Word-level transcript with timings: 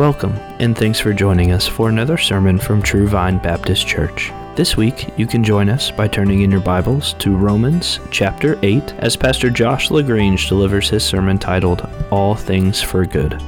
Welcome, 0.00 0.32
and 0.60 0.74
thanks 0.74 0.98
for 0.98 1.12
joining 1.12 1.52
us 1.52 1.66
for 1.66 1.90
another 1.90 2.16
sermon 2.16 2.58
from 2.58 2.80
True 2.80 3.06
Vine 3.06 3.36
Baptist 3.36 3.86
Church. 3.86 4.32
This 4.56 4.74
week, 4.74 5.10
you 5.18 5.26
can 5.26 5.44
join 5.44 5.68
us 5.68 5.90
by 5.90 6.08
turning 6.08 6.40
in 6.40 6.50
your 6.50 6.62
Bibles 6.62 7.12
to 7.18 7.36
Romans 7.36 8.00
chapter 8.10 8.58
8 8.62 8.94
as 9.00 9.14
Pastor 9.14 9.50
Josh 9.50 9.90
LaGrange 9.90 10.48
delivers 10.48 10.88
his 10.88 11.04
sermon 11.04 11.36
titled 11.36 11.86
All 12.10 12.34
Things 12.34 12.80
for 12.80 13.04
Good. 13.04 13.42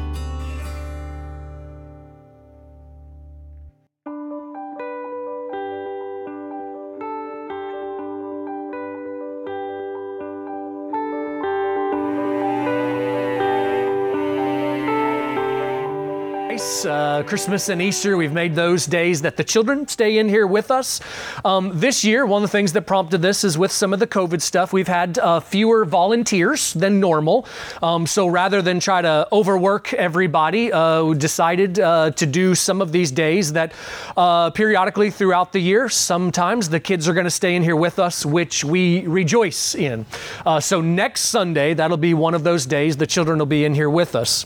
Uh, 17.23 17.25
Christmas 17.25 17.69
and 17.69 17.81
Easter, 17.81 18.17
we've 18.17 18.33
made 18.33 18.57
those 18.57 18.85
days 18.85 19.23
that 19.23 19.37
the 19.37 19.45
children 19.45 19.87
stay 19.87 20.19
in 20.19 20.29
here 20.29 20.45
with 20.45 20.73
us. 20.73 21.01
Um, 21.45 21.71
this 21.73 22.03
year, 22.03 22.27
one 22.27 22.43
of 22.43 22.51
the 22.51 22.53
things 22.53 22.73
that 22.73 22.83
prompted 22.83 23.23
this 23.23 23.45
is 23.45 23.57
with 23.57 23.71
some 23.71 23.93
of 23.93 24.01
the 24.01 24.09
COVID 24.09 24.43
stuff, 24.43 24.73
we've 24.73 24.89
had 24.89 25.21
uh, 25.21 25.39
fewer 25.39 25.85
volunteers 25.85 26.73
than 26.73 26.99
normal. 26.99 27.47
Um, 27.81 28.09
so 28.09 28.27
rather 28.27 28.61
than 28.61 28.81
try 28.81 29.03
to 29.03 29.29
overwork 29.31 29.95
everybody, 29.95 30.73
uh, 30.73 31.05
we 31.05 31.17
decided 31.17 31.79
uh, 31.79 32.11
to 32.11 32.27
do 32.27 32.57
some 32.57 32.83
of 32.83 32.91
these 32.91 33.13
days 33.13 33.53
that 33.53 33.73
uh, 34.17 34.51
periodically 34.51 35.11
throughout 35.13 35.53
the 35.53 35.61
year, 35.61 35.89
sometimes 35.89 36.71
the 36.71 36.81
kids 36.81 37.09
are 37.09 37.15
going 37.15 37.23
to 37.23 37.31
stay 37.31 37.55
in 37.55 37.63
here 37.63 37.77
with 37.77 38.01
us, 38.01 38.27
which 38.27 38.65
we 38.65 39.07
rejoice 39.07 39.77
in. 39.77 40.07
Uh, 40.45 40.59
so 40.59 40.81
next 40.81 41.21
Sunday, 41.27 41.73
that'll 41.73 41.97
be 41.97 42.15
one 42.15 42.35
of 42.35 42.43
those 42.43 42.67
days 42.67 42.97
the 42.97 43.07
children 43.07 43.39
will 43.39 43.47
be 43.47 43.65
in 43.65 43.75
here 43.75 43.91
with 43.91 44.17
us. 44.17 44.45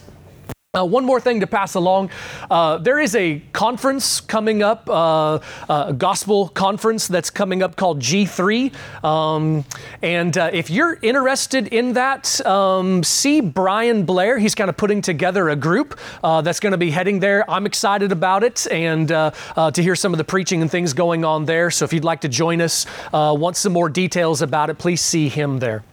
Uh, 0.76 0.84
one 0.84 1.06
more 1.06 1.20
thing 1.20 1.40
to 1.40 1.46
pass 1.46 1.74
along. 1.74 2.10
Uh, 2.50 2.76
there 2.76 2.98
is 2.98 3.14
a 3.14 3.40
conference 3.52 4.20
coming 4.20 4.62
up, 4.62 4.88
uh, 4.90 5.38
a 5.70 5.94
gospel 5.94 6.48
conference 6.48 7.08
that's 7.08 7.30
coming 7.30 7.62
up 7.62 7.76
called 7.76 8.00
G3. 8.00 8.74
Um, 9.02 9.64
and 10.02 10.36
uh, 10.36 10.50
if 10.52 10.68
you're 10.68 10.98
interested 11.00 11.68
in 11.68 11.94
that, 11.94 12.44
um, 12.44 13.02
see 13.02 13.40
Brian 13.40 14.04
Blair. 14.04 14.38
He's 14.38 14.54
kind 14.54 14.68
of 14.68 14.76
putting 14.76 15.00
together 15.00 15.48
a 15.48 15.56
group 15.56 15.98
uh, 16.22 16.42
that's 16.42 16.60
going 16.60 16.72
to 16.72 16.78
be 16.78 16.90
heading 16.90 17.20
there. 17.20 17.50
I'm 17.50 17.64
excited 17.64 18.12
about 18.12 18.44
it 18.44 18.66
and 18.70 19.10
uh, 19.10 19.30
to 19.56 19.82
hear 19.82 19.96
some 19.96 20.12
of 20.12 20.18
the 20.18 20.24
preaching 20.24 20.60
and 20.60 20.70
things 20.70 20.92
going 20.92 21.24
on 21.24 21.46
there. 21.46 21.70
So 21.70 21.86
if 21.86 21.92
you'd 21.94 22.04
like 22.04 22.20
to 22.20 22.28
join 22.28 22.60
us, 22.60 22.84
want 23.12 23.56
some 23.56 23.72
more 23.72 23.88
details 23.88 24.42
about 24.42 24.68
it, 24.68 24.76
please 24.76 25.00
see 25.00 25.30
him 25.30 25.58
there. 25.58 25.84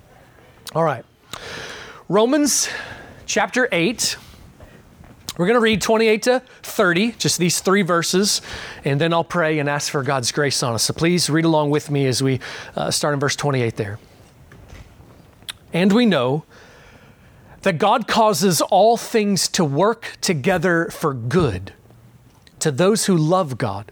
All 0.75 0.83
right. 0.83 1.05
Romans 2.09 2.67
chapter 3.25 3.69
8. 3.71 4.17
We're 5.35 5.47
going 5.47 5.55
to 5.55 5.61
read 5.61 5.81
28 5.81 6.23
to 6.23 6.43
30, 6.61 7.13
just 7.13 7.39
these 7.39 7.59
three 7.59 7.81
verses, 7.81 8.41
and 8.85 9.01
then 9.01 9.13
I'll 9.13 9.23
pray 9.23 9.57
and 9.57 9.67
ask 9.67 9.91
for 9.91 10.03
God's 10.03 10.31
grace 10.31 10.61
on 10.61 10.75
us. 10.75 10.83
So 10.83 10.93
please 10.93 11.27
read 11.27 11.45
along 11.45 11.71
with 11.71 11.89
me 11.89 12.05
as 12.05 12.21
we 12.21 12.39
uh, 12.75 12.91
start 12.91 13.15
in 13.15 13.19
verse 13.19 13.35
28 13.35 13.75
there. 13.75 13.97
And 15.73 15.91
we 15.91 16.05
know 16.05 16.43
that 17.63 17.79
God 17.79 18.07
causes 18.07 18.61
all 18.61 18.95
things 18.95 19.47
to 19.49 19.65
work 19.65 20.17
together 20.21 20.89
for 20.91 21.15
good 21.15 21.73
to 22.59 22.69
those 22.69 23.07
who 23.07 23.17
love 23.17 23.57
God, 23.57 23.91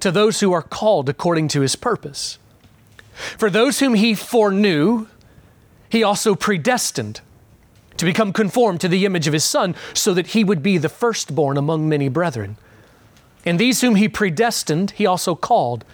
to 0.00 0.10
those 0.10 0.40
who 0.40 0.52
are 0.52 0.62
called 0.62 1.08
according 1.08 1.46
to 1.48 1.60
his 1.60 1.76
purpose. 1.76 2.38
For 3.38 3.48
those 3.48 3.78
whom 3.78 3.94
he 3.94 4.14
foreknew, 4.14 5.06
he 5.88 6.02
also 6.02 6.34
predestined 6.34 7.20
to 7.96 8.04
become 8.04 8.32
conformed 8.32 8.80
to 8.80 8.88
the 8.88 9.04
image 9.04 9.26
of 9.26 9.32
his 9.32 9.44
Son, 9.44 9.74
so 9.94 10.14
that 10.14 10.28
he 10.28 10.44
would 10.44 10.62
be 10.62 10.78
the 10.78 10.88
firstborn 10.88 11.56
among 11.56 11.88
many 11.88 12.08
brethren. 12.08 12.56
And 13.44 13.58
these 13.58 13.80
whom 13.80 13.94
he 13.94 14.08
predestined, 14.08 14.90
he 14.92 15.06
also 15.06 15.34
called. 15.34 15.84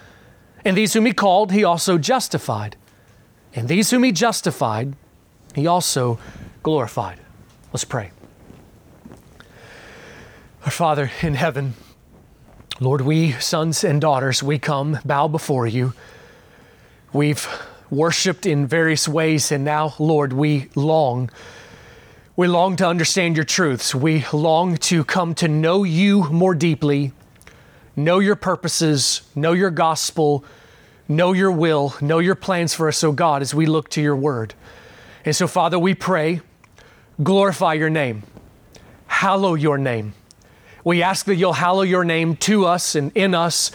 And 0.64 0.76
these 0.76 0.94
whom 0.94 1.06
he 1.06 1.12
called, 1.12 1.52
he 1.52 1.64
also 1.64 1.98
justified. 1.98 2.76
And 3.54 3.68
these 3.68 3.90
whom 3.90 4.02
he 4.04 4.12
justified, 4.12 4.94
he 5.54 5.66
also 5.66 6.18
glorified. 6.62 7.18
Let's 7.72 7.84
pray. 7.84 8.10
Our 10.64 10.70
Father 10.70 11.10
in 11.20 11.34
heaven, 11.34 11.74
Lord, 12.80 13.02
we, 13.02 13.32
sons 13.32 13.84
and 13.84 14.00
daughters, 14.00 14.42
we 14.42 14.58
come, 14.58 14.98
bow 15.04 15.28
before 15.28 15.66
you. 15.66 15.92
We've 17.12 17.46
worshiped 17.90 18.46
in 18.46 18.66
various 18.66 19.06
ways, 19.06 19.52
and 19.52 19.64
now, 19.64 19.94
Lord, 19.98 20.32
we 20.32 20.70
long 20.74 21.30
we 22.34 22.48
long 22.48 22.76
to 22.76 22.86
understand 22.88 23.36
your 23.36 23.44
truths. 23.44 23.94
We 23.94 24.24
long 24.32 24.76
to 24.78 25.04
come 25.04 25.34
to 25.36 25.48
know 25.48 25.84
you 25.84 26.24
more 26.30 26.54
deeply, 26.54 27.12
know 27.94 28.20
your 28.20 28.36
purposes, 28.36 29.22
know 29.34 29.52
your 29.52 29.70
gospel, 29.70 30.42
know 31.08 31.32
your 31.34 31.52
will, 31.52 31.94
know 32.00 32.20
your 32.20 32.34
plans 32.34 32.72
for 32.72 32.88
us, 32.88 33.04
oh 33.04 33.12
God, 33.12 33.42
as 33.42 33.54
we 33.54 33.66
look 33.66 33.90
to 33.90 34.00
your 34.00 34.16
word. 34.16 34.54
And 35.26 35.36
so, 35.36 35.46
Father, 35.46 35.78
we 35.78 35.94
pray, 35.94 36.40
glorify 37.22 37.74
your 37.74 37.90
name, 37.90 38.22
hallow 39.08 39.54
your 39.54 39.76
name. 39.76 40.14
We 40.84 41.02
ask 41.02 41.26
that 41.26 41.36
you'll 41.36 41.52
hallow 41.52 41.82
your 41.82 42.02
name 42.02 42.36
to 42.36 42.64
us 42.64 42.94
and 42.94 43.12
in 43.14 43.34
us 43.34 43.70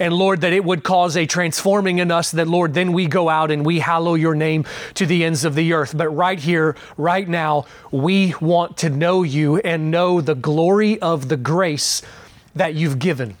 and 0.00 0.14
Lord, 0.14 0.40
that 0.40 0.54
it 0.54 0.64
would 0.64 0.82
cause 0.82 1.14
a 1.14 1.26
transforming 1.26 1.98
in 1.98 2.10
us, 2.10 2.30
that 2.30 2.48
Lord, 2.48 2.72
then 2.72 2.94
we 2.94 3.06
go 3.06 3.28
out 3.28 3.50
and 3.50 3.66
we 3.66 3.80
hallow 3.80 4.14
your 4.14 4.34
name 4.34 4.64
to 4.94 5.04
the 5.04 5.24
ends 5.26 5.44
of 5.44 5.54
the 5.54 5.74
earth. 5.74 5.94
But 5.94 6.08
right 6.08 6.38
here, 6.38 6.74
right 6.96 7.28
now, 7.28 7.66
we 7.90 8.34
want 8.40 8.78
to 8.78 8.88
know 8.88 9.22
you 9.22 9.58
and 9.58 9.90
know 9.90 10.22
the 10.22 10.34
glory 10.34 10.98
of 11.02 11.28
the 11.28 11.36
grace 11.36 12.00
that 12.54 12.74
you've 12.74 12.98
given. 12.98 13.36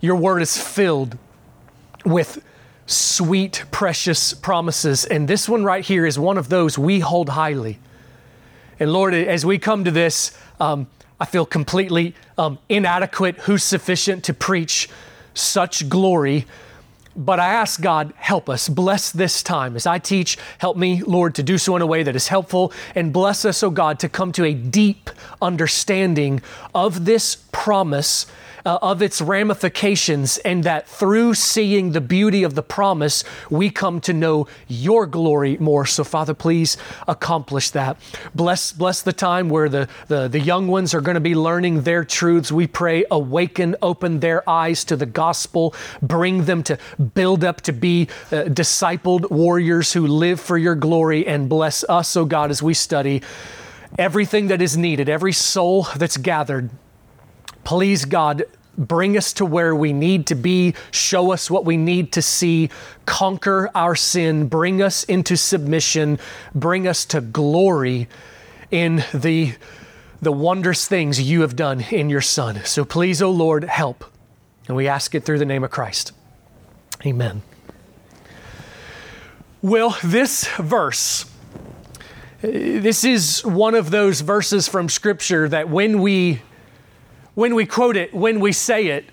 Your 0.00 0.16
word 0.16 0.42
is 0.42 0.60
filled 0.60 1.16
with 2.04 2.42
sweet, 2.86 3.64
precious 3.70 4.34
promises. 4.34 5.04
And 5.04 5.28
this 5.28 5.48
one 5.48 5.62
right 5.62 5.84
here 5.84 6.04
is 6.04 6.18
one 6.18 6.36
of 6.36 6.48
those 6.48 6.76
we 6.76 6.98
hold 6.98 7.28
highly. 7.28 7.78
And 8.80 8.92
Lord, 8.92 9.14
as 9.14 9.46
we 9.46 9.58
come 9.60 9.84
to 9.84 9.92
this, 9.92 10.36
um, 10.58 10.88
I 11.20 11.26
feel 11.26 11.46
completely 11.46 12.16
um, 12.36 12.58
inadequate. 12.68 13.38
Who's 13.42 13.62
sufficient 13.62 14.24
to 14.24 14.34
preach 14.34 14.88
such 15.36 15.88
glory. 15.88 16.46
But 17.14 17.40
I 17.40 17.46
ask 17.46 17.80
God, 17.80 18.12
help 18.16 18.50
us. 18.50 18.68
Bless 18.68 19.10
this 19.10 19.42
time. 19.42 19.74
As 19.74 19.86
I 19.86 19.98
teach, 19.98 20.36
help 20.58 20.76
me, 20.76 21.02
Lord, 21.02 21.34
to 21.36 21.42
do 21.42 21.56
so 21.56 21.74
in 21.74 21.80
a 21.80 21.86
way 21.86 22.02
that 22.02 22.14
is 22.14 22.28
helpful. 22.28 22.72
And 22.94 23.12
bless 23.12 23.44
us, 23.46 23.62
oh 23.62 23.70
God, 23.70 23.98
to 24.00 24.08
come 24.08 24.32
to 24.32 24.44
a 24.44 24.52
deep 24.52 25.08
understanding 25.40 26.42
of 26.74 27.06
this 27.06 27.36
promise 27.52 28.26
uh, 28.66 28.78
of 28.82 29.00
its 29.00 29.22
ramifications, 29.22 30.38
and 30.38 30.64
that 30.64 30.88
through 30.88 31.34
seeing 31.34 31.92
the 31.92 32.00
beauty 32.00 32.42
of 32.42 32.54
the 32.54 32.62
promise, 32.62 33.24
we 33.48 33.70
come 33.70 34.00
to 34.00 34.12
know 34.12 34.48
your 34.66 35.06
glory 35.06 35.56
more. 35.58 35.86
So, 35.86 36.02
Father, 36.04 36.34
please 36.34 36.76
accomplish 37.06 37.70
that. 37.70 37.96
Bless, 38.34 38.72
bless 38.72 39.02
the 39.02 39.12
time 39.12 39.48
where 39.48 39.68
the, 39.68 39.88
the, 40.08 40.26
the 40.26 40.40
young 40.40 40.66
ones 40.66 40.92
are 40.94 41.00
going 41.00 41.14
to 41.14 41.20
be 41.20 41.36
learning 41.36 41.82
their 41.82 42.04
truths. 42.04 42.50
We 42.50 42.66
pray, 42.66 43.04
awaken, 43.10 43.76
open 43.80 44.20
their 44.20 44.48
eyes 44.50 44.84
to 44.86 44.96
the 44.96 45.06
gospel, 45.06 45.74
bring 46.02 46.44
them 46.44 46.64
to 46.64 46.76
build 47.14 47.44
up 47.44 47.60
to 47.62 47.72
be 47.72 48.08
uh, 48.32 48.44
discipled 48.44 49.30
warriors 49.30 49.92
who 49.92 50.08
live 50.08 50.40
for 50.40 50.58
your 50.58 50.74
glory, 50.74 51.26
and 51.26 51.48
bless 51.48 51.84
us, 51.84 52.16
oh 52.16 52.24
God, 52.24 52.50
as 52.50 52.62
we 52.62 52.74
study 52.74 53.22
everything 53.96 54.48
that 54.48 54.60
is 54.60 54.76
needed, 54.76 55.08
every 55.08 55.32
soul 55.32 55.86
that's 55.96 56.16
gathered. 56.16 56.70
Please, 57.64 58.04
God, 58.04 58.44
bring 58.76 59.16
us 59.16 59.32
to 59.34 59.44
where 59.44 59.74
we 59.74 59.92
need 59.92 60.26
to 60.26 60.34
be, 60.34 60.74
show 60.90 61.32
us 61.32 61.50
what 61.50 61.64
we 61.64 61.76
need 61.76 62.12
to 62.12 62.22
see, 62.22 62.70
conquer 63.06 63.70
our 63.74 63.94
sin, 63.94 64.48
bring 64.48 64.82
us 64.82 65.04
into 65.04 65.36
submission, 65.36 66.18
bring 66.54 66.86
us 66.86 67.04
to 67.06 67.20
glory 67.20 68.08
in 68.70 69.04
the, 69.14 69.54
the 70.20 70.32
wondrous 70.32 70.86
things 70.86 71.20
you 71.20 71.42
have 71.42 71.56
done 71.56 71.80
in 71.90 72.10
your 72.10 72.20
Son. 72.20 72.60
So 72.64 72.84
please, 72.84 73.22
O 73.22 73.28
oh 73.28 73.30
Lord, 73.30 73.64
help. 73.64 74.04
And 74.68 74.76
we 74.76 74.88
ask 74.88 75.14
it 75.14 75.24
through 75.24 75.38
the 75.38 75.44
name 75.44 75.64
of 75.64 75.70
Christ. 75.70 76.12
Amen. 77.04 77.42
Well, 79.62 79.96
this 80.02 80.48
verse, 80.58 81.24
this 82.40 83.04
is 83.04 83.44
one 83.44 83.74
of 83.74 83.90
those 83.90 84.20
verses 84.20 84.68
from 84.68 84.88
Scripture 84.88 85.48
that 85.48 85.68
when 85.68 86.00
we 86.00 86.42
when 87.36 87.54
we 87.54 87.66
quote 87.66 87.96
it, 87.96 88.12
when 88.14 88.40
we 88.40 88.50
say 88.50 88.86
it, 88.86 89.04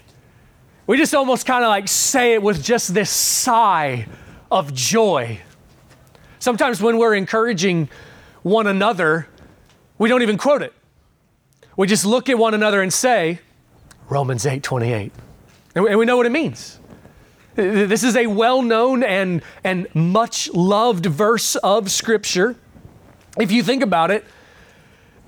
we 0.87 0.97
just 0.97 1.13
almost 1.13 1.45
kind 1.45 1.63
of 1.63 1.67
like 1.67 1.89
say 1.89 2.33
it 2.33 2.41
with 2.41 2.63
just 2.63 2.93
this 2.93 3.09
sigh 3.09 4.07
of 4.49 4.73
joy. 4.73 5.39
Sometimes 6.39 6.81
when 6.81 6.97
we're 6.97 7.15
encouraging 7.15 7.89
one 8.41 8.65
another, 8.65 9.27
we 9.97 10.07
don't 10.07 10.21
even 10.21 10.37
quote 10.37 10.61
it. 10.61 10.73
We 11.75 11.85
just 11.85 12.05
look 12.05 12.29
at 12.29 12.37
one 12.37 12.53
another 12.53 12.81
and 12.81 12.93
say, 12.93 13.39
Romans 14.09 14.45
8 14.45 14.63
28. 14.63 15.11
And 15.75 15.97
we 15.97 16.05
know 16.05 16.15
what 16.15 16.25
it 16.25 16.31
means. 16.31 16.79
This 17.55 18.03
is 18.03 18.15
a 18.15 18.27
well 18.27 18.61
known 18.61 19.03
and, 19.03 19.41
and 19.65 19.93
much 19.93 20.49
loved 20.53 21.05
verse 21.07 21.57
of 21.57 21.91
Scripture. 21.91 22.55
If 23.37 23.51
you 23.51 23.63
think 23.63 23.83
about 23.83 24.11
it, 24.11 24.23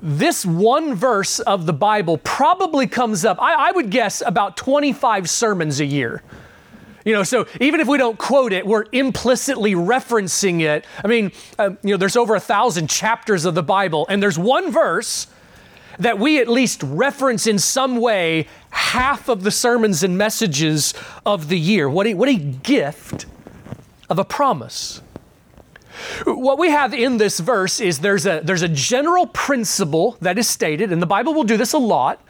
this 0.05 0.45
one 0.45 0.93
verse 0.93 1.39
of 1.39 1.65
the 1.65 1.73
Bible 1.73 2.19
probably 2.19 2.85
comes 2.85 3.25
up, 3.25 3.41
I, 3.41 3.69
I, 3.69 3.71
would 3.71 3.89
guess, 3.89 4.21
about 4.23 4.55
25 4.55 5.27
sermons 5.27 5.79
a 5.79 5.85
year. 5.85 6.21
You 7.03 7.13
know, 7.13 7.23
so 7.23 7.47
even 7.59 7.79
if 7.79 7.87
we 7.87 7.97
don't 7.97 8.17
quote 8.17 8.53
it, 8.53 8.67
we're 8.67 8.85
implicitly 8.91 9.73
referencing 9.73 10.61
it. 10.61 10.85
I 11.03 11.07
mean, 11.07 11.31
uh, 11.57 11.71
you 11.81 11.91
know, 11.91 11.97
there's 11.97 12.15
over 12.15 12.35
a 12.35 12.39
thousand 12.39 12.87
chapters 12.87 13.45
of 13.45 13.55
the 13.55 13.63
Bible, 13.63 14.05
and 14.07 14.21
there's 14.21 14.37
one 14.37 14.71
verse 14.71 15.25
that 15.97 16.19
we 16.19 16.39
at 16.39 16.47
least 16.47 16.83
reference 16.83 17.47
in 17.47 17.57
some 17.57 17.97
way 17.97 18.47
half 18.69 19.27
of 19.27 19.41
the 19.41 19.51
sermons 19.51 20.03
and 20.03 20.15
messages 20.15 20.93
of 21.25 21.47
the 21.47 21.57
year. 21.57 21.89
What 21.89 22.05
a, 22.05 22.13
what 22.13 22.29
a 22.29 22.35
gift 22.35 23.25
of 24.07 24.19
a 24.19 24.25
promise. 24.25 25.01
What 26.25 26.57
we 26.57 26.69
have 26.69 26.94
in 26.94 27.18
this 27.18 27.39
verse 27.39 27.80
is 27.80 28.00
there's 28.00 28.25
a, 28.25 28.42
there's 28.44 28.62
a 28.62 28.69
general 28.69 29.27
principle 29.27 30.18
that 30.21 30.38
is 30.38 30.47
stated, 30.47 30.92
and 30.92 31.01
the 31.01 31.07
Bible 31.07 31.33
will 31.33 31.44
do 31.44 31.57
this 31.57 31.74
a 31.74 31.77
lot. 31.77 32.21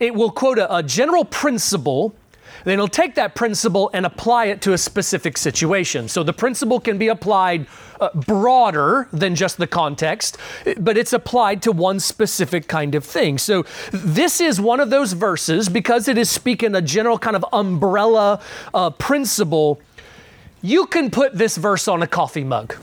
It 0.00 0.14
will 0.14 0.30
quote 0.30 0.58
a, 0.58 0.76
a 0.76 0.82
general 0.82 1.24
principle 1.24 2.14
then 2.64 2.74
it'll 2.74 2.88
take 2.88 3.14
that 3.14 3.34
principle 3.34 3.90
and 3.92 4.06
apply 4.06 4.46
it 4.46 4.60
to 4.62 4.72
a 4.72 4.78
specific 4.78 5.36
situation. 5.36 6.08
So 6.08 6.22
the 6.22 6.32
principle 6.32 6.80
can 6.80 6.98
be 6.98 7.08
applied 7.08 7.66
uh, 8.00 8.10
broader 8.14 9.08
than 9.12 9.34
just 9.34 9.58
the 9.58 9.66
context, 9.66 10.38
but 10.78 10.96
it's 10.96 11.12
applied 11.12 11.62
to 11.62 11.72
one 11.72 12.00
specific 12.00 12.66
kind 12.66 12.94
of 12.94 13.04
thing. 13.04 13.38
So 13.38 13.64
this 13.92 14.40
is 14.40 14.60
one 14.60 14.80
of 14.80 14.90
those 14.90 15.12
verses 15.12 15.68
because 15.68 16.08
it 16.08 16.18
is 16.18 16.30
speaking 16.30 16.74
a 16.74 16.82
general 16.82 17.18
kind 17.18 17.36
of 17.36 17.44
umbrella 17.52 18.40
uh, 18.72 18.90
principle 18.90 19.80
you 20.64 20.86
can 20.86 21.10
put 21.10 21.34
this 21.34 21.58
verse 21.58 21.88
on 21.88 22.02
a 22.02 22.06
coffee 22.06 22.42
mug. 22.42 22.74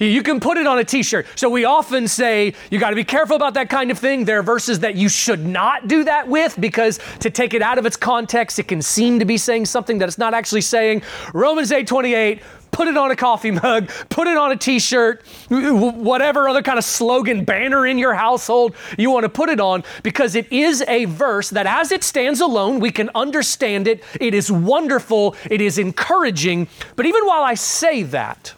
You 0.00 0.22
can 0.22 0.40
put 0.40 0.56
it 0.56 0.66
on 0.66 0.78
a 0.78 0.84
t 0.84 1.02
shirt. 1.02 1.26
So 1.36 1.50
we 1.50 1.66
often 1.66 2.08
say, 2.08 2.54
you 2.70 2.78
got 2.78 2.90
to 2.90 2.96
be 2.96 3.04
careful 3.04 3.36
about 3.36 3.52
that 3.54 3.68
kind 3.68 3.90
of 3.90 3.98
thing. 3.98 4.24
There 4.24 4.38
are 4.38 4.42
verses 4.42 4.80
that 4.80 4.94
you 4.94 5.10
should 5.10 5.44
not 5.44 5.88
do 5.88 6.04
that 6.04 6.26
with 6.26 6.58
because 6.58 6.98
to 7.20 7.28
take 7.28 7.52
it 7.52 7.60
out 7.60 7.78
of 7.78 7.84
its 7.84 7.96
context, 7.96 8.58
it 8.58 8.66
can 8.66 8.80
seem 8.80 9.18
to 9.18 9.26
be 9.26 9.36
saying 9.36 9.66
something 9.66 9.98
that 9.98 10.08
it's 10.08 10.16
not 10.16 10.32
actually 10.32 10.62
saying. 10.62 11.02
Romans 11.34 11.70
8 11.70 11.86
28, 11.86 12.40
put 12.72 12.88
it 12.88 12.96
on 12.96 13.10
a 13.10 13.16
coffee 13.16 13.52
mug, 13.52 13.88
put 14.08 14.26
it 14.26 14.36
on 14.36 14.50
a 14.50 14.56
t 14.56 14.80
shirt, 14.80 15.22
whatever 15.48 16.48
other 16.48 16.62
kind 16.62 16.78
of 16.78 16.84
slogan 16.84 17.44
banner 17.44 17.86
in 17.86 17.98
your 17.98 18.14
household 18.14 18.74
you 18.98 19.10
want 19.10 19.22
to 19.22 19.28
put 19.28 19.48
it 19.48 19.60
on, 19.60 19.84
because 20.02 20.34
it 20.34 20.50
is 20.50 20.82
a 20.88 21.04
verse 21.04 21.50
that 21.50 21.66
as 21.66 21.92
it 21.92 22.02
stands 22.02 22.40
alone, 22.40 22.80
we 22.80 22.90
can 22.90 23.10
understand 23.14 23.86
it. 23.86 24.02
It 24.20 24.34
is 24.34 24.50
wonderful, 24.50 25.36
it 25.48 25.60
is 25.60 25.78
encouraging. 25.78 26.66
But 26.96 27.06
even 27.06 27.24
while 27.26 27.44
I 27.44 27.54
say 27.54 28.02
that, 28.04 28.54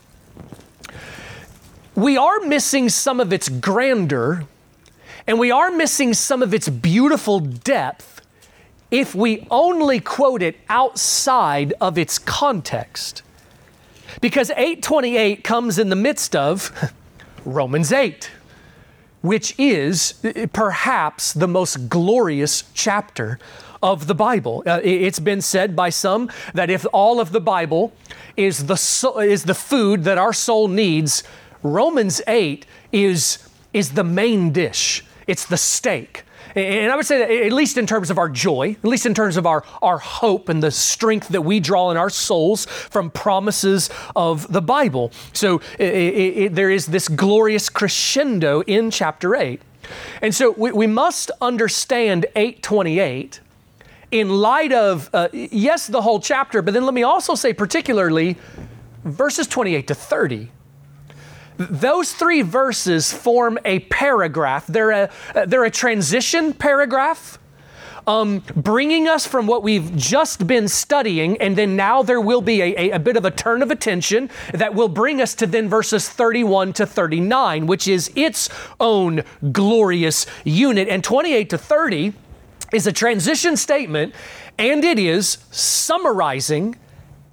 we 1.95 2.17
are 2.17 2.41
missing 2.41 2.89
some 2.89 3.21
of 3.21 3.33
its 3.33 3.49
grandeur 3.49 4.47
and 5.27 5.39
we 5.39 5.51
are 5.51 5.71
missing 5.71 6.15
some 6.15 6.43
of 6.43 6.53
its 6.53 6.69
beautiful 6.69 7.41
depth 7.41 8.21
if 8.91 9.15
we 9.15 9.47
only 9.51 9.99
quote 9.99 10.43
it 10.43 10.57
outside 10.69 11.73
of 11.81 11.99
its 11.99 12.19
context. 12.19 13.23
Because 14.21 14.51
828 14.51 15.45
comes 15.45 15.79
in 15.79 15.89
the 15.89 15.97
midst 15.97 16.35
of 16.37 16.93
Romans 17.45 17.93
8, 17.93 18.31
which 19.23 19.55
is 19.59 20.15
perhaps 20.53 21.33
the 21.33 21.49
most 21.49 21.89
glorious 21.89 22.65
chapter 22.75 23.39
of 23.83 24.07
the 24.07 24.15
Bible. 24.15 24.63
Uh, 24.67 24.81
it's 24.83 25.21
been 25.21 25.43
said 25.43 25.77
by 25.77 25.91
some 25.91 26.31
that 26.55 26.71
if 26.71 26.87
all 26.93 27.21
of 27.21 27.33
the 27.33 27.41
Bible 27.41 27.93
is 28.37 28.67
the, 28.67 28.77
so, 28.77 29.21
is 29.21 29.45
the 29.45 29.55
food 29.55 30.05
that 30.05 30.17
our 30.17 30.33
soul 30.33 30.69
needs, 30.69 31.23
Romans 31.63 32.23
8 32.27 32.65
is, 32.93 33.47
is 33.73 33.93
the 33.93 34.05
main 34.05 34.53
dish. 34.53 35.05
It's 35.27 35.45
the 35.45 35.59
steak. 35.59 36.24
And 36.55 36.93
I 36.93 36.97
would 36.97 37.07
say 37.07 37.19
that 37.19 37.31
at 37.31 37.53
least 37.53 37.77
in 37.77 37.87
terms 37.87 38.11
of 38.11 38.19
our 38.19 38.29
joy, 38.29 38.77
at 38.83 38.89
least 38.89 39.07
in 39.07 39.15
terms 39.15 39.37
of 39.37 39.47
our, 39.47 39.65
our 39.83 39.99
hope 39.99 40.49
and 40.49 40.63
the 40.63 40.71
strength 40.71 41.29
that 41.29 41.43
we 41.43 41.61
draw 41.61 41.91
in 41.91 41.97
our 41.97 42.11
souls 42.11 42.67
from 42.67 43.11
promises 43.11 43.91
of 44.15 44.51
the 44.53 44.63
Bible. 44.63 45.11
So 45.33 45.61
it, 45.79 45.95
it, 45.95 46.37
it, 46.37 46.55
there 46.55 46.71
is 46.71 46.87
this 46.87 47.09
glorious 47.09 47.69
crescendo 47.69 48.61
in 48.63 48.91
chapter 48.91 49.35
8. 49.35 49.61
And 50.23 50.35
so 50.35 50.53
we, 50.53 50.73
we 50.73 50.87
must 50.87 51.31
understand 51.41 52.27
828 52.37 53.41
in 54.11 54.29
light 54.29 54.73
of, 54.73 55.11
uh, 55.13 55.29
yes, 55.33 55.89
the 55.89 56.03
whole 56.03 56.21
chapter, 56.21 56.63
but 56.63 56.73
then 56.73 56.85
let 56.85 56.95
me 56.95 57.03
also 57.03 57.35
say 57.35 57.53
particularly 57.53 58.37
verses 59.05 59.47
28 59.49 59.89
to 59.89 59.95
30 59.95 60.51
those 61.57 62.13
three 62.13 62.43
verses 62.43 63.13
form 63.13 63.59
a 63.65 63.81
paragraph. 63.81 64.67
They're 64.67 64.91
a, 64.91 65.11
they're 65.47 65.65
a 65.65 65.71
transition 65.71 66.53
paragraph. 66.53 67.39
Um, 68.07 68.43
bringing 68.55 69.09
us 69.09 69.27
from 69.27 69.47
what 69.47 69.63
we've 69.63 69.97
just 69.97 70.47
been 70.47 70.69
studying, 70.69 71.41
and 71.41 71.57
then 71.57 71.75
now 71.75 72.03
there 72.03 72.21
will 72.21 72.43
be 72.43 72.61
a, 72.61 72.77
a, 72.77 72.91
a, 72.91 72.99
bit 72.99 73.17
of 73.17 73.25
a 73.25 73.31
turn 73.31 73.63
of 73.63 73.71
attention 73.71 74.29
that 74.53 74.75
will 74.75 74.91
bring 74.91 75.23
us 75.23 75.35
to 75.37 75.47
then 75.47 75.71
verses 75.71 76.07
31 76.07 76.75
to 76.75 76.87
39, 76.87 77.67
which 77.67 77.89
is 77.89 78.13
its 78.15 78.51
own 78.79 79.23
glorious 79.53 80.27
unit. 80.45 80.87
And 80.89 81.03
28 81.03 81.49
to 81.49 81.57
30 81.57 82.13
is 82.75 82.87
a 82.87 82.93
transition 82.93 83.57
statement, 83.57 84.15
and 84.59 84.85
it 84.85 84.99
is 84.99 85.39
summarizing 85.51 86.77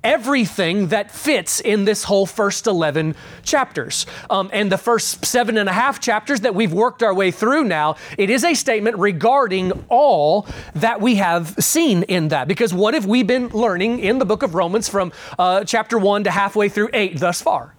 everything 0.04 0.88
that 0.88 1.12
fits 1.12 1.60
in 1.60 1.86
this 1.86 2.04
whole 2.04 2.26
first 2.26 2.68
11 2.68 3.16
chapters. 3.44 4.06
Um, 4.30 4.50
and 4.52 4.72
the 4.72 4.78
first 4.78 5.26
seven 5.26 5.58
and 5.58 5.70
a 5.70 5.74
half 5.74 6.00
chapters 6.00 6.42
that 6.42 6.56
we've 6.56 6.74
worked 6.74 7.04
our 7.04 7.14
way 7.14 7.32
through 7.32 7.66
now, 7.66 7.96
it 8.18 8.30
is 8.30 8.44
a 8.44 8.54
statement 8.54 8.98
regarding 8.98 9.72
all 9.90 10.48
that 10.76 11.02
we 11.02 11.16
have 11.16 11.56
seen 11.60 12.04
in 12.04 12.30
that. 12.30 12.48
Because 12.48 12.74
what 12.74 12.94
have 12.94 13.06
we 13.06 13.24
been 13.24 13.50
learning 13.50 14.00
in 14.00 14.18
the 14.18 14.26
book 14.26 14.44
of 14.44 14.56
Romans 14.56 14.90
from 14.90 15.12
uh, 15.38 15.64
chapter 15.64 15.98
1 15.98 16.24
to 16.24 16.32
halfway 16.32 16.70
through 16.70 16.90
8 16.94 17.20
thus 17.20 17.42
far? 17.42 17.76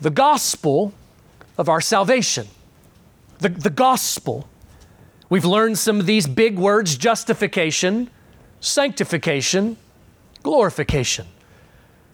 The 0.00 0.10
gospel 0.10 0.92
of 1.58 1.68
our 1.68 1.80
salvation. 1.80 2.46
The, 3.38 3.48
the 3.48 3.70
gospel. 3.70 4.48
We've 5.28 5.44
learned 5.44 5.78
some 5.78 6.00
of 6.00 6.06
these 6.06 6.26
big 6.26 6.58
words 6.58 6.96
justification, 6.96 8.10
sanctification, 8.60 9.76
glorification. 10.42 11.26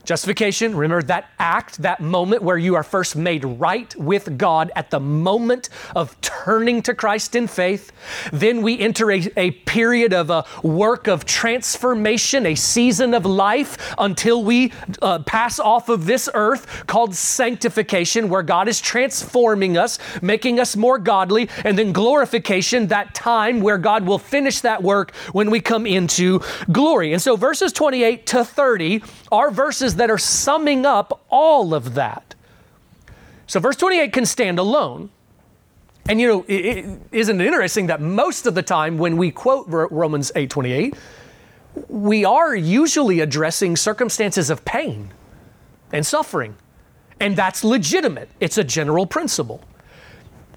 Justification, 0.07 0.77
remember 0.77 1.05
that 1.09 1.31
act, 1.41 1.83
that 1.83 1.99
moment 1.99 2.41
where 2.41 2.57
you 2.57 2.77
are 2.77 2.85
first 2.85 3.17
made 3.17 3.45
right 3.45 3.95
with 3.97 4.39
God 4.39 4.71
at 4.77 4.91
the 4.91 5.01
moment 5.01 5.69
of 5.97 6.19
turning 6.21 6.81
to 6.83 6.95
Christ 6.95 7.35
in 7.35 7.49
faith. 7.49 7.91
Then 8.33 8.63
we 8.63 8.79
enter 8.79 9.11
a, 9.11 9.29
a 9.37 9.51
period 9.51 10.13
of 10.13 10.31
a 10.31 10.45
work 10.63 11.09
of 11.09 11.25
transformation, 11.25 12.47
a 12.47 12.55
season 12.55 13.15
of 13.15 13.27
life 13.27 13.95
until 13.99 14.45
we 14.45 14.73
uh, 15.03 15.19
pass 15.25 15.59
off 15.59 15.89
of 15.89 16.07
this 16.07 16.29
earth 16.35 16.87
called 16.87 17.13
sanctification, 17.17 18.29
where 18.29 18.45
God 18.45 18.69
is 18.69 18.81
transforming 18.81 19.77
us, 19.77 19.99
making 20.23 20.61
us 20.61 20.77
more 20.77 20.99
godly. 20.99 21.51
And 21.65 21.77
then 21.77 21.93
glorification, 21.93 22.87
that 22.89 23.13
time 23.13 23.61
where 23.61 23.79
God 23.79 24.07
will 24.07 24.21
finish 24.21 24.61
that 24.61 24.85
work 24.85 25.17
when 25.33 25.51
we 25.51 25.61
come 25.61 25.85
into 25.85 26.41
glory. 26.71 27.13
And 27.13 27.21
so 27.21 27.35
verses 27.35 27.73
28 27.73 28.25
to 28.27 28.45
30 28.45 29.03
are 29.33 29.51
verses 29.51 29.96
that 29.97 30.11
are 30.11 30.19
summing 30.19 30.87
up 30.87 31.25
all 31.29 31.75
of 31.75 31.95
that. 31.95 32.35
So, 33.47 33.61
verse 33.61 33.77
28 33.77 34.13
can 34.13 34.27
stand 34.27 34.59
alone. 34.59 35.11
And 36.09 36.21
you 36.21 36.29
know, 36.29 36.45
is 36.49 37.29
not 37.29 37.41
it 37.41 37.47
interesting 37.47 37.89
that 37.89 38.01
most 38.01 38.47
of 38.47 38.55
the 38.55 38.63
time 38.63 38.99
when 38.99 39.17
we 39.17 39.31
quote 39.31 39.67
Romans 39.69 40.31
8:28, 40.37 40.95
we 41.89 42.25
are 42.25 42.55
usually 42.55 43.21
addressing 43.21 43.77
circumstances 43.77 44.51
of 44.51 44.65
pain 44.65 45.13
and 45.93 46.07
suffering. 46.07 46.57
And 47.19 47.37
that's 47.37 47.65
legitimate. 47.65 48.29
It's 48.41 48.59
a 48.59 48.65
general 48.65 49.07
principle. 49.07 49.63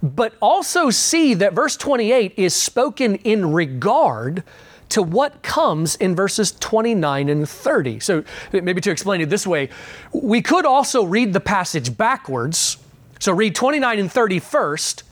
But 0.01 0.33
also 0.41 0.89
see 0.89 1.33
that 1.35 1.53
verse 1.53 1.75
28 1.75 2.33
is 2.37 2.53
spoken 2.53 3.15
in 3.15 3.51
regard 3.51 4.43
to 4.89 5.01
what 5.01 5.41
comes 5.43 5.95
in 5.95 6.15
verses 6.15 6.51
29 6.51 7.29
and 7.29 7.47
30. 7.47 7.99
So, 7.99 8.23
maybe 8.51 8.81
to 8.81 8.91
explain 8.91 9.21
it 9.21 9.29
this 9.29 9.45
way, 9.45 9.69
we 10.11 10.41
could 10.41 10.65
also 10.65 11.03
read 11.03 11.33
the 11.33 11.39
passage 11.39 11.95
backwards. 11.95 12.77
So, 13.19 13.31
read 13.33 13.55
29 13.55 13.99
and 13.99 14.11
30 14.11 14.39
first, 14.39 15.03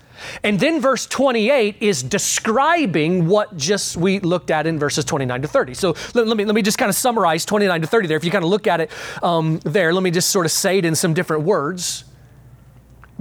and 0.44 0.60
then 0.60 0.82
verse 0.82 1.06
28 1.06 1.78
is 1.80 2.04
describing 2.04 3.28
what 3.28 3.56
just 3.58 3.98
we 3.98 4.20
looked 4.20 4.52
at 4.52 4.68
in 4.68 4.80
verses 4.80 5.06
29 5.06 5.42
to 5.44 5.48
30. 5.48 5.74
So 5.74 5.96
let, 6.14 6.28
let 6.28 6.38
me, 6.38 6.46
let 6.46 6.56
me 6.56 6.62
just 6.62 6.78
kind 6.78 6.90
of 6.90 6.96
summarize 6.96 7.46
29 7.46 7.82
to 7.82 7.88
30 7.88 8.08
there. 8.08 8.18
If 8.18 8.24
you 8.24 8.32
kind 8.32 8.44
of 8.44 8.50
look 8.50 8.68
at 8.68 8.82
it 8.82 8.92
um, 9.22 9.60
there, 9.64 9.94
let 9.94 10.04
me 10.04 10.12
just 10.12 10.30
sort 10.30 10.46
of 10.46 10.52
say 10.52 10.80
it 10.80 10.86
in 10.86 10.96
some 10.96 11.14
different 11.14 11.44
words. 11.44 12.04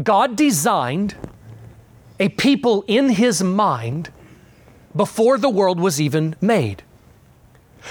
God 0.02 0.36
designed 0.36 1.14
a 2.18 2.28
people 2.30 2.84
in 2.86 3.10
his 3.10 3.42
mind 3.42 4.10
before 4.96 5.38
the 5.38 5.50
world 5.50 5.78
was 5.78 6.00
even 6.00 6.36
made. 6.40 6.82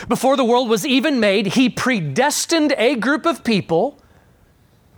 Before 0.07 0.35
the 0.35 0.43
world 0.43 0.69
was 0.69 0.85
even 0.85 1.19
made, 1.19 1.47
He 1.47 1.69
predestined 1.69 2.74
a 2.77 2.95
group 2.95 3.25
of 3.25 3.43
people, 3.43 3.97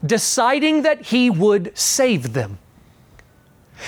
deciding 0.05 0.81
that 0.83 1.07
He 1.07 1.29
would 1.29 1.77
save 1.77 2.33
them. 2.33 2.59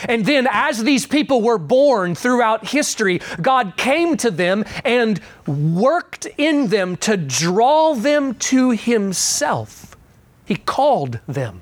And 0.08 0.26
then, 0.26 0.48
as 0.52 0.84
these 0.84 1.08
people 1.08 1.42
were 1.42 1.58
born 1.58 2.14
throughout 2.14 2.68
history, 2.68 3.22
God 3.42 3.76
came 3.76 4.18
to 4.18 4.30
them 4.30 4.64
and 4.86 5.20
worked 5.48 6.28
in 6.38 6.68
them 6.68 6.96
to 6.98 7.18
draw 7.18 7.96
them 7.96 8.36
to 8.36 8.72
Himself. 8.72 9.98
He 10.46 10.56
called 10.56 11.20
them. 11.28 11.62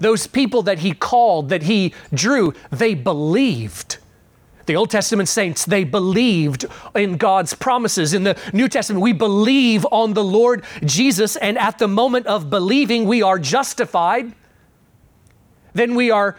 Those 0.00 0.26
people 0.26 0.62
that 0.62 0.80
He 0.80 0.92
called, 0.92 1.50
that 1.50 1.62
He 1.62 1.94
drew, 2.12 2.52
they 2.70 2.94
believed. 2.94 3.98
The 4.66 4.76
Old 4.76 4.90
Testament 4.90 5.28
saints, 5.28 5.64
they 5.64 5.84
believed 5.84 6.64
in 6.94 7.16
God's 7.16 7.54
promises. 7.54 8.14
In 8.14 8.24
the 8.24 8.38
New 8.52 8.68
Testament, 8.68 9.02
we 9.02 9.12
believe 9.12 9.86
on 9.90 10.14
the 10.14 10.24
Lord 10.24 10.64
Jesus, 10.84 11.36
and 11.36 11.58
at 11.58 11.78
the 11.78 11.88
moment 11.88 12.26
of 12.26 12.50
believing, 12.50 13.06
we 13.06 13.22
are 13.22 13.38
justified. 13.38 14.32
Then 15.74 15.94
we 15.94 16.10
are 16.10 16.38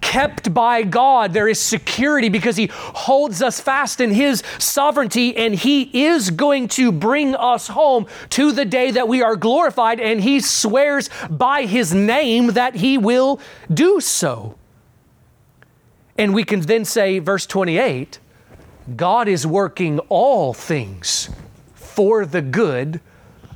kept 0.00 0.52
by 0.52 0.82
God. 0.82 1.32
There 1.32 1.48
is 1.48 1.60
security 1.60 2.28
because 2.28 2.56
He 2.56 2.66
holds 2.72 3.40
us 3.40 3.60
fast 3.60 4.00
in 4.00 4.10
His 4.10 4.42
sovereignty, 4.58 5.36
and 5.36 5.54
He 5.54 6.04
is 6.04 6.30
going 6.30 6.68
to 6.68 6.90
bring 6.90 7.34
us 7.34 7.68
home 7.68 8.06
to 8.30 8.52
the 8.52 8.64
day 8.64 8.90
that 8.90 9.08
we 9.08 9.22
are 9.22 9.36
glorified, 9.36 10.00
and 10.00 10.20
He 10.20 10.40
swears 10.40 11.08
by 11.30 11.66
His 11.66 11.94
name 11.94 12.48
that 12.48 12.74
He 12.74 12.98
will 12.98 13.40
do 13.72 14.00
so. 14.00 14.56
And 16.16 16.34
we 16.34 16.44
can 16.44 16.60
then 16.60 16.84
say, 16.84 17.18
verse 17.18 17.46
28 17.46 18.18
God 18.96 19.28
is 19.28 19.46
working 19.46 19.98
all 20.08 20.52
things 20.52 21.30
for 21.74 22.26
the 22.26 22.42
good 22.42 23.00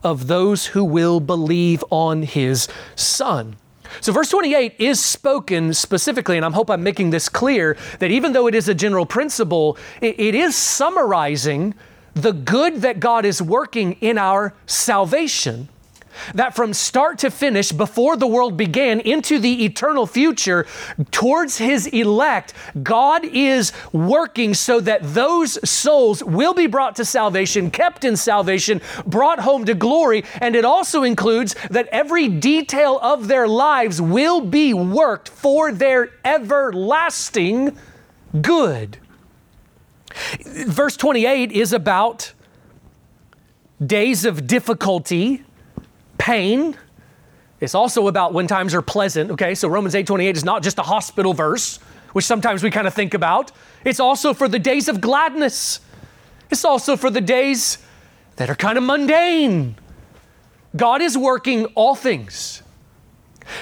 of 0.02 0.28
those 0.28 0.66
who 0.66 0.84
will 0.84 1.18
believe 1.18 1.84
on 1.90 2.22
his 2.22 2.68
Son. 2.94 3.56
So, 4.00 4.12
verse 4.12 4.30
28 4.30 4.74
is 4.78 5.02
spoken 5.02 5.74
specifically, 5.74 6.36
and 6.36 6.44
I 6.44 6.50
hope 6.50 6.70
I'm 6.70 6.82
making 6.82 7.10
this 7.10 7.28
clear 7.28 7.76
that 7.98 8.10
even 8.10 8.32
though 8.32 8.46
it 8.46 8.54
is 8.54 8.68
a 8.68 8.74
general 8.74 9.06
principle, 9.06 9.78
it, 10.00 10.18
it 10.18 10.34
is 10.34 10.54
summarizing 10.54 11.74
the 12.14 12.32
good 12.32 12.76
that 12.82 13.00
God 13.00 13.24
is 13.24 13.42
working 13.42 13.92
in 13.94 14.16
our 14.16 14.54
salvation 14.66 15.68
that 16.34 16.54
from 16.54 16.72
start 16.72 17.18
to 17.18 17.30
finish, 17.30 17.72
before 17.72 18.16
the 18.16 18.26
world 18.26 18.56
began, 18.56 19.00
into 19.00 19.38
the 19.38 19.64
eternal 19.64 20.06
future, 20.06 20.66
towards 21.10 21.58
His 21.58 21.86
elect, 21.88 22.52
God 22.82 23.24
is 23.24 23.72
working 23.92 24.54
so 24.54 24.80
that 24.80 25.00
those 25.02 25.58
souls 25.68 26.22
will 26.22 26.54
be 26.54 26.66
brought 26.66 26.96
to 26.96 27.04
salvation, 27.04 27.70
kept 27.70 28.04
in 28.04 28.16
salvation, 28.16 28.80
brought 29.06 29.40
home 29.40 29.64
to 29.66 29.74
glory. 29.74 30.24
And 30.40 30.56
it 30.56 30.64
also 30.64 31.02
includes 31.02 31.54
that 31.70 31.88
every 31.88 32.28
detail 32.28 32.98
of 33.00 33.28
their 33.28 33.48
lives 33.48 34.00
will 34.00 34.40
be 34.40 34.74
worked 34.74 35.28
for 35.28 35.72
their 35.72 36.10
everlasting 36.24 37.76
good. 38.40 38.98
Verse 40.44 40.96
28 40.96 41.52
is 41.52 41.72
about 41.72 42.32
days 43.84 44.24
of 44.24 44.46
difficulty 44.46 45.44
pain. 46.26 46.76
It's 47.60 47.76
also 47.76 48.08
about 48.08 48.32
when 48.32 48.48
times 48.48 48.74
are 48.74 48.82
pleasant, 48.82 49.30
okay? 49.30 49.54
So 49.54 49.68
Romans 49.68 49.94
8:28 49.94 50.34
is 50.34 50.44
not 50.44 50.60
just 50.60 50.76
a 50.80 50.82
hospital 50.82 51.32
verse, 51.32 51.78
which 52.14 52.24
sometimes 52.24 52.64
we 52.64 52.70
kind 52.70 52.88
of 52.88 52.94
think 52.94 53.14
about. 53.14 53.52
It's 53.84 54.00
also 54.00 54.34
for 54.34 54.48
the 54.48 54.58
days 54.58 54.88
of 54.88 55.00
gladness. 55.00 55.78
It's 56.50 56.64
also 56.64 56.96
for 56.96 57.10
the 57.10 57.20
days 57.20 57.78
that 58.36 58.50
are 58.50 58.56
kind 58.56 58.76
of 58.76 58.82
mundane. 58.82 59.76
God 60.74 61.00
is 61.00 61.16
working 61.16 61.66
all 61.76 61.94
things 61.94 62.60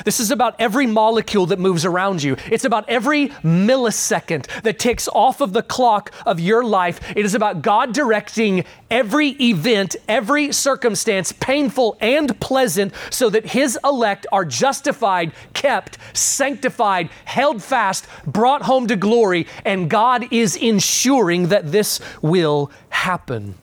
this 0.05 0.21
is 0.21 0.31
about 0.31 0.55
every 0.59 0.87
molecule 0.87 1.47
that 1.47 1.59
moves 1.59 1.85
around 1.85 2.23
you. 2.23 2.37
It's 2.51 2.65
about 2.65 2.89
every 2.89 3.29
millisecond 3.43 4.47
that 4.63 4.79
ticks 4.79 5.09
off 5.09 5.41
of 5.41 5.53
the 5.53 5.63
clock 5.63 6.13
of 6.27 6.41
your 6.41 6.65
life. 6.65 7.01
It 7.17 7.25
is 7.25 7.35
about 7.35 7.63
God 7.63 7.93
directing 7.93 8.65
every 8.91 9.31
event, 9.41 9.97
every 10.09 10.53
circumstance, 10.53 11.33
painful 11.33 11.97
and 12.01 12.39
pleasant, 12.41 12.93
so 13.11 13.31
that 13.31 13.47
His 13.47 13.79
elect 13.85 14.27
are 14.33 14.45
justified, 14.45 15.33
kept, 15.53 15.99
sanctified, 16.13 17.11
held 17.25 17.63
fast, 17.63 18.07
brought 18.27 18.63
home 18.63 18.87
to 18.89 18.97
glory, 18.97 19.47
and 19.65 19.91
God 19.91 20.33
is 20.33 20.57
ensuring 20.57 21.49
that 21.49 21.73
this 21.73 22.01
will 22.23 22.71
happen. 22.89 23.55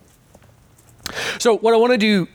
So, 1.39 1.57
what 1.57 1.73
I 1.73 1.77
want 1.77 1.91
to 1.91 1.97
do 1.97 2.27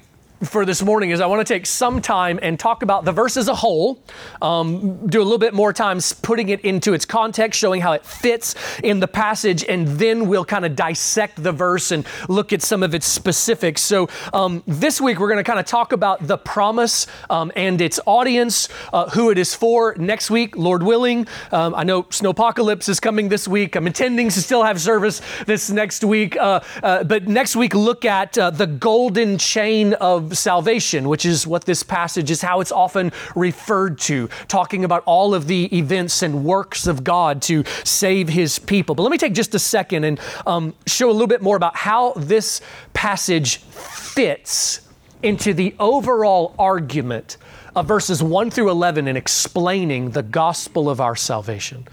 for 0.45 0.67
this 0.67 0.83
morning 0.83 1.11
is 1.11 1.21
I 1.21 1.27
want 1.27 1.47
to 1.47 1.55
take 1.55 1.65
some 1.65 2.03
time 2.03 2.39
and 2.43 2.61
talk 2.61 2.83
about 2.83 3.05
the 3.05 3.13
verse 3.13 3.37
as 3.37 3.49
a 3.49 3.55
whole, 3.55 4.03
um, 4.43 5.07
do 5.07 5.21
a 5.21 5.25
little 5.25 5.39
bit 5.39 5.55
more 5.55 5.73
time 5.73 5.99
putting 6.23 6.51
it 6.51 6.61
into 6.61 6.93
its 6.93 7.07
context, 7.07 7.59
showing 7.59 7.81
how 7.81 7.93
it 7.93 8.05
fits 8.05 8.55
in 8.83 9.01
the 9.01 9.09
passage, 9.09 9.65
and 9.65 9.87
then 9.89 10.29
we'll 10.29 10.45
kind 10.45 10.67
of 10.67 10.77
dissect 10.77 11.43
the 11.43 11.53
verse 11.53 11.91
and 11.91 12.07
look 12.29 12.53
at 12.53 12.61
some 12.61 12.83
of 12.83 12.95
its 12.95 13.07
specifics. 13.07 13.81
So 13.81 14.09
um, 14.35 14.63
this 14.67 15.01
week 15.01 15.19
we're 15.19 15.29
going 15.29 15.43
to 15.43 15.45
kind 15.45 15.59
of 15.59 15.65
talk 15.65 15.93
about 15.93 16.27
the 16.27 16.37
promise 16.37 17.07
um, 17.31 17.51
and 17.57 17.81
its 17.81 17.99
audience, 18.05 18.69
uh, 18.93 19.09
who 19.11 19.31
it 19.31 19.39
is 19.39 19.55
for. 19.55 19.95
Next 19.97 20.31
week, 20.31 20.57
Lord 20.57 20.83
willing, 20.83 21.27
um, 21.53 21.75
I 21.75 21.85
know 21.85 22.03
Snowpocalypse 22.05 22.89
is 22.89 23.01
coming 23.01 23.29
this 23.29 23.49
week. 23.49 23.75
I'm 23.75 23.87
intending 23.87 24.29
to 24.29 24.43
still 24.43 24.65
have 24.65 24.81
service 24.81 25.23
this 25.47 25.71
next 25.71 26.05
week, 26.05 26.37
uh, 26.37 26.61
uh, 26.83 27.05
but 27.05 27.27
next 27.27 27.57
week 27.57 27.75
look 27.75 28.05
at 28.05 28.37
uh, 28.37 28.51
the 28.51 28.67
golden 28.67 29.39
chain 29.39 29.95
of 29.95 30.26
salvation, 30.35 31.09
which 31.09 31.27
is 31.27 31.47
what 31.47 31.65
this 31.65 31.83
passage 31.83 32.31
is 32.31 32.43
how 32.43 32.61
it's 32.61 32.73
often 32.73 33.13
referred 33.35 33.99
to, 34.01 34.29
talking 34.49 34.85
about 34.85 35.03
all 35.07 35.35
of 35.35 35.47
the 35.47 35.77
events 35.77 36.23
and 36.23 36.45
works 36.45 36.87
of 36.87 37.05
God 37.05 37.43
to 37.43 37.65
save 37.85 38.29
his 38.29 38.59
people. 38.59 38.95
But 38.95 39.03
let 39.03 39.13
me 39.13 39.19
take 39.19 39.35
just 39.35 39.55
a 39.55 39.59
second 39.59 40.05
and 40.05 40.21
um, 40.47 40.75
show 40.87 41.11
a 41.11 41.13
little 41.13 41.27
bit 41.27 41.43
more 41.43 41.57
about 41.57 41.77
how 41.77 42.13
this 42.15 42.61
passage 42.95 43.59
fits 43.59 44.81
into 45.23 45.55
the 45.55 45.75
overall 45.79 46.55
argument 46.59 47.37
of 47.75 47.87
verses 47.87 48.23
1 48.23 48.51
through 48.51 48.71
11 48.71 49.07
in 49.07 49.17
explaining 49.17 50.11
the 50.11 50.23
gospel 50.23 50.89
of 50.89 51.01
our 51.01 51.15
salvation. 51.15 51.87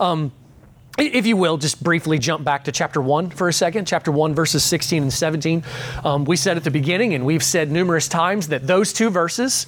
Um, 0.00 0.32
if 0.98 1.26
you 1.26 1.36
will, 1.36 1.56
just 1.56 1.82
briefly 1.82 2.18
jump 2.18 2.44
back 2.44 2.64
to 2.64 2.72
chapter 2.72 3.00
1 3.00 3.30
for 3.30 3.48
a 3.48 3.52
second, 3.52 3.86
chapter 3.86 4.10
1, 4.10 4.34
verses 4.34 4.64
16 4.64 5.04
and 5.04 5.12
17. 5.12 5.62
Um, 6.04 6.24
we 6.24 6.36
said 6.36 6.56
at 6.56 6.64
the 6.64 6.70
beginning, 6.70 7.14
and 7.14 7.24
we've 7.24 7.42
said 7.42 7.70
numerous 7.70 8.08
times, 8.08 8.48
that 8.48 8.66
those 8.66 8.92
two 8.92 9.08
verses, 9.08 9.66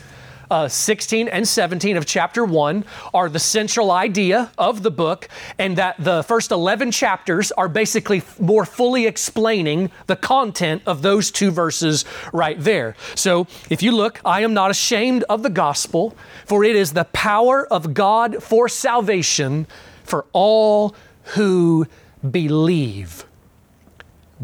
uh, 0.50 0.66
16 0.66 1.28
and 1.28 1.46
17 1.46 1.96
of 1.96 2.04
chapter 2.04 2.44
1, 2.44 2.84
are 3.14 3.28
the 3.28 3.38
central 3.38 3.92
idea 3.92 4.50
of 4.58 4.82
the 4.82 4.90
book, 4.90 5.28
and 5.56 5.78
that 5.78 5.94
the 6.00 6.24
first 6.24 6.50
11 6.50 6.90
chapters 6.90 7.52
are 7.52 7.68
basically 7.68 8.22
more 8.40 8.64
fully 8.64 9.06
explaining 9.06 9.92
the 10.08 10.16
content 10.16 10.82
of 10.84 11.02
those 11.02 11.30
two 11.30 11.52
verses 11.52 12.04
right 12.32 12.58
there. 12.58 12.96
So 13.14 13.46
if 13.70 13.84
you 13.84 13.92
look, 13.92 14.20
I 14.24 14.40
am 14.40 14.52
not 14.52 14.72
ashamed 14.72 15.22
of 15.28 15.44
the 15.44 15.50
gospel, 15.50 16.16
for 16.44 16.64
it 16.64 16.74
is 16.74 16.92
the 16.92 17.04
power 17.04 17.72
of 17.72 17.94
God 17.94 18.42
for 18.42 18.68
salvation 18.68 19.68
for 20.02 20.26
all 20.32 20.96
who 21.34 21.86
believe. 22.28 23.24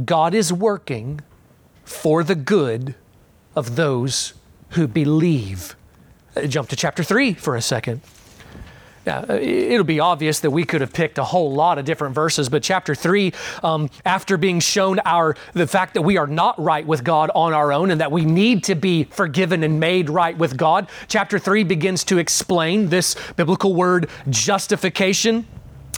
God 0.04 0.34
is 0.34 0.52
working 0.52 1.20
for 1.84 2.22
the 2.22 2.34
good 2.34 2.94
of 3.54 3.76
those 3.76 4.34
who 4.70 4.86
believe. 4.86 5.76
Uh, 6.36 6.46
jump 6.46 6.68
to 6.68 6.76
chapter 6.76 7.02
3 7.02 7.34
for 7.34 7.56
a 7.56 7.62
second. 7.62 8.00
Now, 9.06 9.24
uh, 9.28 9.34
it'll 9.34 9.84
be 9.84 10.00
obvious 10.00 10.40
that 10.40 10.50
we 10.50 10.64
could 10.64 10.80
have 10.80 10.92
picked 10.92 11.16
a 11.18 11.24
whole 11.24 11.52
lot 11.52 11.78
of 11.78 11.84
different 11.84 12.14
verses, 12.14 12.48
but 12.48 12.62
chapter 12.64 12.92
three, 12.94 13.32
um, 13.62 13.88
after 14.04 14.36
being 14.36 14.58
shown 14.58 14.98
our 15.04 15.36
the 15.52 15.68
fact 15.68 15.94
that 15.94 16.02
we 16.02 16.16
are 16.16 16.26
not 16.26 16.60
right 16.60 16.84
with 16.84 17.04
God 17.04 17.30
on 17.34 17.52
our 17.52 17.72
own 17.72 17.92
and 17.92 18.00
that 18.00 18.10
we 18.10 18.24
need 18.24 18.64
to 18.64 18.74
be 18.74 19.04
forgiven 19.04 19.62
and 19.62 19.78
made 19.78 20.10
right 20.10 20.36
with 20.36 20.56
God, 20.56 20.88
chapter 21.06 21.38
three 21.38 21.62
begins 21.62 22.02
to 22.04 22.18
explain 22.18 22.88
this 22.88 23.14
biblical 23.36 23.74
word 23.74 24.10
justification. 24.28 25.46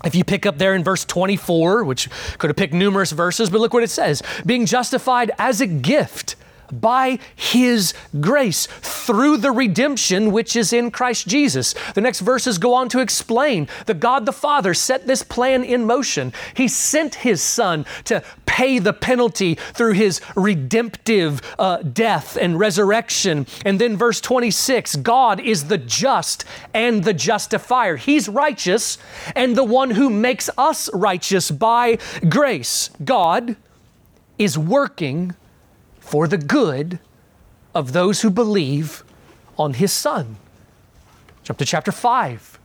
If 0.04 0.14
you 0.14 0.24
pick 0.24 0.46
up 0.46 0.58
there 0.58 0.74
in 0.74 0.84
verse 0.84 1.04
24, 1.04 1.84
which 1.84 2.08
could 2.38 2.50
have 2.50 2.56
picked 2.56 2.74
numerous 2.74 3.12
verses, 3.12 3.50
but 3.50 3.60
look 3.60 3.74
what 3.74 3.82
it 3.82 3.90
says. 3.90 4.22
Being 4.46 4.64
justified 4.64 5.30
as 5.38 5.60
a 5.60 5.66
gift 5.66 6.36
by 6.72 7.18
his 7.34 7.94
grace 8.20 8.66
through 8.80 9.38
the 9.38 9.50
redemption 9.50 10.32
which 10.32 10.56
is 10.56 10.72
in 10.72 10.90
Christ 10.90 11.26
Jesus. 11.26 11.74
The 11.94 12.00
next 12.00 12.20
verses 12.20 12.58
go 12.58 12.74
on 12.74 12.88
to 12.90 13.00
explain 13.00 13.68
that 13.86 14.00
God 14.00 14.26
the 14.26 14.32
Father 14.32 14.74
set 14.74 15.06
this 15.06 15.22
plan 15.22 15.64
in 15.64 15.84
motion. 15.84 16.32
He 16.54 16.68
sent 16.68 17.16
his 17.16 17.42
Son 17.42 17.86
to 18.04 18.22
pay 18.46 18.78
the 18.78 18.92
penalty 18.92 19.54
through 19.54 19.92
his 19.92 20.20
redemptive 20.34 21.40
uh, 21.58 21.76
death 21.78 22.36
and 22.36 22.58
resurrection. 22.58 23.46
And 23.64 23.80
then 23.80 23.96
verse 23.96 24.20
26 24.20 24.96
God 24.96 25.40
is 25.40 25.68
the 25.68 25.78
just 25.78 26.44
and 26.74 27.04
the 27.04 27.14
justifier. 27.14 27.96
He's 27.96 28.28
righteous 28.28 28.98
and 29.36 29.56
the 29.56 29.64
one 29.64 29.90
who 29.92 30.10
makes 30.10 30.50
us 30.58 30.90
righteous 30.92 31.50
by 31.50 31.98
grace. 32.28 32.90
God 33.04 33.56
is 34.38 34.56
working 34.56 35.34
for 36.08 36.26
the 36.26 36.38
good 36.38 36.98
of 37.74 37.92
those 37.92 38.22
who 38.22 38.30
believe 38.30 39.04
on 39.58 39.74
his 39.74 39.92
Son. 39.92 40.36
Jump 41.44 41.58
to 41.58 41.66
chapter 41.66 41.92
5. 41.92 42.58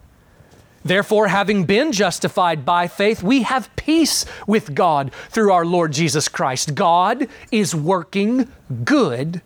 Therefore, 0.86 1.28
having 1.28 1.66
been 1.66 1.92
justified 1.92 2.66
by 2.66 2.88
faith, 2.88 3.22
we 3.22 3.44
have 3.44 3.74
peace 3.76 4.26
with 4.48 4.74
God 4.74 5.14
through 5.30 5.52
our 5.52 5.66
Lord 5.66 5.92
Jesus 5.92 6.30
Christ. 6.30 6.74
God 6.74 7.28
is 7.52 7.76
working 7.76 8.50
good 8.86 9.42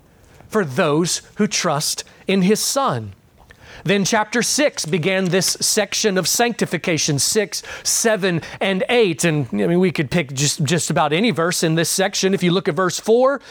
for 0.47 0.63
those 0.63 1.23
who 1.35 1.47
trust 1.47 2.03
in 2.27 2.43
His 2.43 2.59
Son. 2.59 3.13
Then, 3.83 4.05
chapter 4.05 4.41
6 4.41 4.85
began 4.85 5.25
this 5.25 5.57
section 5.59 6.17
of 6.17 6.27
sanctification 6.27 7.19
6, 7.19 7.63
7, 7.83 8.41
and 8.61 8.83
8. 8.89 9.23
And 9.23 9.47
I 9.51 9.67
mean, 9.67 9.79
we 9.79 9.91
could 9.91 10.11
pick 10.11 10.33
just, 10.33 10.63
just 10.63 10.89
about 10.89 11.13
any 11.13 11.31
verse 11.31 11.63
in 11.63 11.75
this 11.75 11.89
section. 11.89 12.33
If 12.33 12.43
you 12.43 12.51
look 12.51 12.67
at 12.67 12.75
verse 12.75 12.99
4, 12.99 13.41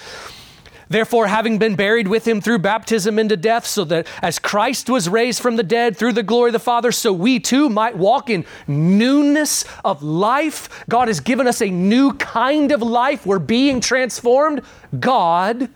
Therefore, 0.89 1.27
having 1.27 1.59
been 1.59 1.75
buried 1.75 2.07
with 2.07 2.27
him 2.27 2.41
through 2.41 2.61
baptism 2.61 3.19
into 3.19 3.37
death, 3.37 3.67
so 3.67 3.85
that 3.85 4.07
as 4.23 4.39
Christ 4.39 4.89
was 4.89 5.09
raised 5.09 5.43
from 5.43 5.57
the 5.57 5.63
dead 5.63 5.97
through 5.97 6.13
the 6.13 6.23
glory 6.23 6.51
of 6.51 6.53
the 6.53 6.59
Father, 6.61 6.93
so 6.93 7.13
we 7.13 7.41
too 7.41 7.69
might 7.69 7.97
walk 7.97 8.31
in 8.31 8.45
newness 8.69 9.65
of 9.85 10.03
life. 10.03 10.85
God 10.89 11.09
has 11.09 11.21
given 11.21 11.47
us 11.49 11.61
a 11.61 11.71
new 11.71 12.13
kind 12.15 12.71
of 12.71 12.83
life. 12.83 13.27
We're 13.27 13.41
being 13.41 13.81
transformed. 13.81 14.63
God 14.99 15.69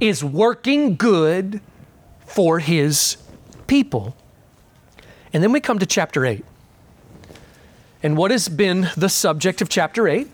is 0.00 0.24
working 0.24 0.96
good 0.96 1.60
for 2.24 2.58
his 2.58 3.18
people. 3.66 4.16
And 5.32 5.42
then 5.42 5.52
we 5.52 5.60
come 5.60 5.78
to 5.78 5.86
chapter 5.86 6.24
8. 6.24 6.44
And 8.02 8.16
what 8.16 8.30
has 8.30 8.48
been 8.48 8.88
the 8.96 9.08
subject 9.08 9.60
of 9.60 9.68
chapter 9.68 10.08
8? 10.08 10.28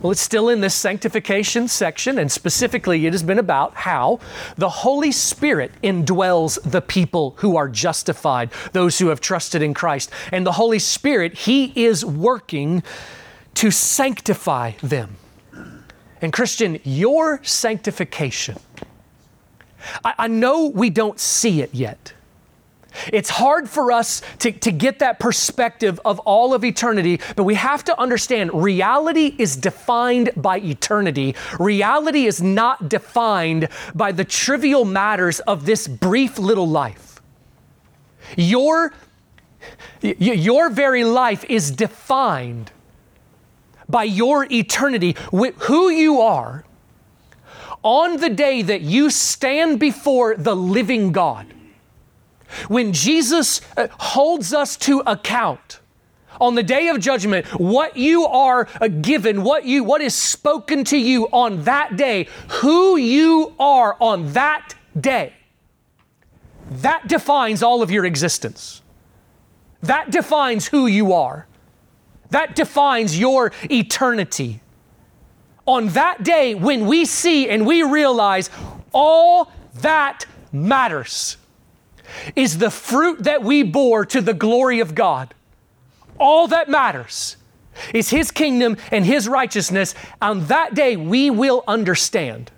Well, 0.00 0.12
it's 0.12 0.20
still 0.22 0.48
in 0.48 0.62
this 0.62 0.74
sanctification 0.74 1.68
section, 1.68 2.18
and 2.18 2.32
specifically, 2.32 3.06
it 3.06 3.12
has 3.12 3.22
been 3.22 3.38
about 3.38 3.74
how 3.74 4.18
the 4.56 4.70
Holy 4.70 5.12
Spirit 5.12 5.72
indwells 5.82 6.58
the 6.68 6.80
people 6.80 7.34
who 7.38 7.56
are 7.56 7.68
justified, 7.68 8.50
those 8.72 8.98
who 8.98 9.08
have 9.08 9.20
trusted 9.20 9.60
in 9.60 9.74
Christ. 9.74 10.10
And 10.32 10.46
the 10.46 10.52
Holy 10.52 10.78
Spirit, 10.78 11.34
He 11.34 11.72
is 11.76 12.02
working 12.02 12.82
to 13.54 13.70
sanctify 13.70 14.72
them. 14.82 15.16
And, 16.22 16.32
Christian, 16.32 16.80
your 16.82 17.42
sanctification, 17.42 18.56
I, 20.02 20.14
I 20.18 20.28
know 20.28 20.66
we 20.66 20.88
don't 20.88 21.20
see 21.20 21.60
it 21.60 21.74
yet. 21.74 22.14
It's 23.12 23.30
hard 23.30 23.68
for 23.68 23.92
us 23.92 24.22
to, 24.40 24.52
to 24.52 24.72
get 24.72 24.98
that 24.98 25.18
perspective 25.18 26.00
of 26.04 26.18
all 26.20 26.54
of 26.54 26.64
eternity, 26.64 27.20
but 27.36 27.44
we 27.44 27.54
have 27.54 27.84
to 27.84 28.00
understand 28.00 28.50
reality 28.52 29.34
is 29.38 29.56
defined 29.56 30.30
by 30.36 30.58
eternity. 30.58 31.34
Reality 31.58 32.26
is 32.26 32.42
not 32.42 32.88
defined 32.88 33.68
by 33.94 34.12
the 34.12 34.24
trivial 34.24 34.84
matters 34.84 35.40
of 35.40 35.66
this 35.66 35.86
brief 35.88 36.38
little 36.38 36.68
life. 36.68 37.20
Your, 38.36 38.92
your 40.00 40.70
very 40.70 41.04
life 41.04 41.44
is 41.48 41.70
defined 41.70 42.70
by 43.88 44.04
your 44.04 44.46
eternity, 44.50 45.16
who 45.30 45.90
you 45.90 46.20
are 46.20 46.64
on 47.82 48.18
the 48.18 48.28
day 48.28 48.62
that 48.62 48.82
you 48.82 49.10
stand 49.10 49.80
before 49.80 50.36
the 50.36 50.54
living 50.54 51.12
God 51.12 51.46
when 52.68 52.92
Jesus 52.92 53.60
uh, 53.76 53.88
holds 53.98 54.52
us 54.52 54.76
to 54.78 55.02
account 55.06 55.80
on 56.40 56.54
the 56.54 56.62
day 56.62 56.88
of 56.88 56.98
judgment, 57.00 57.46
what 57.60 57.96
you 57.96 58.24
are 58.24 58.66
uh, 58.80 58.88
given, 58.88 59.42
what 59.42 59.64
you 59.64 59.84
what 59.84 60.00
is 60.00 60.14
spoken 60.14 60.84
to 60.84 60.96
you 60.96 61.26
on 61.26 61.64
that 61.64 61.96
day, 61.96 62.26
who 62.48 62.96
you 62.96 63.54
are 63.58 63.96
on 64.00 64.32
that 64.32 64.74
day, 64.98 65.34
that 66.70 67.06
defines 67.08 67.62
all 67.62 67.82
of 67.82 67.90
your 67.90 68.04
existence. 68.04 68.82
That 69.82 70.10
defines 70.10 70.68
who 70.68 70.86
you 70.86 71.12
are. 71.12 71.46
That 72.30 72.54
defines 72.54 73.18
your 73.18 73.52
eternity. 73.64 74.60
On 75.66 75.88
that 75.88 76.22
day, 76.22 76.54
when 76.54 76.86
we 76.86 77.04
see 77.04 77.48
and 77.48 77.66
we 77.66 77.82
realize 77.82 78.50
all 78.92 79.52
that 79.74 80.26
matters 80.52 81.36
is 82.36 82.58
the 82.58 82.70
fruit 82.70 83.24
that 83.24 83.42
we 83.42 83.62
bore 83.62 84.04
to 84.06 84.20
the 84.20 84.34
glory 84.34 84.80
of 84.80 84.94
God. 84.94 85.34
All 86.18 86.46
that 86.48 86.68
matters 86.68 87.36
is 87.94 88.10
His 88.10 88.30
kingdom 88.30 88.76
and 88.90 89.04
His 89.04 89.28
righteousness. 89.28 89.94
On 90.20 90.46
that 90.46 90.74
day, 90.74 90.96
we 90.96 91.30
will 91.30 91.64
understand 91.66 92.50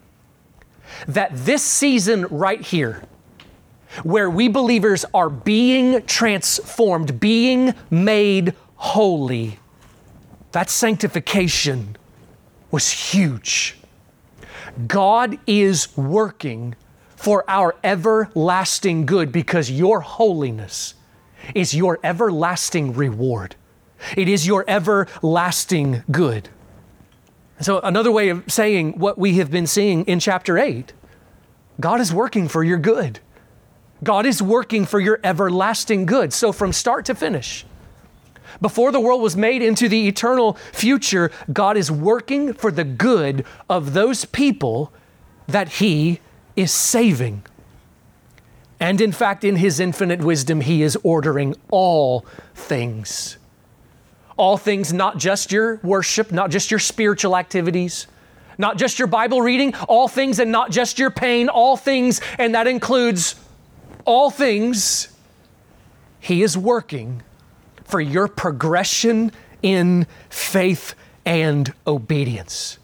that 1.06 1.30
this 1.32 1.62
season 1.62 2.26
right 2.26 2.60
here, 2.60 3.02
where 4.02 4.30
we 4.30 4.48
believers 4.48 5.04
are 5.12 5.30
being 5.30 6.02
transformed, 6.06 7.20
being 7.20 7.74
made 7.90 8.54
holy, 8.76 9.58
that 10.52 10.68
sanctification 10.68 11.96
was 12.70 12.90
huge. 12.90 13.76
God 14.86 15.38
is 15.46 15.94
working 15.96 16.74
for 17.22 17.44
our 17.46 17.76
everlasting 17.84 19.06
good 19.06 19.30
because 19.30 19.70
your 19.70 20.00
holiness 20.00 20.94
is 21.54 21.72
your 21.72 22.00
everlasting 22.02 22.92
reward. 22.94 23.54
It 24.16 24.26
is 24.26 24.44
your 24.44 24.64
everlasting 24.66 26.02
good. 26.10 26.48
So, 27.60 27.78
another 27.78 28.10
way 28.10 28.30
of 28.30 28.42
saying 28.50 28.98
what 28.98 29.18
we 29.18 29.34
have 29.34 29.52
been 29.52 29.68
seeing 29.68 30.04
in 30.06 30.18
chapter 30.18 30.58
8 30.58 30.92
God 31.78 32.00
is 32.00 32.12
working 32.12 32.48
for 32.48 32.64
your 32.64 32.78
good. 32.78 33.20
God 34.02 34.26
is 34.26 34.42
working 34.42 34.84
for 34.84 34.98
your 34.98 35.20
everlasting 35.22 36.06
good. 36.06 36.32
So, 36.32 36.50
from 36.50 36.72
start 36.72 37.04
to 37.04 37.14
finish, 37.14 37.64
before 38.60 38.90
the 38.90 39.00
world 39.00 39.22
was 39.22 39.36
made 39.36 39.62
into 39.62 39.88
the 39.88 40.08
eternal 40.08 40.54
future, 40.72 41.30
God 41.52 41.76
is 41.76 41.88
working 41.88 42.52
for 42.52 42.72
the 42.72 42.82
good 42.82 43.44
of 43.70 43.92
those 43.92 44.24
people 44.24 44.92
that 45.46 45.74
He 45.74 46.18
is 46.56 46.72
saving. 46.72 47.44
And 48.80 49.00
in 49.00 49.12
fact, 49.12 49.44
in 49.44 49.56
His 49.56 49.78
infinite 49.80 50.20
wisdom, 50.20 50.60
He 50.60 50.82
is 50.82 50.96
ordering 51.02 51.54
all 51.70 52.26
things. 52.54 53.38
All 54.36 54.56
things, 54.56 54.92
not 54.92 55.18
just 55.18 55.52
your 55.52 55.78
worship, 55.82 56.32
not 56.32 56.50
just 56.50 56.70
your 56.70 56.80
spiritual 56.80 57.36
activities, 57.36 58.06
not 58.58 58.76
just 58.76 58.98
your 58.98 59.08
Bible 59.08 59.40
reading, 59.40 59.74
all 59.88 60.08
things 60.08 60.38
and 60.38 60.50
not 60.50 60.70
just 60.70 60.98
your 60.98 61.10
pain, 61.10 61.48
all 61.48 61.76
things, 61.76 62.20
and 62.38 62.54
that 62.54 62.66
includes 62.66 63.34
all 64.04 64.30
things. 64.30 65.08
He 66.18 66.42
is 66.42 66.56
working 66.56 67.22
for 67.84 68.00
your 68.00 68.28
progression 68.28 69.32
in 69.62 70.06
faith 70.30 70.94
and 71.24 71.72
obedience. 71.86 72.78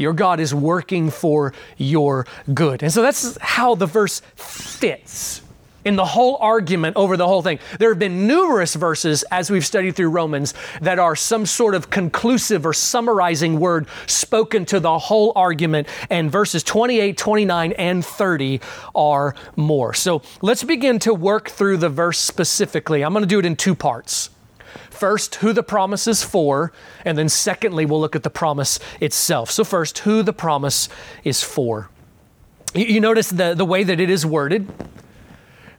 Your 0.00 0.12
God 0.14 0.40
is 0.40 0.54
working 0.54 1.10
for 1.10 1.52
your 1.76 2.26
good. 2.54 2.82
And 2.82 2.92
so 2.92 3.02
that's 3.02 3.36
how 3.40 3.74
the 3.74 3.86
verse 3.86 4.22
fits 4.34 5.42
in 5.84 5.96
the 5.96 6.04
whole 6.04 6.36
argument 6.40 6.96
over 6.96 7.16
the 7.16 7.26
whole 7.26 7.42
thing. 7.42 7.58
There 7.78 7.88
have 7.90 7.98
been 7.98 8.26
numerous 8.26 8.74
verses 8.74 9.22
as 9.30 9.50
we've 9.50 9.64
studied 9.64 9.96
through 9.96 10.10
Romans 10.10 10.54
that 10.80 10.98
are 10.98 11.16
some 11.16 11.46
sort 11.46 11.74
of 11.74 11.90
conclusive 11.90 12.66
or 12.66 12.72
summarizing 12.72 13.58
word 13.58 13.86
spoken 14.06 14.64
to 14.66 14.80
the 14.80 14.98
whole 14.98 15.32
argument, 15.36 15.88
and 16.10 16.30
verses 16.30 16.62
28, 16.62 17.16
29, 17.16 17.72
and 17.72 18.04
30 18.04 18.60
are 18.94 19.34
more. 19.56 19.94
So 19.94 20.22
let's 20.42 20.64
begin 20.64 20.98
to 21.00 21.14
work 21.14 21.48
through 21.48 21.78
the 21.78 21.88
verse 21.88 22.18
specifically. 22.18 23.02
I'm 23.02 23.12
going 23.12 23.22
to 23.22 23.28
do 23.28 23.38
it 23.38 23.46
in 23.46 23.56
two 23.56 23.74
parts. 23.74 24.30
First, 24.90 25.36
who 25.36 25.52
the 25.52 25.62
promise 25.62 26.06
is 26.06 26.22
for, 26.22 26.72
and 27.04 27.16
then 27.16 27.28
secondly, 27.28 27.86
we'll 27.86 28.00
look 28.00 28.16
at 28.16 28.22
the 28.22 28.30
promise 28.30 28.78
itself. 29.00 29.50
So, 29.50 29.64
first, 29.64 30.00
who 30.00 30.22
the 30.22 30.32
promise 30.32 30.88
is 31.24 31.42
for. 31.42 31.90
You, 32.74 32.86
you 32.86 33.00
notice 33.00 33.30
the, 33.30 33.54
the 33.54 33.64
way 33.64 33.84
that 33.84 34.00
it 34.00 34.10
is 34.10 34.26
worded. 34.26 34.68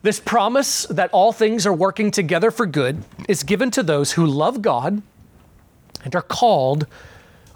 This 0.02 0.18
promise 0.18 0.84
that 0.86 1.10
all 1.12 1.32
things 1.32 1.64
are 1.66 1.72
working 1.72 2.10
together 2.10 2.50
for 2.50 2.66
good 2.66 3.04
is 3.28 3.44
given 3.44 3.70
to 3.72 3.82
those 3.82 4.12
who 4.12 4.26
love 4.26 4.60
God 4.60 5.00
and 6.04 6.16
are 6.16 6.22
called 6.22 6.86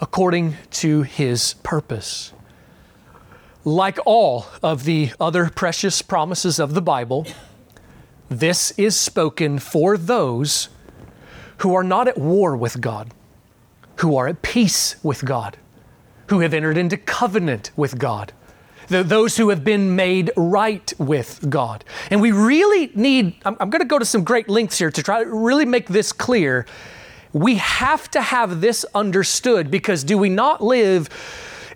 according 0.01 0.57
to 0.71 1.03
his 1.03 1.55
purpose. 1.63 2.33
Like 3.65 3.99
all 4.07 4.47
of 4.63 4.85
the 4.85 5.11
other 5.19 5.51
precious 5.51 6.03
promises 6.03 6.61
of 6.61 6.75
the 6.75 6.83
Bible, 6.83 7.27
this 8.29 8.71
is 8.73 8.95
spoken 8.95 9.59
for 9.59 9.97
those 9.97 10.69
who 11.59 11.75
are 11.75 11.85
not 11.85 12.09
at 12.09 12.19
war 12.19 12.57
with 12.57 12.81
God, 12.81 13.13
who 13.97 14.17
are 14.17 14.29
at 14.29 14.43
peace 14.43 14.97
with 15.03 15.25
God, 15.25 15.57
who 16.29 16.41
have 16.41 16.53
entered 16.53 16.77
into 16.77 16.97
covenant 16.97 17.71
with 17.77 17.99
God, 17.99 18.33
those 18.89 19.37
who 19.37 19.49
have 19.49 19.65
been 19.65 19.97
made 19.97 20.31
right 20.37 20.93
with 20.99 21.45
God. 21.49 21.85
And 22.11 22.21
we 22.21 22.33
really 22.33 22.91
need, 22.95 23.35
I'm, 23.45 23.57
I'm 23.59 23.71
going 23.71 23.81
to 23.81 23.89
go 23.89 23.99
to 23.99 24.05
some 24.05 24.23
great 24.23 24.49
lengths 24.49 24.79
here 24.79 24.91
to 24.91 25.03
try 25.03 25.25
to 25.25 25.31
really 25.31 25.65
make 25.65 25.89
this 25.89 26.13
clear. 26.13 26.67
We 27.33 27.57
have 27.57 28.11
to 28.13 28.21
have 28.21 28.61
this 28.61 28.87
understood 28.95 29.71
because 29.71 30.05
do 30.05 30.17
we 30.17 30.29
not 30.29 30.63
live 30.63 31.09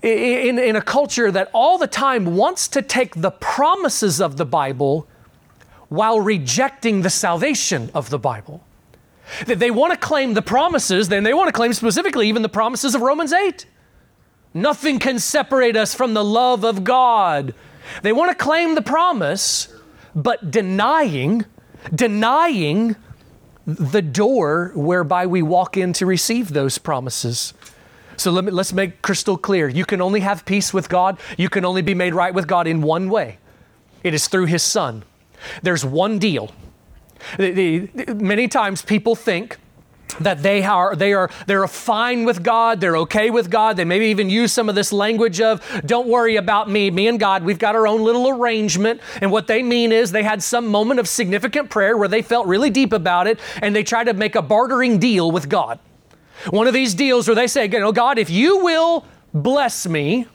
in, 0.02 0.58
in 0.58 0.76
a 0.76 0.82
culture 0.82 1.30
that 1.30 1.50
all 1.52 1.78
the 1.78 1.86
time 1.86 2.36
wants 2.36 2.68
to 2.68 2.82
take 2.82 3.14
the 3.14 3.30
promises 3.30 4.20
of 4.20 4.36
the 4.36 4.46
Bible 4.46 5.06
while 5.88 6.20
rejecting 6.20 7.02
the 7.02 7.10
salvation 7.10 7.90
of 7.92 8.10
the 8.10 8.18
Bible? 8.18 8.64
They 9.46 9.70
want 9.70 9.92
to 9.92 9.98
claim 9.98 10.34
the 10.34 10.42
promises, 10.42 11.08
then 11.08 11.22
they 11.22 11.34
want 11.34 11.48
to 11.48 11.52
claim 11.52 11.72
specifically 11.72 12.28
even 12.28 12.42
the 12.42 12.48
promises 12.48 12.94
of 12.94 13.02
Romans 13.02 13.32
8. 13.32 13.66
Nothing 14.52 14.98
can 14.98 15.18
separate 15.18 15.76
us 15.76 15.94
from 15.94 16.14
the 16.14 16.24
love 16.24 16.64
of 16.64 16.82
God. 16.82 17.54
They 18.02 18.12
want 18.12 18.30
to 18.30 18.44
claim 18.44 18.74
the 18.74 18.82
promise, 18.82 19.72
but 20.14 20.50
denying, 20.50 21.44
denying 21.94 22.96
the 23.66 24.02
door 24.02 24.72
whereby 24.74 25.26
we 25.26 25.42
walk 25.42 25.76
in 25.76 25.92
to 25.94 26.06
receive 26.06 26.52
those 26.52 26.78
promises. 26.78 27.54
So 28.16 28.30
let 28.30 28.44
me, 28.44 28.50
let's 28.50 28.72
make 28.72 29.00
crystal 29.02 29.38
clear. 29.38 29.68
You 29.68 29.84
can 29.84 30.00
only 30.00 30.20
have 30.20 30.44
peace 30.44 30.74
with 30.74 30.88
God, 30.88 31.18
you 31.38 31.48
can 31.48 31.64
only 31.64 31.82
be 31.82 31.94
made 31.94 32.14
right 32.14 32.34
with 32.34 32.46
God 32.46 32.66
in 32.66 32.82
one 32.82 33.08
way 33.08 33.38
it 34.02 34.14
is 34.14 34.28
through 34.28 34.46
His 34.46 34.62
Son. 34.62 35.04
There's 35.62 35.84
one 35.84 36.18
deal. 36.18 36.52
The, 37.38 37.88
the, 37.94 38.14
many 38.14 38.48
times 38.48 38.82
people 38.82 39.14
think 39.14 39.58
that 40.18 40.42
they 40.42 40.62
are 40.62 40.96
they 40.96 41.12
are 41.12 41.30
they're 41.46 41.66
fine 41.68 42.24
with 42.24 42.42
God, 42.42 42.80
they're 42.80 42.96
okay 42.98 43.30
with 43.30 43.50
God. 43.50 43.76
They 43.76 43.84
maybe 43.84 44.06
even 44.06 44.28
use 44.28 44.52
some 44.52 44.68
of 44.68 44.74
this 44.74 44.92
language 44.92 45.40
of 45.40 45.62
"Don't 45.86 46.08
worry 46.08 46.36
about 46.36 46.68
me, 46.68 46.90
me 46.90 47.06
and 47.08 47.18
God. 47.18 47.44
We've 47.44 47.58
got 47.58 47.76
our 47.76 47.86
own 47.86 48.02
little 48.02 48.28
arrangement." 48.28 49.00
And 49.20 49.30
what 49.30 49.46
they 49.46 49.62
mean 49.62 49.92
is 49.92 50.10
they 50.10 50.22
had 50.22 50.42
some 50.42 50.66
moment 50.66 51.00
of 51.00 51.08
significant 51.08 51.70
prayer 51.70 51.96
where 51.96 52.08
they 52.08 52.22
felt 52.22 52.46
really 52.46 52.70
deep 52.70 52.92
about 52.92 53.26
it, 53.26 53.38
and 53.62 53.74
they 53.74 53.84
try 53.84 54.04
to 54.04 54.12
make 54.12 54.34
a 54.34 54.42
bartering 54.42 54.98
deal 54.98 55.30
with 55.30 55.48
God. 55.48 55.78
One 56.50 56.66
of 56.66 56.74
these 56.74 56.94
deals 56.94 57.28
where 57.28 57.34
they 57.34 57.46
say, 57.46 57.68
"You 57.68 57.80
know, 57.80 57.92
God, 57.92 58.18
if 58.18 58.30
you 58.30 58.58
will 58.64 59.04
bless 59.32 59.86
me." 59.86 60.26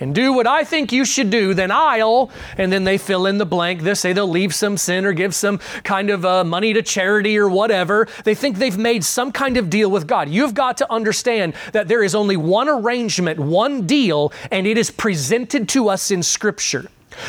And 0.00 0.14
do 0.14 0.32
what 0.32 0.46
I 0.46 0.64
think 0.64 0.92
you 0.92 1.04
should 1.04 1.30
do, 1.30 1.52
then 1.52 1.70
I'll, 1.70 2.30
and 2.56 2.72
then 2.72 2.84
they 2.84 2.96
fill 2.98 3.26
in 3.26 3.38
the 3.38 3.46
blank. 3.46 3.82
They 3.82 3.94
say 3.94 4.12
they'll 4.14 4.26
leave 4.26 4.54
some 4.54 4.78
sin 4.78 5.04
or 5.04 5.12
give 5.12 5.34
some 5.34 5.58
kind 5.84 6.08
of 6.08 6.24
uh, 6.24 6.42
money 6.42 6.72
to 6.72 6.82
charity 6.82 7.38
or 7.38 7.48
whatever. 7.48 8.08
They 8.24 8.34
think 8.34 8.56
they've 8.56 8.78
made 8.78 9.04
some 9.04 9.30
kind 9.30 9.58
of 9.58 9.68
deal 9.68 9.90
with 9.90 10.06
God. 10.06 10.30
You've 10.30 10.54
got 10.54 10.78
to 10.78 10.90
understand 10.90 11.54
that 11.72 11.86
there 11.86 12.02
is 12.02 12.14
only 12.14 12.36
one 12.36 12.68
arrangement, 12.68 13.38
one 13.38 13.86
deal, 13.86 14.32
and 14.50 14.66
it 14.66 14.78
is 14.78 14.90
presented 14.90 15.68
to 15.70 15.90
us 15.90 16.10
in 16.10 16.22
Scripture. 16.22 16.86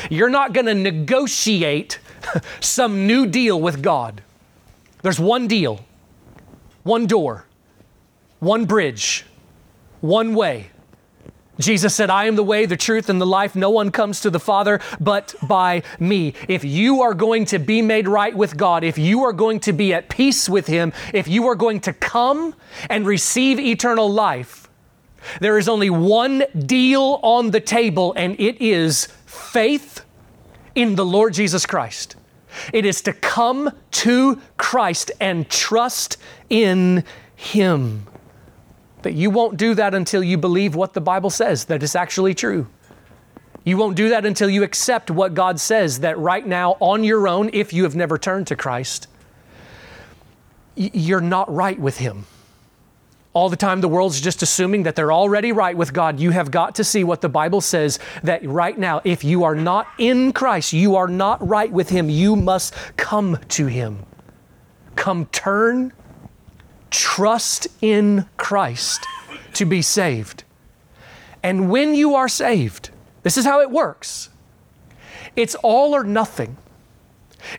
You're 0.09 0.29
not 0.29 0.53
going 0.53 0.67
to 0.67 0.73
negotiate 0.73 1.99
some 2.61 3.05
new 3.05 3.27
deal 3.27 3.59
with 3.59 3.81
God. 3.81 4.21
There's 5.01 5.19
one 5.19 5.47
deal, 5.47 5.83
one 6.83 7.07
door, 7.07 7.45
one 8.39 8.65
bridge, 8.65 9.25
one 9.99 10.35
way. 10.35 10.69
Jesus 11.61 11.95
said, 11.95 12.09
I 12.09 12.25
am 12.25 12.35
the 12.35 12.43
way, 12.43 12.65
the 12.65 12.77
truth, 12.77 13.09
and 13.09 13.21
the 13.21 13.25
life. 13.25 13.55
No 13.55 13.69
one 13.69 13.91
comes 13.91 14.21
to 14.21 14.29
the 14.29 14.39
Father 14.39 14.79
but 14.99 15.35
by 15.47 15.83
me. 15.99 16.33
If 16.47 16.63
you 16.63 17.01
are 17.01 17.13
going 17.13 17.45
to 17.45 17.59
be 17.59 17.81
made 17.81 18.07
right 18.07 18.35
with 18.35 18.57
God, 18.57 18.83
if 18.83 18.97
you 18.97 19.23
are 19.23 19.33
going 19.33 19.59
to 19.61 19.73
be 19.73 19.93
at 19.93 20.09
peace 20.09 20.47
with 20.49 20.67
Him, 20.67 20.93
if 21.13 21.27
you 21.27 21.47
are 21.47 21.55
going 21.55 21.79
to 21.81 21.93
come 21.93 22.55
and 22.89 23.05
receive 23.05 23.59
eternal 23.59 24.09
life, 24.09 24.69
there 25.39 25.57
is 25.57 25.69
only 25.69 25.89
one 25.89 26.43
deal 26.65 27.19
on 27.21 27.51
the 27.51 27.59
table, 27.59 28.13
and 28.15 28.39
it 28.39 28.61
is 28.61 29.07
faith 29.25 30.03
in 30.75 30.95
the 30.95 31.05
Lord 31.05 31.33
Jesus 31.33 31.65
Christ. 31.65 32.15
It 32.73 32.85
is 32.85 33.01
to 33.03 33.13
come 33.13 33.71
to 33.91 34.41
Christ 34.57 35.11
and 35.19 35.49
trust 35.49 36.17
in 36.49 37.03
Him. 37.35 38.07
But 39.01 39.13
you 39.13 39.29
won't 39.29 39.57
do 39.57 39.73
that 39.75 39.93
until 39.93 40.23
you 40.23 40.37
believe 40.37 40.75
what 40.75 40.93
the 40.93 41.01
Bible 41.01 41.29
says, 41.29 41.65
that 41.65 41.81
it's 41.81 41.95
actually 41.95 42.33
true. 42.33 42.67
You 43.63 43.77
won't 43.77 43.95
do 43.95 44.09
that 44.09 44.25
until 44.25 44.49
you 44.49 44.63
accept 44.63 45.11
what 45.11 45.33
God 45.33 45.59
says 45.59 45.99
that 45.99 46.17
right 46.17 46.45
now, 46.45 46.77
on 46.79 47.03
your 47.03 47.27
own, 47.27 47.49
if 47.53 47.73
you 47.73 47.83
have 47.83 47.95
never 47.95 48.17
turned 48.17 48.47
to 48.47 48.55
Christ, 48.55 49.07
you're 50.75 51.21
not 51.21 51.51
right 51.53 51.79
with 51.79 51.97
Him. 51.97 52.25
All 53.33 53.49
the 53.49 53.55
time, 53.55 53.79
the 53.79 53.87
world's 53.87 54.19
just 54.19 54.41
assuming 54.41 54.83
that 54.83 54.95
they're 54.95 55.13
already 55.13 55.51
right 55.51 55.77
with 55.77 55.93
God. 55.93 56.19
You 56.19 56.31
have 56.31 56.51
got 56.51 56.75
to 56.75 56.83
see 56.83 57.03
what 57.03 57.21
the 57.21 57.29
Bible 57.29 57.61
says 57.61 57.97
that 58.23 58.45
right 58.45 58.77
now, 58.77 58.99
if 59.03 59.23
you 59.23 59.43
are 59.45 59.55
not 59.55 59.87
in 59.97 60.33
Christ, 60.33 60.73
you 60.73 60.95
are 60.95 61.07
not 61.07 61.47
right 61.47 61.71
with 61.71 61.89
Him. 61.89 62.09
You 62.09 62.35
must 62.35 62.73
come 62.97 63.39
to 63.49 63.67
Him. 63.67 64.05
Come 64.95 65.27
turn 65.27 65.93
trust 66.91 67.67
in 67.81 68.27
Christ 68.37 69.05
to 69.53 69.65
be 69.65 69.81
saved. 69.81 70.43
And 71.41 71.71
when 71.71 71.95
you 71.95 72.13
are 72.13 72.29
saved, 72.29 72.91
this 73.23 73.37
is 73.37 73.45
how 73.45 73.61
it 73.61 73.71
works 73.71 74.29
it's 75.35 75.55
all 75.55 75.95
or 75.95 76.03
nothing. 76.03 76.57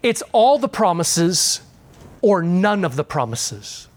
It's 0.02 0.22
all 0.32 0.58
the 0.58 0.68
promises 0.68 1.62
or 2.20 2.42
none 2.42 2.84
of 2.84 2.96
the 2.96 3.04
promises. 3.04 3.88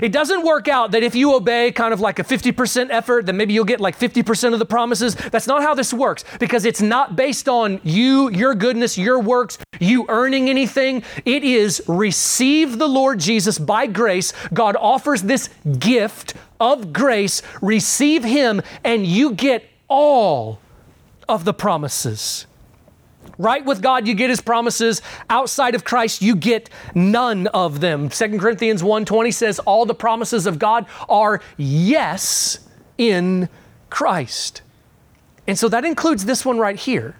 It 0.00 0.12
doesn't 0.12 0.44
work 0.44 0.68
out 0.68 0.92
that 0.92 1.02
if 1.02 1.14
you 1.14 1.34
obey 1.34 1.72
kind 1.72 1.92
of 1.92 2.00
like 2.00 2.18
a 2.18 2.24
50% 2.24 2.90
effort, 2.90 3.26
then 3.26 3.36
maybe 3.36 3.52
you'll 3.52 3.64
get 3.64 3.80
like 3.80 3.98
50% 3.98 4.52
of 4.52 4.58
the 4.58 4.66
promises. 4.66 5.14
That's 5.14 5.46
not 5.46 5.62
how 5.62 5.74
this 5.74 5.92
works 5.92 6.24
because 6.38 6.64
it's 6.64 6.80
not 6.80 7.16
based 7.16 7.48
on 7.48 7.80
you, 7.82 8.30
your 8.30 8.54
goodness, 8.54 8.96
your 8.96 9.20
works, 9.20 9.58
you 9.80 10.06
earning 10.08 10.48
anything. 10.48 11.02
It 11.24 11.44
is 11.44 11.82
receive 11.88 12.78
the 12.78 12.88
Lord 12.88 13.20
Jesus 13.20 13.58
by 13.58 13.86
grace. 13.86 14.32
God 14.52 14.76
offers 14.76 15.22
this 15.22 15.48
gift 15.78 16.34
of 16.60 16.92
grace. 16.92 17.42
Receive 17.60 18.24
Him, 18.24 18.62
and 18.84 19.04
you 19.06 19.32
get 19.32 19.68
all 19.88 20.60
of 21.28 21.44
the 21.44 21.54
promises. 21.54 22.46
Right 23.38 23.64
with 23.64 23.82
God, 23.82 24.06
you 24.06 24.14
get 24.14 24.30
his 24.30 24.40
promises. 24.40 25.02
Outside 25.30 25.74
of 25.74 25.84
Christ, 25.84 26.22
you 26.22 26.36
get 26.36 26.68
none 26.94 27.46
of 27.48 27.80
them. 27.80 28.08
2 28.08 28.38
Corinthians 28.38 28.82
1:20 28.82 29.32
says 29.32 29.58
all 29.60 29.86
the 29.86 29.94
promises 29.94 30.46
of 30.46 30.58
God 30.58 30.86
are 31.08 31.40
yes 31.56 32.60
in 32.98 33.48
Christ. 33.90 34.62
And 35.46 35.58
so 35.58 35.68
that 35.68 35.84
includes 35.84 36.24
this 36.24 36.44
one 36.44 36.58
right 36.58 36.78
here. 36.78 37.16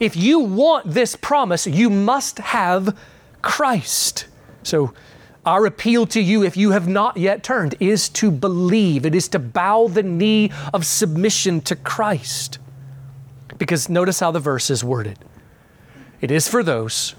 If 0.00 0.16
you 0.16 0.40
want 0.40 0.90
this 0.90 1.14
promise, 1.14 1.66
you 1.66 1.90
must 1.90 2.38
have 2.38 2.96
Christ. 3.42 4.26
So 4.62 4.92
our 5.44 5.66
appeal 5.66 6.06
to 6.06 6.20
you, 6.20 6.42
if 6.42 6.56
you 6.56 6.70
have 6.72 6.88
not 6.88 7.16
yet 7.16 7.42
turned, 7.42 7.74
is 7.80 8.08
to 8.10 8.30
believe. 8.30 9.06
It 9.06 9.14
is 9.14 9.28
to 9.28 9.38
bow 9.38 9.88
the 9.88 10.02
knee 10.02 10.50
of 10.72 10.84
submission 10.84 11.60
to 11.62 11.76
Christ. 11.76 12.58
Because 13.60 13.90
notice 13.90 14.20
how 14.20 14.30
the 14.30 14.40
verse 14.40 14.70
is 14.70 14.82
worded 14.82 15.18
it 16.20 16.30
is 16.30 16.48
for 16.48 16.62
those 16.62 17.14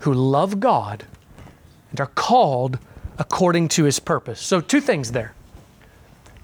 who 0.00 0.14
love 0.14 0.60
God 0.60 1.04
and 1.90 2.00
are 2.00 2.06
called 2.06 2.78
according 3.18 3.68
to 3.68 3.84
his 3.84 3.98
purpose. 4.00 4.40
So, 4.40 4.60
two 4.60 4.80
things 4.80 5.12
there. 5.12 5.34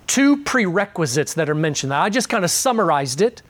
Two 0.06 0.42
prerequisites 0.44 1.34
that 1.34 1.48
are 1.48 1.54
mentioned. 1.54 1.94
I 1.94 2.10
just 2.10 2.28
kind 2.28 2.44
of 2.44 2.50
summarized 2.50 3.20
it. 3.20 3.42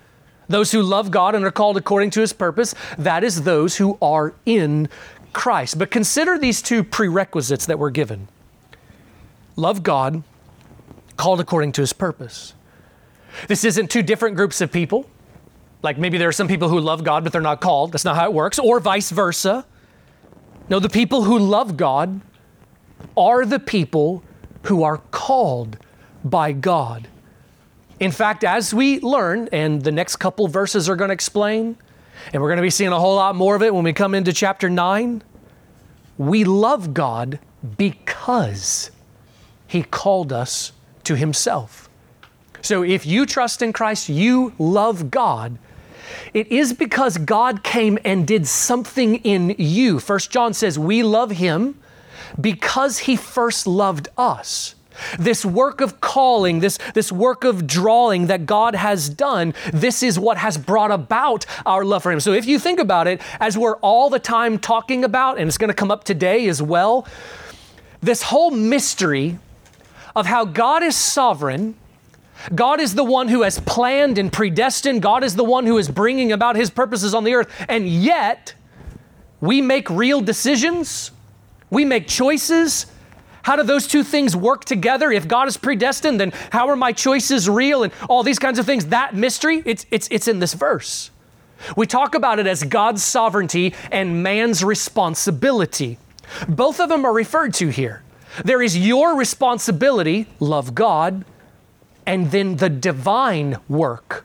Those 0.49 0.71
who 0.71 0.83
love 0.83 1.11
God 1.11 1.35
and 1.35 1.45
are 1.45 1.51
called 1.51 1.77
according 1.77 2.11
to 2.11 2.21
his 2.21 2.33
purpose, 2.33 2.75
that 2.99 3.25
is 3.25 3.43
those 3.43 3.77
who 3.77 3.99
are 4.01 4.35
in 4.45 4.89
Christ. 5.33 5.79
But 5.79 5.91
consider 5.91 6.39
these 6.39 6.63
two 6.63 6.85
prerequisites 6.85 7.67
that 7.67 7.79
were 7.79 7.91
given 7.91 8.29
love 9.57 9.83
God, 9.83 10.23
called 11.17 11.41
according 11.41 11.73
to 11.73 11.81
his 11.81 11.95
purpose. 11.95 12.53
This 13.49 13.65
isn't 13.65 13.91
two 13.91 14.03
different 14.03 14.37
groups 14.37 14.61
of 14.61 14.71
people. 14.71 15.09
Like 15.87 15.99
maybe 15.99 16.19
there 16.19 16.29
are 16.29 16.33
some 16.33 16.49
people 16.49 16.69
who 16.69 16.81
love 16.81 17.05
God, 17.05 17.23
but 17.23 17.33
they're 17.33 17.41
not 17.41 17.61
called. 17.61 17.93
That's 17.93 18.05
not 18.05 18.17
how 18.17 18.25
it 18.25 18.33
works. 18.33 18.59
Or 18.59 18.81
vice 18.81 19.13
versa. 19.13 19.65
No, 20.69 20.81
the 20.81 20.89
people 20.89 21.23
who 21.23 21.39
love 21.39 21.77
God 21.77 22.23
are 23.17 23.47
the 23.47 23.61
people 23.61 24.25
who 24.65 24.83
are 24.83 24.99
called 25.13 25.79
by 26.25 26.51
God. 26.51 27.07
In 28.01 28.11
fact, 28.11 28.43
as 28.43 28.75
we 28.75 28.99
learn, 28.99 29.49
and 29.53 29.81
the 29.81 29.93
next 29.93 30.17
couple 30.17 30.49
verses 30.49 30.89
are 30.89 30.97
going 30.97 31.11
to 31.11 31.15
explain, 31.15 31.77
and 32.33 32.43
we're 32.43 32.49
going 32.49 32.57
to 32.57 32.63
be 32.63 32.71
seeing 32.71 32.91
a 32.91 32.99
whole 32.99 33.15
lot 33.15 33.37
more 33.37 33.55
of 33.55 33.63
it 33.63 33.73
when 33.73 33.85
we 33.85 33.93
come 33.93 34.13
into 34.13 34.33
chapter 34.33 34.69
9, 34.69 35.23
we 36.19 36.43
love 36.43 36.95
God 36.95 37.39
because 37.79 38.91
He 39.69 39.85
called 39.85 40.33
us 40.33 40.73
to 41.05 41.15
Himself. 41.15 41.89
So 42.61 42.83
if 42.83 43.07
you 43.07 43.25
trust 43.25 43.63
in 43.63 43.73
Christ, 43.73 44.09
you 44.09 44.53
love 44.59 45.13
God 45.13 45.61
it 46.35 46.49
is 46.49 46.73
because 46.73 47.19
God 47.19 47.63
came 47.63 47.99
and 48.05 48.27
did 48.27 48.47
something 48.47 49.17
in 49.17 49.55
you. 49.59 49.99
First 49.99 50.31
John 50.31 50.55
says, 50.55 50.79
We 50.79 51.03
love 51.03 51.33
him 51.33 51.79
because 52.41 52.99
he 52.99 53.17
first 53.17 53.67
loved 53.67 54.09
us. 54.17 54.75
This 55.19 55.45
work 55.45 55.81
of 55.81 56.01
calling, 56.01 56.61
this, 56.61 56.79
this 56.95 57.13
work 57.13 57.45
of 57.45 57.67
drawing 57.67 58.29
that 58.29 58.47
God 58.47 58.75
has 58.75 59.09
done, 59.09 59.55
this 59.73 60.03
is 60.03 60.19
what 60.19 60.39
has 60.39 60.57
brought 60.57 60.91
about 60.91 61.45
our 61.65 61.85
love 61.85 62.03
for 62.03 62.13
Him. 62.13 62.21
So 62.21 62.33
if 62.33 62.47
you 62.47 62.59
think 62.59 62.81
about 62.81 63.07
it, 63.07 63.21
as 63.39 63.59
we're 63.59 63.77
all 63.77 64.11
the 64.11 64.19
time 64.19 64.59
talking 64.59 65.05
about, 65.05 65.39
and 65.39 65.49
it's 65.49 65.59
going 65.59 65.69
to 65.69 65.75
come 65.75 65.91
up 65.91 66.05
today 66.05 66.49
as 66.49 66.63
well, 66.63 67.07
this 68.01 68.23
whole 68.23 68.51
mystery 68.51 69.39
of 70.15 70.27
how 70.27 70.45
God 70.45 70.83
is 70.83 70.97
sovereign 70.97 71.75
God 72.55 72.81
is 72.81 72.95
the 72.95 73.05
one 73.05 73.29
who 73.29 73.43
has 73.43 73.61
planned 73.61 74.19
and 74.19 74.33
predestined. 74.33 75.03
God 75.03 75.25
is 75.25 75.37
the 75.37 75.45
one 75.45 75.67
who 75.67 75.79
is 75.79 75.89
bringing 75.89 76.33
about 76.33 76.57
his 76.57 76.71
purposes 76.71 77.15
on 77.15 77.25
the 77.25 77.35
earth. 77.35 77.51
And 77.69 77.89
yet, 77.89 78.55
we 79.41 79.61
make 79.61 79.89
real 79.91 80.21
decisions, 80.21 81.11
we 81.71 81.85
make 81.85 82.07
choices 82.07 82.87
How 83.47 83.55
do 83.55 83.63
those 83.63 83.87
two 83.87 84.03
things 84.03 84.35
work 84.35 84.65
together? 84.65 85.13
If 85.13 85.29
God 85.29 85.47
is 85.47 85.57
predestined, 85.57 86.19
then 86.19 86.33
how 86.51 86.69
are 86.69 86.75
my 86.75 86.91
choices 86.91 87.49
real 87.49 87.85
and 87.85 87.93
all 88.09 88.25
these 88.25 88.41
kinds 88.41 88.59
of 88.59 88.67
things? 88.67 88.87
That 88.87 89.15
mystery, 89.15 89.63
it's, 89.65 89.87
it's, 89.93 90.09
it's 90.11 90.27
in 90.27 90.41
this 90.41 90.53
verse. 90.53 91.13
We 91.77 91.87
talk 91.87 92.17
about 92.17 92.41
it 92.41 92.49
as 92.49 92.65
God's 92.65 93.05
sovereignty 93.05 93.73
and 93.93 94.21
man's 94.21 94.65
responsibility. 94.65 95.97
Both 96.49 96.81
of 96.81 96.89
them 96.89 97.05
are 97.05 97.13
referred 97.13 97.55
to 97.55 97.69
here. 97.69 98.03
There 98.45 98.61
is 98.61 98.77
your 98.77 99.17
responsibility, 99.17 100.27
love 100.41 100.75
God, 100.75 101.25
and 102.07 102.31
then 102.31 102.57
the 102.57 102.71
divine 102.71 103.59
work, 103.69 104.25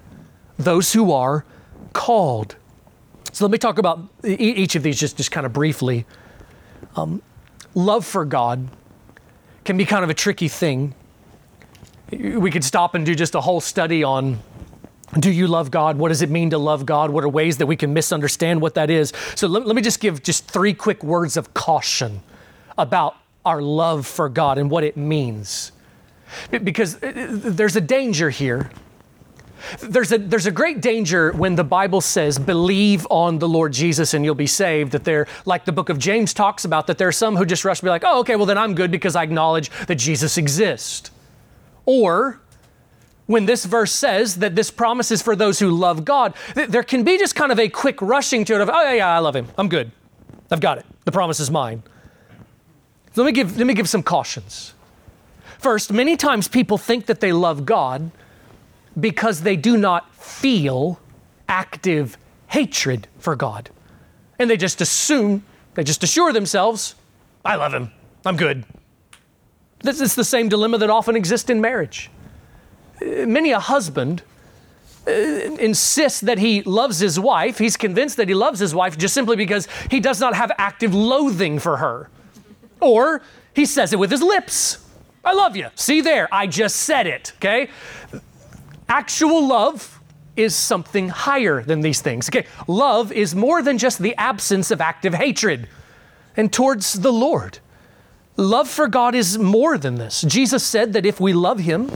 those 0.58 0.94
who 0.94 1.12
are 1.12 1.44
called. 1.94 2.56
So 3.34 3.46
let 3.46 3.52
me 3.52 3.58
talk 3.58 3.78
about 3.78 4.02
each 4.24 4.76
of 4.76 4.84
these 4.84 5.00
just, 5.00 5.17
just 5.17 5.32
kind 5.32 5.46
of 5.46 5.54
briefly. 5.54 6.06
Um, 6.96 7.22
love 7.74 8.06
for 8.06 8.26
God 8.26 8.67
can 9.63 9.78
be 9.78 9.86
kind 9.86 10.04
of 10.04 10.10
a 10.10 10.13
tricky 10.13 10.48
thing. 10.48 10.94
We 12.12 12.52
could 12.52 12.63
stop 12.63 12.94
and 12.94 13.06
do 13.06 13.15
just 13.15 13.36
a 13.36 13.41
whole 13.41 13.62
study 13.62 14.04
on 14.04 14.39
do 15.20 15.30
you 15.30 15.48
love 15.48 15.72
God? 15.72 15.98
What 15.98 16.10
does 16.10 16.22
it 16.22 16.30
mean 16.30 16.52
to 16.52 16.58
love 16.58 16.86
God? 16.86 17.10
What 17.10 17.26
are 17.26 17.30
ways 17.30 17.58
that 17.58 17.65
we 17.65 17.76
can 17.76 17.94
misunderstand 17.94 18.62
what 18.62 18.76
that 18.76 18.89
is? 18.89 19.12
So 19.36 19.48
let, 19.48 19.65
let 19.65 19.76
me 19.76 19.82
just 19.82 20.00
give 20.00 20.24
just 20.24 20.50
three 20.50 20.74
quick 20.74 21.04
words 21.04 21.36
of 21.36 21.54
caution 21.54 22.22
about 22.78 23.17
our 23.46 23.62
love 23.62 24.08
for 24.08 24.30
God 24.30 24.58
and 24.58 24.72
what 24.72 24.86
it 24.86 24.96
means. 24.96 25.74
Because 26.50 27.02
uh, 27.02 27.08
uh, 27.08 27.28
there's 27.30 27.76
a 27.76 27.82
danger 27.82 28.30
here. 28.30 28.70
There's 29.80 30.12
a, 30.12 30.17
there's 30.17 30.48
a 30.48 30.52
great 30.52 30.82
danger 30.82 31.32
when 31.34 31.56
the 31.56 31.63
Bible 31.63 32.02
says, 32.02 32.39
believe 32.39 33.06
on 33.12 33.38
the 33.38 33.48
Lord 33.48 33.74
Jesus 33.74 34.13
and 34.13 34.26
you'll 34.26 34.34
be 34.34 34.48
saved. 34.48 34.91
That 34.91 35.04
they're, 35.04 35.28
like 35.46 35.65
the 35.65 35.72
book 35.72 35.89
of 35.89 36.00
James 36.00 36.34
talks 36.34 36.65
about, 36.65 36.88
that 36.88 36.98
there 36.98 37.08
are 37.08 37.12
some 37.12 37.36
who 37.36 37.46
just 37.46 37.63
rush 37.63 37.80
to 37.80 37.86
be 37.86 37.89
like, 37.89 38.04
oh, 38.06 38.20
okay, 38.22 38.36
well, 38.36 38.48
then 38.48 38.58
I'm 38.58 38.74
good 38.74 38.89
because 38.91 39.15
I 39.15 39.24
acknowledge 39.24 39.70
that 39.88 39.96
Jesus 39.96 40.38
exists. 40.38 41.12
Or 41.86 42.39
when 43.28 43.46
this 43.46 43.65
verse 43.65 43.91
says 43.91 44.38
that 44.38 44.56
this 44.56 44.72
promise 44.72 45.12
is 45.12 45.22
for 45.22 45.36
those 45.36 45.60
who 45.60 45.70
love 45.70 46.06
God, 46.06 46.34
there 46.56 46.84
can 46.84 47.04
be 47.04 47.17
just 47.17 47.36
kind 47.36 47.52
of 47.52 47.60
a 47.60 47.70
quick 47.70 48.02
rushing 48.02 48.44
to 48.46 48.56
it 48.56 48.62
of, 48.62 48.70
oh, 48.70 48.82
yeah, 48.82 48.94
yeah, 48.94 49.15
I 49.15 49.20
love 49.20 49.36
him. 49.36 49.48
I'm 49.58 49.70
good. 49.70 49.91
I've 50.50 50.60
got 50.60 50.80
it. 50.80 50.86
The 51.06 51.12
promise 51.12 51.39
is 51.39 51.50
mine. 51.50 51.84
Let 53.15 53.26
me 53.26 53.32
give, 53.32 53.58
let 53.58 53.67
me 53.67 53.74
give 53.74 53.88
some 53.88 54.04
cautions. 54.04 54.74
First, 55.62 55.93
many 55.93 56.17
times 56.17 56.47
people 56.47 56.80
think 56.80 57.06
that 57.06 57.19
they 57.19 57.32
love 57.32 57.67
God 57.67 58.10
because 59.00 59.43
they 59.43 59.56
do 59.56 59.78
not 59.78 60.13
feel 60.15 61.00
active 61.47 62.17
hatred 62.47 63.08
for 63.19 63.36
God. 63.36 63.69
And 64.39 64.50
they 64.50 64.58
just 64.58 64.82
assume, 64.82 65.45
they 65.76 65.84
just 65.84 66.02
assure 66.02 66.34
themselves, 66.34 66.95
I 67.45 67.58
love 67.58 67.76
him, 67.76 67.91
I'm 68.26 68.38
good. 68.38 68.65
This 69.84 70.02
is 70.02 70.15
the 70.15 70.24
same 70.24 70.50
dilemma 70.50 70.80
that 70.80 70.89
often 70.89 71.15
exists 71.15 71.47
in 71.47 71.62
marriage. 71.62 72.10
Many 73.00 73.52
a 73.52 73.60
husband 73.60 74.24
uh, 75.08 75.12
insists 75.12 76.21
that 76.21 76.39
he 76.39 76.63
loves 76.63 76.97
his 76.97 77.19
wife. 77.19 77.60
He's 77.60 77.78
convinced 77.78 78.17
that 78.17 78.28
he 78.28 78.34
loves 78.34 78.60
his 78.60 78.74
wife 78.74 78.97
just 78.97 79.13
simply 79.13 79.36
because 79.36 79.67
he 79.91 80.00
does 80.00 80.19
not 80.19 80.34
have 80.34 80.52
active 80.58 80.95
loathing 80.95 81.60
for 81.60 81.78
her. 81.78 82.10
Or 82.80 83.21
he 83.54 83.67
says 83.67 83.93
it 83.93 84.00
with 84.00 84.10
his 84.10 84.24
lips. 84.24 84.88
I 85.24 85.34
love 85.34 85.56
you. 85.56 85.70
See 85.76 86.02
there, 86.02 86.28
I 86.32 86.48
just 86.48 86.78
said 86.78 87.08
it, 87.08 87.34
okay? 87.36 87.70
Actual 88.90 89.48
love 89.48 90.00
is 90.36 90.56
something 90.56 91.10
higher 91.10 91.62
than 91.62 91.82
these 91.82 92.02
things. 92.02 92.30
Okay, 92.30 92.46
love 92.68 93.12
is 93.12 93.36
more 93.36 93.62
than 93.62 93.78
just 93.78 94.00
the 94.00 94.16
absence 94.16 94.72
of 94.72 94.82
active 94.82 95.14
hatred 95.14 95.68
and 96.36 96.52
towards 96.52 96.94
the 96.94 97.12
Lord. 97.12 97.60
Love 98.38 98.70
for 98.70 98.88
God 98.88 99.14
is 99.14 99.38
more 99.38 99.78
than 99.78 99.96
this. 99.96 100.22
Jesus 100.22 100.64
said 100.64 100.94
that 100.94 101.06
if 101.06 101.20
we 101.20 101.34
love 101.34 101.60
Him, 101.60 101.92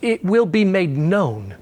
it 0.00 0.24
will 0.24 0.46
be 0.46 0.64
made 0.64 0.96
known. 0.96 1.54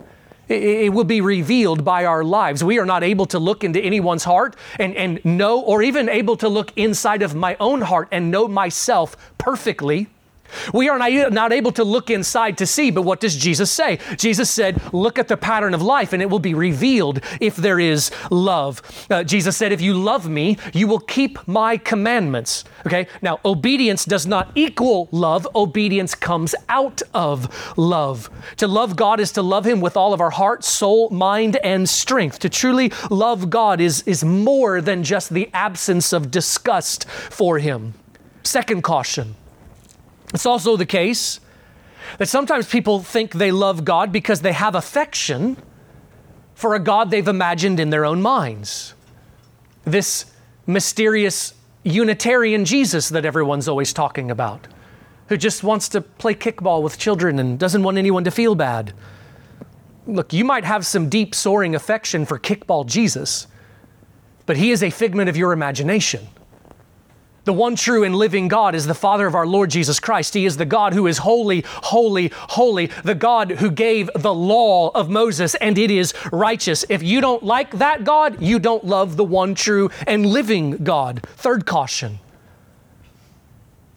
It 0.49 0.93
will 0.93 1.05
be 1.05 1.21
revealed 1.21 1.85
by 1.85 2.07
our 2.07 2.25
lives. 2.25 2.65
We 2.65 2.81
are 2.81 2.87
not 2.87 3.05
able 3.05 3.27
to 3.27 3.39
look 3.39 3.63
into 3.63 3.81
anyone's 3.81 4.25
heart 4.25 4.57
and, 4.81 4.97
and 4.97 5.25
know, 5.25 5.61
or 5.61 5.81
even 5.81 6.09
able 6.09 6.37
to 6.39 6.49
look 6.49 6.73
inside 6.77 7.23
of 7.23 7.37
my 7.37 7.57
own 7.61 7.83
heart 7.83 8.09
and 8.11 8.33
know 8.33 8.49
myself 8.49 9.17
perfectly 9.39 10.09
we 10.73 10.89
are 10.89 10.99
not 10.99 11.53
able 11.53 11.73
to 11.73 11.85
look 11.85 12.11
inside 12.11 12.59
to 12.59 12.67
see, 12.67 12.91
but 12.91 13.03
what 13.03 13.21
does 13.21 13.37
Jesus 13.37 13.71
say? 13.71 13.99
Jesus 14.17 14.51
said, 14.51 14.81
Look 14.93 15.19
at 15.19 15.29
the 15.29 15.37
pattern 15.37 15.75
of 15.75 15.83
life, 15.83 16.13
and 16.13 16.23
it 16.23 16.31
will 16.31 16.39
be 16.39 16.55
revealed 16.55 17.21
if 17.41 17.57
there 17.57 17.81
is 17.81 18.11
love. 18.31 18.83
Uh, 19.11 19.25
Jesus 19.25 19.57
said, 19.57 19.73
If 19.73 19.81
you 19.81 19.95
love 19.95 20.29
me, 20.29 20.59
you 20.73 20.87
will 20.87 21.01
keep 21.01 21.47
my 21.47 21.77
commandments. 21.77 22.65
Okay, 22.87 23.07
now 23.23 23.41
obedience 23.45 24.05
does 24.05 24.27
not 24.27 24.51
equal 24.55 25.09
love, 25.13 25.47
obedience 25.55 26.15
comes 26.15 26.55
out 26.69 27.03
of 27.15 27.77
love. 27.77 28.31
To 28.57 28.67
love 28.67 28.97
God 28.97 29.21
is 29.21 29.33
to 29.33 29.43
love 29.43 29.67
Him 29.67 29.81
with 29.81 29.97
all 29.97 30.13
of 30.13 30.21
our 30.21 30.31
heart, 30.31 30.65
soul, 30.65 31.11
mind, 31.11 31.57
and 31.57 31.89
strength. 31.89 32.39
To 32.41 32.49
truly 32.49 32.93
love 33.11 33.51
God 33.51 33.81
is, 33.81 34.03
is 34.03 34.25
more 34.25 34.81
than 34.81 35.03
just 35.03 35.31
the 35.31 35.51
absence 35.53 36.13
of 36.13 36.31
disgust 36.31 37.09
for 37.09 37.59
Him. 37.59 37.95
Second 38.43 38.83
caution 38.83 39.37
it's 40.33 40.47
also 40.47 40.77
the 40.77 40.87
case 40.87 41.41
that 42.19 42.29
sometimes 42.29 42.69
people 42.69 43.01
think 43.01 43.33
they 43.33 43.53
love 43.53 43.85
God 43.85 44.13
because 44.13 44.43
they 44.43 44.53
have 44.53 44.75
affection 44.75 45.57
for 46.55 46.75
a 46.75 46.79
God 46.79 47.11
they've 47.11 47.27
imagined 47.27 47.81
in 47.81 47.91
their 47.91 48.05
own 48.05 48.21
minds. 48.21 48.95
This 49.85 50.27
mysterious 50.67 51.55
Unitarian 51.85 52.65
Jesus 52.65 53.09
that 53.09 53.25
everyone's 53.25 53.69
always 53.69 53.93
talking 53.93 54.31
about, 54.31 54.69
who 55.29 55.37
just 55.37 55.63
wants 55.65 55.89
to 55.91 56.01
play 56.01 56.35
kickball 56.35 56.83
with 56.83 56.99
children 56.99 57.39
and 57.39 57.59
doesn't 57.59 57.83
want 57.83 57.97
anyone 57.97 58.25
to 58.25 58.31
feel 58.31 58.55
bad. 58.55 58.93
Look, 60.07 60.33
you 60.33 60.45
might 60.45 60.65
have 60.65 60.85
some 60.85 61.09
deep, 61.09 61.35
soaring 61.35 61.75
affection 61.75 62.27
for 62.27 62.39
kickball 62.39 62.87
Jesus, 62.87 63.47
but 64.45 64.57
he 64.57 64.71
is 64.71 64.83
a 64.83 64.91
figment 64.91 65.29
of 65.29 65.37
your 65.37 65.53
imagination. 65.53 66.29
The 67.51 67.55
one 67.55 67.75
true 67.75 68.05
and 68.05 68.15
living 68.15 68.47
God 68.47 68.77
is 68.77 68.87
the 68.87 68.95
Father 68.95 69.27
of 69.27 69.35
our 69.35 69.45
Lord 69.45 69.71
Jesus 69.71 69.99
Christ. 69.99 70.35
He 70.35 70.47
is 70.47 70.57
the 70.57 70.65
God 70.65 70.95
who 70.95 71.09
is 71.09 71.19
holy, 71.19 71.65
holy, 71.67 72.31
holy, 72.33 72.87
the 73.03 73.17
God 73.17 73.51
who 73.51 73.73
gave 73.73 74.09
the 74.15 74.33
law 74.33 74.91
of 74.91 75.11
Moses, 75.11 75.57
and 75.57 75.77
it 75.77 75.91
is 75.91 76.15
righteous. 76.31 76.85
If 76.89 77.03
you 77.03 77.21
don't 77.21 77.43
like 77.43 77.79
that 77.79 78.05
God, 78.05 78.41
you 78.41 78.61
don't 78.61 78.85
love 78.85 79.17
the 79.17 79.25
one 79.25 79.57
true 79.57 79.91
and 80.07 80.27
living 80.27 80.85
God. 80.85 81.23
Third 81.25 81.67
caution. 81.67 82.21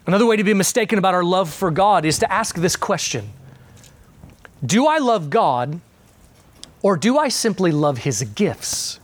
Another 0.07 0.25
way 0.25 0.35
to 0.35 0.43
be 0.43 0.55
mistaken 0.55 0.97
about 0.97 1.13
our 1.13 1.23
love 1.23 1.53
for 1.53 1.69
God 1.69 2.05
is 2.05 2.17
to 2.17 2.33
ask 2.33 2.55
this 2.55 2.75
question 2.75 3.33
Do 4.65 4.87
I 4.87 4.97
love 4.97 5.29
God, 5.29 5.79
or 6.81 6.97
do 6.97 7.19
I 7.19 7.27
simply 7.27 7.71
love 7.71 7.99
His 7.99 8.23
gifts? 8.23 8.99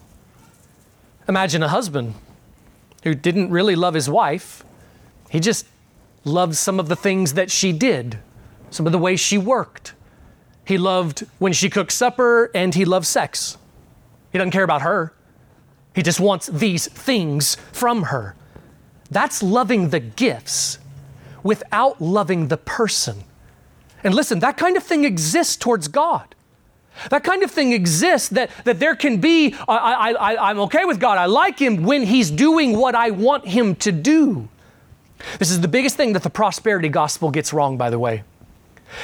Imagine 1.27 1.61
a 1.61 1.67
husband 1.67 2.15
who 3.03 3.13
didn't 3.13 3.49
really 3.49 3.75
love 3.75 3.93
his 3.93 4.09
wife. 4.09 4.63
He 5.29 5.39
just 5.39 5.65
loved 6.23 6.55
some 6.55 6.79
of 6.79 6.89
the 6.89 6.95
things 6.95 7.33
that 7.33 7.51
she 7.51 7.71
did, 7.71 8.19
some 8.69 8.85
of 8.85 8.91
the 8.91 8.97
ways 8.97 9.19
she 9.19 9.37
worked. 9.37 9.93
He 10.65 10.77
loved 10.77 11.25
when 11.39 11.53
she 11.53 11.69
cooked 11.69 11.91
supper 11.91 12.51
and 12.53 12.75
he 12.75 12.85
loved 12.85 13.07
sex. 13.07 13.57
He 14.31 14.37
doesn't 14.37 14.51
care 14.51 14.63
about 14.63 14.81
her. 14.83 15.13
He 15.95 16.03
just 16.03 16.19
wants 16.19 16.47
these 16.47 16.87
things 16.87 17.55
from 17.71 18.03
her. 18.03 18.35
That's 19.09 19.41
loving 19.41 19.89
the 19.89 19.99
gifts 19.99 20.77
without 21.41 21.99
loving 21.99 22.47
the 22.47 22.57
person. 22.57 23.23
And 24.03 24.13
listen, 24.13 24.39
that 24.39 24.57
kind 24.57 24.77
of 24.77 24.83
thing 24.83 25.03
exists 25.03 25.55
towards 25.55 25.87
God. 25.87 26.35
That 27.09 27.23
kind 27.23 27.43
of 27.43 27.51
thing 27.51 27.73
exists 27.73 28.29
that, 28.29 28.51
that 28.65 28.79
there 28.79 28.95
can 28.95 29.19
be, 29.19 29.55
I, 29.67 30.13
I, 30.13 30.49
I'm 30.49 30.59
okay 30.61 30.85
with 30.85 30.99
God, 30.99 31.17
I 31.17 31.25
like 31.25 31.59
Him 31.59 31.83
when 31.83 32.03
He's 32.03 32.31
doing 32.31 32.77
what 32.77 32.95
I 32.95 33.11
want 33.11 33.47
Him 33.47 33.75
to 33.77 33.91
do. 33.91 34.47
This 35.37 35.51
is 35.51 35.61
the 35.61 35.67
biggest 35.67 35.97
thing 35.97 36.13
that 36.13 36.23
the 36.23 36.29
prosperity 36.29 36.89
gospel 36.89 37.29
gets 37.31 37.51
wrong, 37.53 37.77
by 37.77 37.89
the 37.89 37.99
way. 37.99 38.23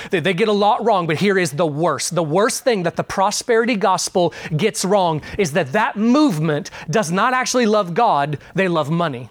They, 0.10 0.20
they 0.20 0.34
get 0.34 0.48
a 0.48 0.54
lot 0.54 0.84
wrong, 0.84 1.08
but 1.08 1.18
here 1.18 1.38
is 1.38 1.52
the 1.52 1.66
worst. 1.68 2.16
The 2.16 2.24
worst 2.24 2.64
thing 2.64 2.84
that 2.84 2.96
the 2.96 3.04
prosperity 3.04 3.76
gospel 3.76 4.34
gets 4.56 4.84
wrong 4.84 5.22
is 5.38 5.54
that 5.54 5.74
that 5.74 5.96
movement 5.96 6.72
does 6.90 7.12
not 7.12 7.34
actually 7.34 7.66
love 7.66 7.94
God, 7.94 8.40
they 8.56 8.68
love 8.68 8.90
money. 8.90 9.30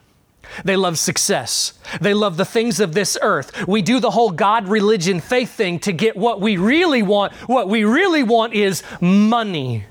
They 0.65 0.77
love 0.77 0.99
success. 0.99 1.75
They 2.01 2.15
love 2.15 2.37
the 2.37 2.45
things 2.45 2.81
of 2.81 2.95
this 2.95 3.19
earth. 3.21 3.67
We 3.67 3.83
do 3.83 4.01
the 4.01 4.11
whole 4.11 4.31
God, 4.31 4.69
religion, 4.69 5.21
faith 5.21 5.51
thing 5.51 5.79
to 5.81 5.93
get 5.93 6.17
what 6.17 6.41
we 6.41 6.57
really 6.57 7.03
want. 7.03 7.33
What 7.49 7.69
we 7.69 7.85
really 7.85 8.23
want 8.23 8.55
is 8.55 8.83
money. 9.01 9.85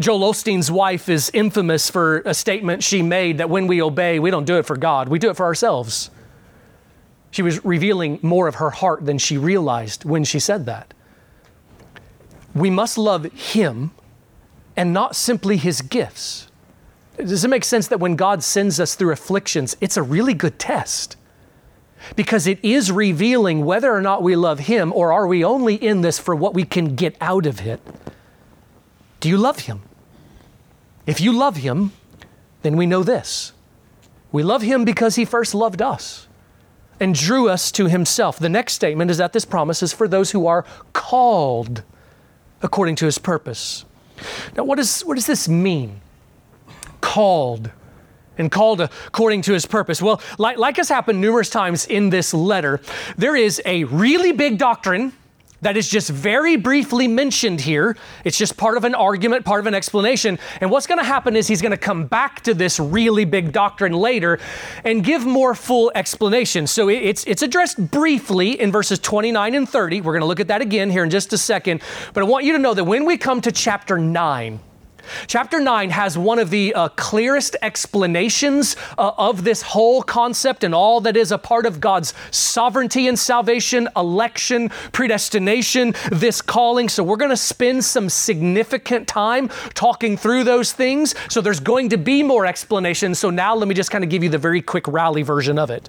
Joel 0.00 0.32
Osteen's 0.32 0.70
wife 0.70 1.10
is 1.10 1.30
infamous 1.34 1.90
for 1.90 2.20
a 2.20 2.32
statement 2.32 2.82
she 2.82 3.02
made 3.02 3.38
that 3.38 3.50
when 3.50 3.66
we 3.66 3.82
obey, 3.82 4.18
we 4.18 4.30
don't 4.30 4.46
do 4.46 4.56
it 4.56 4.64
for 4.64 4.76
God, 4.76 5.08
we 5.08 5.18
do 5.18 5.28
it 5.28 5.36
for 5.36 5.44
ourselves. 5.44 6.10
She 7.30 7.42
was 7.42 7.64
revealing 7.64 8.18
more 8.22 8.48
of 8.48 8.56
her 8.56 8.70
heart 8.70 9.04
than 9.04 9.18
she 9.18 9.36
realized 9.38 10.04
when 10.04 10.24
she 10.24 10.40
said 10.40 10.66
that. 10.66 10.94
We 12.54 12.70
must 12.70 12.98
love 12.98 13.24
Him 13.24 13.92
and 14.76 14.92
not 14.92 15.14
simply 15.14 15.56
His 15.56 15.82
gifts. 15.82 16.49
Does 17.20 17.44
it 17.44 17.48
make 17.48 17.64
sense 17.64 17.88
that 17.88 18.00
when 18.00 18.16
God 18.16 18.42
sends 18.42 18.80
us 18.80 18.94
through 18.94 19.12
afflictions, 19.12 19.76
it's 19.80 19.96
a 19.96 20.02
really 20.02 20.34
good 20.34 20.58
test? 20.58 21.16
because 22.16 22.46
it 22.46 22.58
is 22.62 22.90
revealing 22.90 23.64
whether 23.64 23.92
or 23.92 24.00
not 24.00 24.22
we 24.22 24.36
love 24.36 24.60
Him 24.60 24.92
or 24.92 25.12
are 25.12 25.26
we 25.26 25.44
only 25.44 25.74
in 25.74 26.00
this 26.00 26.18
for 26.18 26.34
what 26.34 26.54
we 26.54 26.64
can 26.64 26.96
get 26.96 27.16
out 27.20 27.46
of 27.46 27.66
it. 27.66 27.80
Do 29.20 29.28
you 29.28 29.36
love 29.36 29.60
Him? 29.60 29.82
If 31.06 31.20
you 31.20 31.32
love 31.32 31.56
Him, 31.56 31.92
then 32.62 32.76
we 32.76 32.86
know 32.86 33.02
this. 33.02 33.52
We 34.32 34.42
love 34.42 34.62
Him 34.62 34.84
because 34.84 35.16
He 35.16 35.24
first 35.24 35.54
loved 35.54 35.82
us 35.82 36.26
and 36.98 37.14
drew 37.14 37.48
us 37.48 37.72
to 37.72 37.86
Himself. 37.86 38.38
The 38.38 38.48
next 38.48 38.74
statement 38.74 39.10
is 39.10 39.18
that 39.18 39.32
this 39.32 39.44
promise 39.44 39.82
is 39.82 39.92
for 39.92 40.08
those 40.08 40.30
who 40.30 40.46
are 40.46 40.64
called 40.92 41.82
according 42.62 42.96
to 42.96 43.06
His 43.06 43.18
purpose. 43.18 43.84
Now, 44.56 44.64
what, 44.64 44.78
is, 44.78 45.00
what 45.02 45.14
does 45.14 45.26
this 45.26 45.48
mean? 45.48 46.00
Called 47.00 47.70
and 48.38 48.50
called 48.50 48.80
according 48.80 49.42
to 49.42 49.52
his 49.52 49.66
purpose. 49.66 50.00
Well, 50.00 50.20
like, 50.38 50.56
like, 50.56 50.78
has 50.78 50.88
happened 50.88 51.20
numerous 51.20 51.50
times 51.50 51.86
in 51.86 52.10
this 52.10 52.32
letter, 52.32 52.80
there 53.16 53.36
is 53.36 53.60
a 53.66 53.84
really 53.84 54.32
big 54.32 54.56
doctrine 54.58 55.12
that 55.62 55.76
is 55.76 55.88
just 55.88 56.08
very 56.08 56.56
briefly 56.56 57.06
mentioned 57.06 57.60
here. 57.60 57.96
It's 58.24 58.38
just 58.38 58.56
part 58.56 58.76
of 58.78 58.84
an 58.84 58.94
argument, 58.94 59.44
part 59.44 59.60
of 59.60 59.66
an 59.66 59.74
explanation. 59.74 60.38
And 60.60 60.70
what's 60.70 60.86
going 60.86 60.98
to 60.98 61.04
happen 61.04 61.36
is 61.36 61.46
he's 61.46 61.60
going 61.60 61.72
to 61.72 61.76
come 61.76 62.06
back 62.06 62.40
to 62.44 62.54
this 62.54 62.80
really 62.80 63.26
big 63.26 63.52
doctrine 63.52 63.92
later 63.92 64.38
and 64.84 65.04
give 65.04 65.26
more 65.26 65.54
full 65.54 65.92
explanation. 65.94 66.66
So 66.66 66.88
it's, 66.88 67.24
it's 67.24 67.42
addressed 67.42 67.90
briefly 67.90 68.58
in 68.58 68.72
verses 68.72 68.98
29 68.98 69.54
and 69.54 69.68
30. 69.68 70.00
We're 70.00 70.12
going 70.12 70.20
to 70.20 70.26
look 70.26 70.40
at 70.40 70.48
that 70.48 70.62
again 70.62 70.90
here 70.90 71.04
in 71.04 71.10
just 71.10 71.32
a 71.32 71.38
second. 71.38 71.82
But 72.14 72.22
I 72.22 72.26
want 72.26 72.44
you 72.44 72.52
to 72.54 72.58
know 72.58 72.72
that 72.74 72.84
when 72.84 73.04
we 73.04 73.18
come 73.18 73.40
to 73.42 73.52
chapter 73.52 73.98
9, 73.98 74.60
Chapter 75.26 75.60
9 75.60 75.90
has 75.90 76.16
one 76.16 76.38
of 76.38 76.50
the 76.50 76.74
uh, 76.74 76.88
clearest 76.90 77.56
explanations 77.62 78.76
uh, 78.98 79.12
of 79.18 79.44
this 79.44 79.62
whole 79.62 80.02
concept 80.02 80.64
and 80.64 80.74
all 80.74 81.00
that 81.02 81.16
is 81.16 81.32
a 81.32 81.38
part 81.38 81.66
of 81.66 81.80
God's 81.80 82.14
sovereignty 82.30 83.08
and 83.08 83.18
salvation, 83.18 83.88
election, 83.96 84.68
predestination, 84.92 85.94
this 86.10 86.40
calling. 86.42 86.88
So, 86.88 87.02
we're 87.02 87.16
going 87.16 87.30
to 87.30 87.36
spend 87.36 87.84
some 87.84 88.08
significant 88.08 89.08
time 89.08 89.48
talking 89.74 90.16
through 90.16 90.44
those 90.44 90.72
things. 90.72 91.14
So, 91.28 91.40
there's 91.40 91.60
going 91.60 91.90
to 91.90 91.98
be 91.98 92.22
more 92.22 92.46
explanations. 92.46 93.18
So, 93.18 93.30
now 93.30 93.54
let 93.54 93.68
me 93.68 93.74
just 93.74 93.90
kind 93.90 94.04
of 94.04 94.10
give 94.10 94.22
you 94.22 94.28
the 94.28 94.38
very 94.38 94.62
quick 94.62 94.86
rally 94.88 95.22
version 95.22 95.58
of 95.58 95.70
it. 95.70 95.88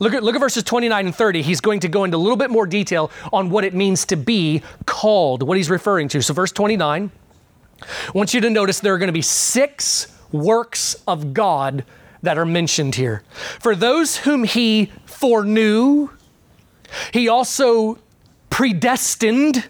Look 0.00 0.14
at, 0.14 0.22
look 0.22 0.34
at 0.34 0.40
verses 0.40 0.62
29 0.62 1.06
and 1.06 1.14
30. 1.14 1.42
He's 1.42 1.60
going 1.60 1.80
to 1.80 1.88
go 1.88 2.04
into 2.04 2.16
a 2.16 2.18
little 2.18 2.36
bit 2.36 2.50
more 2.50 2.66
detail 2.66 3.10
on 3.34 3.50
what 3.50 3.64
it 3.64 3.74
means 3.74 4.06
to 4.06 4.16
be 4.16 4.62
called, 4.86 5.42
what 5.42 5.58
he's 5.58 5.68
referring 5.68 6.08
to. 6.08 6.22
So, 6.22 6.32
verse 6.32 6.52
29. 6.52 7.10
I 7.82 8.10
want 8.12 8.34
you 8.34 8.40
to 8.40 8.50
notice 8.50 8.80
there 8.80 8.94
are 8.94 8.98
going 8.98 9.08
to 9.08 9.12
be 9.12 9.22
six 9.22 10.06
works 10.32 10.94
of 11.06 11.34
God 11.34 11.84
that 12.22 12.38
are 12.38 12.46
mentioned 12.46 12.94
here. 12.94 13.22
For 13.60 13.74
those 13.74 14.18
whom 14.18 14.44
he 14.44 14.92
foreknew, 15.06 16.10
he 17.12 17.28
also 17.28 17.98
predestined 18.50 19.68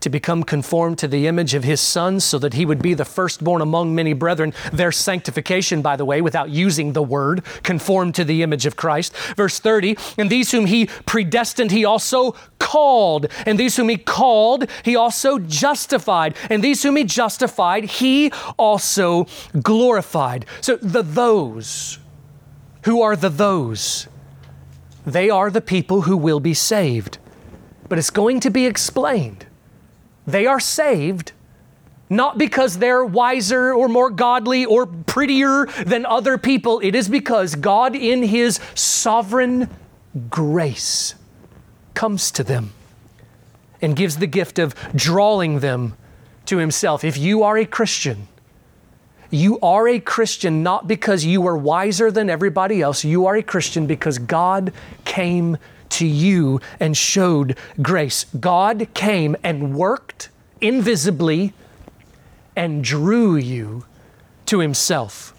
to 0.00 0.08
become 0.10 0.42
conformed 0.42 0.98
to 0.98 1.08
the 1.08 1.26
image 1.26 1.54
of 1.54 1.64
his 1.64 1.80
son 1.80 2.20
so 2.20 2.38
that 2.38 2.54
he 2.54 2.66
would 2.66 2.82
be 2.82 2.94
the 2.94 3.04
firstborn 3.04 3.62
among 3.62 3.94
many 3.94 4.12
brethren. 4.12 4.52
Their 4.72 4.92
sanctification, 4.92 5.82
by 5.82 5.96
the 5.96 6.04
way, 6.04 6.20
without 6.20 6.50
using 6.50 6.92
the 6.92 7.02
word, 7.02 7.44
conformed 7.62 8.14
to 8.16 8.24
the 8.24 8.42
image 8.42 8.66
of 8.66 8.76
Christ. 8.76 9.16
Verse 9.36 9.58
30, 9.58 9.96
and 10.18 10.30
these 10.30 10.50
whom 10.50 10.66
he 10.66 10.86
predestined, 10.86 11.70
he 11.70 11.84
also 11.84 12.34
called. 12.58 13.26
And 13.46 13.58
these 13.58 13.76
whom 13.76 13.88
he 13.88 13.96
called, 13.96 14.66
he 14.84 14.96
also 14.96 15.38
justified. 15.38 16.36
And 16.48 16.62
these 16.62 16.82
whom 16.82 16.96
he 16.96 17.04
justified, 17.04 17.84
he 17.84 18.32
also 18.58 19.26
glorified. 19.62 20.46
So 20.60 20.76
the 20.76 21.02
those, 21.02 21.98
who 22.84 23.02
are 23.02 23.16
the 23.16 23.28
those? 23.28 24.08
They 25.06 25.30
are 25.30 25.50
the 25.50 25.60
people 25.60 26.02
who 26.02 26.16
will 26.16 26.40
be 26.40 26.54
saved. 26.54 27.18
But 27.88 27.98
it's 27.98 28.10
going 28.10 28.40
to 28.40 28.50
be 28.50 28.66
explained 28.66 29.46
they 30.26 30.46
are 30.46 30.60
saved 30.60 31.32
not 32.10 32.36
because 32.36 32.78
they're 32.78 33.04
wiser 33.04 33.72
or 33.72 33.88
more 33.88 34.10
godly 34.10 34.64
or 34.64 34.84
prettier 34.84 35.66
than 35.86 36.04
other 36.04 36.36
people. 36.36 36.80
It 36.80 36.96
is 36.96 37.08
because 37.08 37.54
God, 37.54 37.94
in 37.94 38.24
His 38.24 38.58
sovereign 38.74 39.70
grace, 40.28 41.14
comes 41.94 42.32
to 42.32 42.42
them 42.42 42.72
and 43.80 43.94
gives 43.94 44.16
the 44.16 44.26
gift 44.26 44.58
of 44.58 44.74
drawing 44.94 45.60
them 45.60 45.94
to 46.46 46.58
Himself. 46.58 47.04
If 47.04 47.16
you 47.16 47.44
are 47.44 47.56
a 47.56 47.64
Christian, 47.64 48.26
you 49.30 49.60
are 49.60 49.86
a 49.86 50.00
Christian 50.00 50.64
not 50.64 50.88
because 50.88 51.24
you 51.24 51.46
are 51.46 51.56
wiser 51.56 52.10
than 52.10 52.28
everybody 52.28 52.82
else. 52.82 53.04
You 53.04 53.26
are 53.26 53.36
a 53.36 53.42
Christian 53.42 53.86
because 53.86 54.18
God 54.18 54.72
came 55.04 55.56
to 55.90 56.06
you 56.06 56.60
and 56.78 56.96
showed 56.96 57.56
grace. 57.82 58.26
God 58.38 58.88
came 58.94 59.36
and 59.42 59.74
worked 59.74 60.30
invisibly 60.60 61.52
and 62.56 62.82
drew 62.84 63.36
you 63.36 63.84
to 64.46 64.60
Himself. 64.60 65.34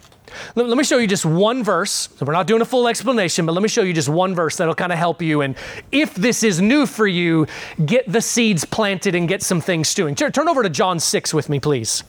Let, 0.55 0.77
me 0.77 0.83
show 0.83 0.97
you 0.97 1.07
just 1.07 1.25
one 1.25 1.63
verse. 1.63 2.09
So 2.15 2.25
we're 2.25 2.33
not 2.33 2.47
doing 2.47 2.61
a 2.61 2.65
full 2.65 2.87
explanation, 2.87 3.45
but 3.45 3.51
let 3.51 3.61
me 3.61 3.67
show 3.67 3.81
you 3.81 3.93
just 3.93 4.09
one 4.09 4.33
verse 4.33 4.55
that'll 4.55 4.75
kind 4.75 4.91
of 4.91 4.97
help 4.97 5.21
you. 5.21 5.41
And 5.41 5.55
if 5.91 6.13
this 6.15 6.43
is 6.43 6.61
new 6.61 6.85
for 6.85 7.07
you, 7.07 7.47
get 7.85 8.09
the 8.11 8.21
seeds 8.21 8.63
planted 8.65 9.13
and 9.13 9.27
get 9.27 9.43
some 9.43 9.61
things 9.61 9.89
stewing. 9.89 10.15
Turn 10.15 10.47
over 10.47 10.63
to 10.63 10.69
John 10.69 10.99
6 10.99 11.33
with 11.33 11.49
me, 11.49 11.59
please. 11.59 12.03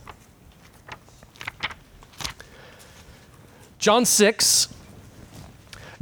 John 3.78 4.04
6. 4.04 4.68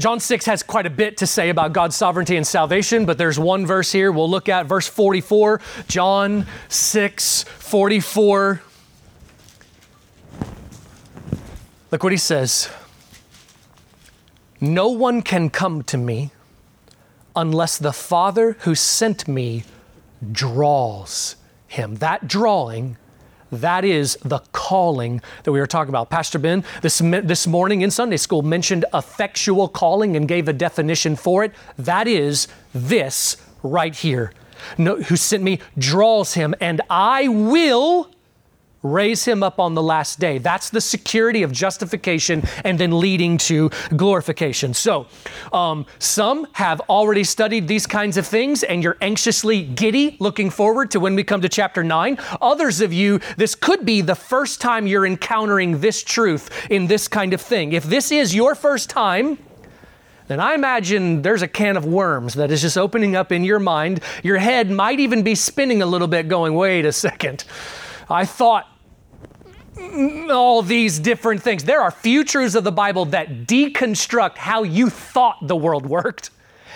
John 0.01 0.19
6 0.19 0.47
has 0.47 0.63
quite 0.63 0.87
a 0.87 0.91
bit 0.91 1.19
to 1.19 1.27
say 1.27 1.51
about 1.51 1.75
God's 1.75 1.95
sovereignty 1.95 2.37
and 2.37 2.47
salvation, 2.47 3.05
but 3.05 3.19
there's 3.19 3.39
one 3.39 3.67
verse 3.67 3.93
here 3.93 4.11
we'll 4.11 4.31
look 4.31 4.49
at, 4.49 4.65
verse 4.65 4.89
44. 4.89 5.61
John 5.89 6.47
6 6.71 7.43
44. 7.43 8.63
Look 11.91 12.03
what 12.03 12.13
he 12.13 12.19
says 12.19 12.71
No 14.59 14.89
one 14.89 15.21
can 15.21 15.51
come 15.51 15.83
to 15.83 15.99
me 15.99 16.31
unless 17.37 17.77
the 17.77 17.93
Father 17.93 18.57
who 18.61 18.75
sent 18.75 19.29
me 19.29 19.65
draws 20.33 21.37
him. 21.69 21.97
That 21.97 22.27
drawing 22.27 22.97
that 23.53 23.85
is 23.85 24.17
the 24.25 24.41
calling 24.53 25.21
that 25.45 25.53
we 25.53 25.61
were 25.61 25.67
talking 25.67 25.91
about. 25.91 26.11
Pastor 26.11 26.39
Ben, 26.39 26.65
this, 26.83 26.99
this 26.99 27.47
morning 27.47 27.83
in 27.83 27.91
Sunday 27.91 28.17
school, 28.17 28.43
mentioned 28.43 28.85
effectual 28.95 29.69
calling 29.69 30.17
and 30.17 30.29
gave 30.29 30.49
a 30.49 30.53
definition 30.53 31.17
for 31.17 31.45
it. 31.45 31.53
That 31.79 32.07
is 32.07 32.49
this 32.75 33.37
right 33.63 33.95
here. 33.95 34.33
No, 34.79 34.97
who 34.97 35.17
sent 35.17 35.43
me 35.43 35.61
draws 35.79 36.35
him, 36.35 36.55
and 36.61 36.81
I 36.91 37.29
will 37.29 38.11
raise 38.83 39.25
him 39.25 39.43
up 39.43 39.61
on 39.61 39.75
the 39.75 39.83
last 39.83 40.19
day. 40.19 40.39
That's 40.39 40.71
the 40.71 40.81
security 40.81 41.43
of 41.43 41.53
justification 41.53 42.43
and 42.65 42.79
then 42.79 42.99
leading 42.99 43.37
to 43.39 43.71
glorification. 43.97 44.75
So, 44.75 45.07
um, 45.53 45.87
some 45.99 46.47
have 46.53 46.81
already 46.89 47.25
studied 47.25 47.69
these 47.69 47.87
kinds 47.87 48.17
of 48.17 48.27
things 48.27 48.63
and 48.63 48.83
you're 48.83 48.97
anxiously 49.01 49.63
giddy 49.63 50.17
looking 50.19 50.51
forward 50.51 50.91
to 50.93 51.01
when 51.01 51.15
we 51.15 51.25
come 51.25 51.41
to 51.43 51.49
chapter 51.49 51.85
9. 51.85 52.19
Others 52.41 52.81
of 52.81 52.93
you, 52.93 53.21
this 53.37 53.55
could 53.55 53.85
be 53.85 54.01
the 54.01 54.15
first 54.15 54.61
time 54.61 54.87
you're 54.87 55.07
encountering 55.07 55.81
this 55.81 56.03
truth 56.03 56.51
in 56.71 56.87
this 56.87 57.09
kind 57.09 57.35
of 57.35 57.41
thing. 57.41 57.73
If 57.73 57.85
this 57.85 58.11
is 58.11 58.35
your 58.35 58.55
first 58.55 58.89
time, 58.89 59.39
then 60.29 60.39
I 60.39 60.55
imagine 60.55 61.23
there's 61.23 61.43
a 61.43 61.49
can 61.49 61.77
of 61.77 61.85
worms 61.85 62.35
that 62.35 62.53
is 62.53 62.63
just 62.63 62.79
opening 62.79 63.17
up 63.17 63.33
in 63.33 63.43
your 63.43 63.59
mind. 63.59 64.01
Your 64.23 64.39
head 64.39 64.71
might 64.71 65.01
even 65.01 65.25
be 65.25 65.35
spinning 65.35 65.83
a 65.83 65.87
little 65.87 66.07
bit, 66.07 66.29
going, 66.29 66.55
wait 66.55 66.87
a 66.87 66.93
second. 66.93 67.45
I 68.09 68.25
thought 68.25 68.69
Mm, 69.81 70.31
all 70.31 70.63
these 70.63 70.99
different 70.99 71.43
things. 71.43 71.65
There 71.65 71.81
are 71.81 71.91
truths 71.91 72.55
of 72.55 72.65
the 72.65 72.73
Bible 72.73 73.07
that 73.07 73.47
deconstruct 73.47 74.37
how 74.37 74.63
you 74.63 74.91
thought 74.91 75.39
the 75.43 75.57
world 75.57 75.87
worked 75.87 76.31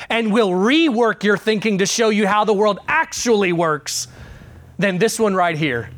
and 0.09 0.33
will 0.33 0.51
rework 0.51 1.23
your 1.23 1.37
thinking 1.37 1.79
to 1.79 1.87
show 1.87 2.09
you 2.09 2.27
how 2.27 2.45
the 2.45 2.53
world 2.53 2.79
actually 2.89 3.53
works 3.53 4.09
than 4.79 4.99
this 4.99 5.21
one 5.21 5.35
right 5.35 5.57
here. 5.57 5.91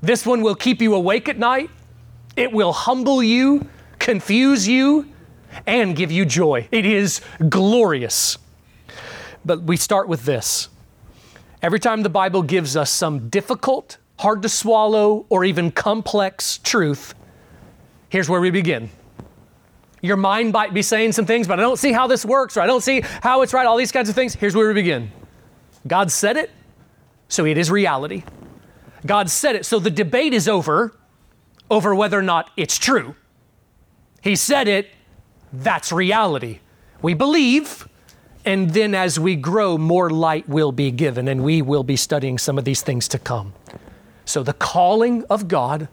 This 0.00 0.24
one 0.24 0.42
will 0.42 0.54
keep 0.54 0.80
you 0.80 0.94
awake 0.94 1.28
at 1.28 1.38
night, 1.38 1.70
it 2.36 2.52
will 2.52 2.72
humble 2.72 3.22
you, 3.22 3.68
confuse 3.98 4.66
you, 4.66 5.06
and 5.66 5.94
give 5.94 6.10
you 6.10 6.24
joy. 6.24 6.68
It 6.70 6.86
is 6.86 7.20
glorious. 7.48 8.38
But 9.44 9.62
we 9.62 9.76
start 9.76 10.08
with 10.08 10.24
this. 10.24 10.68
Every 11.62 11.80
time 11.80 12.02
the 12.02 12.08
Bible 12.08 12.42
gives 12.42 12.76
us 12.76 12.90
some 12.90 13.28
difficult, 13.28 13.98
hard 14.18 14.42
to 14.42 14.48
swallow, 14.48 15.26
or 15.28 15.44
even 15.44 15.70
complex 15.70 16.58
truth, 16.58 17.14
here's 18.08 18.28
where 18.28 18.40
we 18.40 18.50
begin. 18.50 18.90
Your 20.00 20.16
mind 20.16 20.52
might 20.52 20.74
be 20.74 20.82
saying 20.82 21.12
some 21.12 21.26
things, 21.26 21.48
but 21.48 21.58
I 21.58 21.62
don't 21.62 21.78
see 21.78 21.92
how 21.92 22.06
this 22.06 22.24
works, 22.24 22.56
or 22.56 22.60
I 22.60 22.66
don't 22.66 22.82
see 22.82 23.00
how 23.22 23.42
it's 23.42 23.52
right, 23.52 23.66
all 23.66 23.76
these 23.76 23.92
kinds 23.92 24.08
of 24.08 24.14
things. 24.14 24.34
Here's 24.34 24.54
where 24.54 24.68
we 24.68 24.74
begin. 24.74 25.10
God 25.86 26.10
said 26.10 26.36
it, 26.36 26.50
so 27.28 27.44
it 27.44 27.58
is 27.58 27.70
reality. 27.70 28.24
God 29.06 29.30
said 29.30 29.56
it, 29.56 29.66
so 29.66 29.78
the 29.78 29.90
debate 29.90 30.34
is 30.34 30.48
over 30.48 30.94
over 31.70 31.94
whether 31.94 32.18
or 32.18 32.22
not 32.22 32.50
it's 32.56 32.78
true. 32.78 33.14
He 34.22 34.36
said 34.36 34.68
it, 34.68 34.90
that's 35.52 35.92
reality. 35.92 36.60
We 37.02 37.14
believe, 37.14 37.88
and 38.44 38.70
then 38.70 38.94
as 38.94 39.20
we 39.20 39.36
grow, 39.36 39.78
more 39.78 40.10
light 40.10 40.48
will 40.48 40.72
be 40.72 40.90
given, 40.90 41.28
and 41.28 41.44
we 41.44 41.62
will 41.62 41.84
be 41.84 41.96
studying 41.96 42.38
some 42.38 42.58
of 42.58 42.64
these 42.64 42.82
things 42.82 43.08
to 43.08 43.18
come. 43.18 43.52
So, 44.28 44.42
the 44.42 44.52
calling 44.52 45.24
of 45.30 45.48
God 45.48 45.88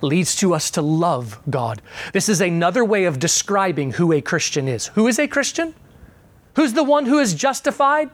leads 0.00 0.34
to 0.36 0.54
us 0.54 0.70
to 0.70 0.80
love 0.80 1.38
God. 1.50 1.82
This 2.14 2.30
is 2.30 2.40
another 2.40 2.82
way 2.82 3.04
of 3.04 3.18
describing 3.18 3.92
who 3.92 4.10
a 4.10 4.22
Christian 4.22 4.66
is. 4.66 4.86
Who 4.88 5.06
is 5.06 5.18
a 5.18 5.28
Christian? 5.28 5.74
Who's 6.56 6.72
the 6.72 6.82
one 6.82 7.04
who 7.04 7.18
is 7.18 7.34
justified? 7.34 8.08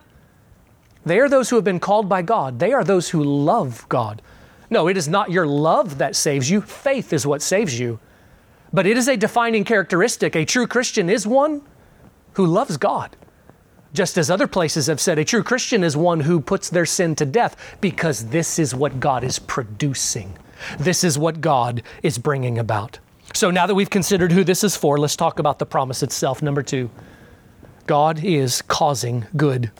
They 1.06 1.20
are 1.20 1.28
those 1.28 1.50
who 1.50 1.56
have 1.56 1.64
been 1.64 1.78
called 1.78 2.08
by 2.08 2.22
God. 2.22 2.58
They 2.58 2.72
are 2.72 2.82
those 2.82 3.10
who 3.10 3.22
love 3.22 3.86
God. 3.88 4.22
No, 4.70 4.88
it 4.88 4.96
is 4.96 5.06
not 5.06 5.30
your 5.30 5.46
love 5.46 5.98
that 5.98 6.16
saves 6.16 6.50
you, 6.50 6.60
faith 6.60 7.12
is 7.12 7.24
what 7.24 7.40
saves 7.40 7.78
you. 7.78 8.00
But 8.72 8.86
it 8.86 8.96
is 8.96 9.06
a 9.06 9.16
defining 9.16 9.62
characteristic. 9.62 10.34
A 10.34 10.44
true 10.44 10.66
Christian 10.66 11.08
is 11.08 11.28
one 11.28 11.62
who 12.32 12.44
loves 12.44 12.76
God. 12.76 13.16
Just 13.94 14.18
as 14.18 14.28
other 14.28 14.48
places 14.48 14.88
have 14.88 15.00
said, 15.00 15.18
a 15.18 15.24
true 15.24 15.44
Christian 15.44 15.84
is 15.84 15.96
one 15.96 16.20
who 16.20 16.40
puts 16.40 16.68
their 16.68 16.84
sin 16.84 17.14
to 17.14 17.24
death 17.24 17.56
because 17.80 18.26
this 18.26 18.58
is 18.58 18.74
what 18.74 18.98
God 18.98 19.22
is 19.22 19.38
producing. 19.38 20.36
This 20.78 21.04
is 21.04 21.16
what 21.16 21.40
God 21.40 21.82
is 22.02 22.18
bringing 22.18 22.58
about. 22.58 22.98
So 23.32 23.50
now 23.50 23.66
that 23.66 23.74
we've 23.74 23.90
considered 23.90 24.32
who 24.32 24.42
this 24.42 24.64
is 24.64 24.76
for, 24.76 24.98
let's 24.98 25.16
talk 25.16 25.38
about 25.38 25.60
the 25.60 25.66
promise 25.66 26.02
itself. 26.02 26.42
Number 26.42 26.62
two, 26.62 26.90
God 27.86 28.22
is 28.22 28.62
causing 28.62 29.26
good. 29.36 29.70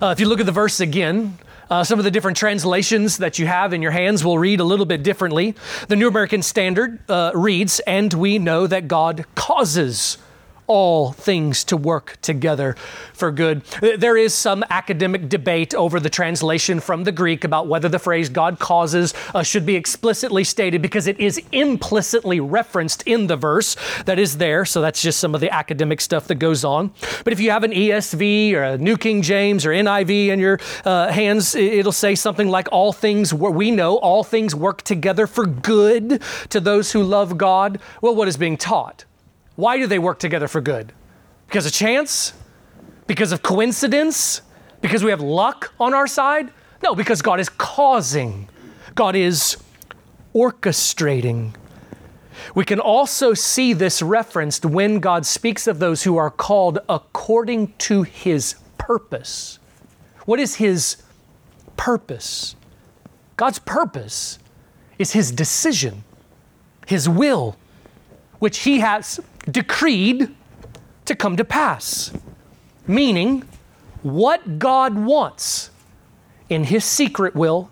Uh, 0.00 0.08
if 0.08 0.20
you 0.20 0.26
look 0.26 0.40
at 0.40 0.46
the 0.46 0.52
verse 0.52 0.80
again, 0.80 1.38
uh, 1.70 1.84
some 1.84 1.98
of 1.98 2.04
the 2.04 2.10
different 2.10 2.36
translations 2.36 3.18
that 3.18 3.38
you 3.38 3.46
have 3.46 3.72
in 3.72 3.82
your 3.82 3.90
hands 3.90 4.24
will 4.24 4.38
read 4.38 4.60
a 4.60 4.64
little 4.64 4.86
bit 4.86 5.02
differently. 5.02 5.54
The 5.88 5.96
New 5.96 6.08
American 6.08 6.42
Standard 6.42 7.00
uh, 7.10 7.32
reads, 7.34 7.80
And 7.80 8.12
we 8.12 8.38
know 8.38 8.66
that 8.66 8.88
God 8.88 9.24
causes 9.34 10.18
all 10.66 11.12
things 11.12 11.64
to 11.64 11.76
work 11.76 12.18
together 12.22 12.74
for 13.12 13.30
good. 13.30 13.62
There 13.80 14.16
is 14.16 14.34
some 14.34 14.64
academic 14.70 15.28
debate 15.28 15.74
over 15.74 16.00
the 16.00 16.10
translation 16.10 16.80
from 16.80 17.04
the 17.04 17.12
Greek 17.12 17.44
about 17.44 17.66
whether 17.66 17.88
the 17.88 17.98
phrase 17.98 18.28
God 18.28 18.58
causes 18.58 19.14
uh, 19.34 19.42
should 19.42 19.66
be 19.66 19.76
explicitly 19.76 20.44
stated 20.44 20.82
because 20.82 21.06
it 21.06 21.20
is 21.20 21.40
implicitly 21.52 22.40
referenced 22.40 23.02
in 23.02 23.26
the 23.26 23.36
verse 23.36 23.76
that 24.06 24.18
is 24.18 24.38
there. 24.38 24.64
So 24.64 24.80
that's 24.80 25.02
just 25.02 25.20
some 25.20 25.34
of 25.34 25.40
the 25.40 25.52
academic 25.52 26.00
stuff 26.00 26.26
that 26.28 26.36
goes 26.36 26.64
on. 26.64 26.92
But 27.24 27.32
if 27.32 27.40
you 27.40 27.50
have 27.50 27.64
an 27.64 27.72
ESV 27.72 28.52
or 28.54 28.62
a 28.62 28.78
New 28.78 28.96
King 28.96 29.22
James 29.22 29.66
or 29.66 29.70
NIV 29.70 30.28
in 30.28 30.38
your 30.38 30.58
uh, 30.84 31.10
hands, 31.10 31.54
it'll 31.54 31.92
say 31.92 32.14
something 32.14 32.48
like, 32.48 32.68
All 32.72 32.92
things, 32.92 33.32
where 33.34 33.50
we 33.50 33.70
know 33.70 33.96
all 33.96 34.24
things 34.24 34.54
work 34.54 34.82
together 34.82 35.26
for 35.26 35.46
good 35.46 36.22
to 36.50 36.60
those 36.60 36.92
who 36.92 37.02
love 37.02 37.36
God. 37.38 37.78
Well, 38.00 38.14
what 38.14 38.28
is 38.28 38.36
being 38.36 38.56
taught? 38.56 39.04
Why 39.56 39.78
do 39.78 39.86
they 39.86 39.98
work 39.98 40.18
together 40.18 40.48
for 40.48 40.60
good? 40.60 40.92
Because 41.46 41.66
of 41.66 41.72
chance? 41.72 42.32
Because 43.06 43.32
of 43.32 43.42
coincidence? 43.42 44.42
Because 44.80 45.04
we 45.04 45.10
have 45.10 45.20
luck 45.20 45.72
on 45.78 45.94
our 45.94 46.06
side? 46.06 46.52
No, 46.82 46.94
because 46.94 47.22
God 47.22 47.40
is 47.40 47.48
causing, 47.48 48.48
God 48.94 49.16
is 49.16 49.56
orchestrating. 50.34 51.54
We 52.54 52.64
can 52.64 52.80
also 52.80 53.32
see 53.32 53.72
this 53.72 54.02
referenced 54.02 54.66
when 54.66 54.98
God 54.98 55.24
speaks 55.24 55.66
of 55.66 55.78
those 55.78 56.02
who 56.02 56.16
are 56.16 56.30
called 56.30 56.80
according 56.88 57.72
to 57.78 58.02
his 58.02 58.56
purpose. 58.76 59.58
What 60.26 60.40
is 60.40 60.56
his 60.56 60.96
purpose? 61.76 62.56
God's 63.36 63.58
purpose 63.60 64.38
is 64.98 65.12
his 65.12 65.32
decision, 65.32 66.04
his 66.86 67.08
will, 67.08 67.56
which 68.38 68.58
he 68.60 68.80
has 68.80 69.20
decreed 69.50 70.34
to 71.04 71.14
come 71.14 71.36
to 71.36 71.44
pass. 71.44 72.12
Meaning, 72.86 73.44
what 74.02 74.58
God 74.58 74.94
wants 74.94 75.70
in 76.48 76.64
His 76.64 76.84
secret 76.84 77.34
will, 77.34 77.70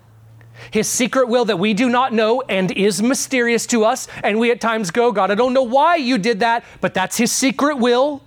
His 0.70 0.88
secret 0.88 1.28
will 1.28 1.44
that 1.46 1.58
we 1.58 1.74
do 1.74 1.88
not 1.88 2.12
know 2.12 2.42
and 2.48 2.70
is 2.72 3.02
mysterious 3.02 3.66
to 3.68 3.84
us, 3.84 4.08
and 4.22 4.38
we 4.38 4.50
at 4.50 4.60
times 4.60 4.90
go, 4.90 5.12
God, 5.12 5.30
I 5.30 5.34
don't 5.34 5.52
know 5.52 5.62
why 5.62 5.96
you 5.96 6.18
did 6.18 6.40
that, 6.40 6.64
but 6.80 6.94
that's 6.94 7.16
His 7.16 7.32
secret 7.32 7.76
will. 7.76 8.22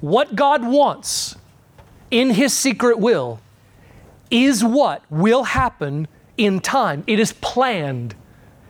What 0.00 0.36
God 0.36 0.66
wants 0.66 1.36
in 2.10 2.30
His 2.30 2.52
secret 2.52 2.98
will 2.98 3.40
is 4.30 4.64
what 4.64 5.02
will 5.10 5.44
happen 5.44 6.08
in 6.36 6.60
time. 6.60 7.04
It 7.06 7.18
is 7.18 7.32
planned, 7.32 8.14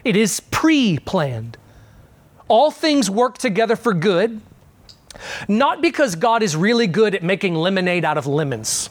it 0.04 0.16
is 0.16 0.40
pre 0.40 0.98
planned 0.98 1.56
all 2.48 2.70
things 2.70 3.10
work 3.10 3.38
together 3.38 3.76
for 3.76 3.94
good, 3.94 4.40
not 5.48 5.80
because 5.80 6.16
God 6.16 6.42
is 6.42 6.56
really 6.56 6.86
good 6.86 7.14
at 7.14 7.22
making 7.22 7.54
lemonade 7.54 8.04
out 8.04 8.18
of 8.18 8.26
lemons. 8.26 8.90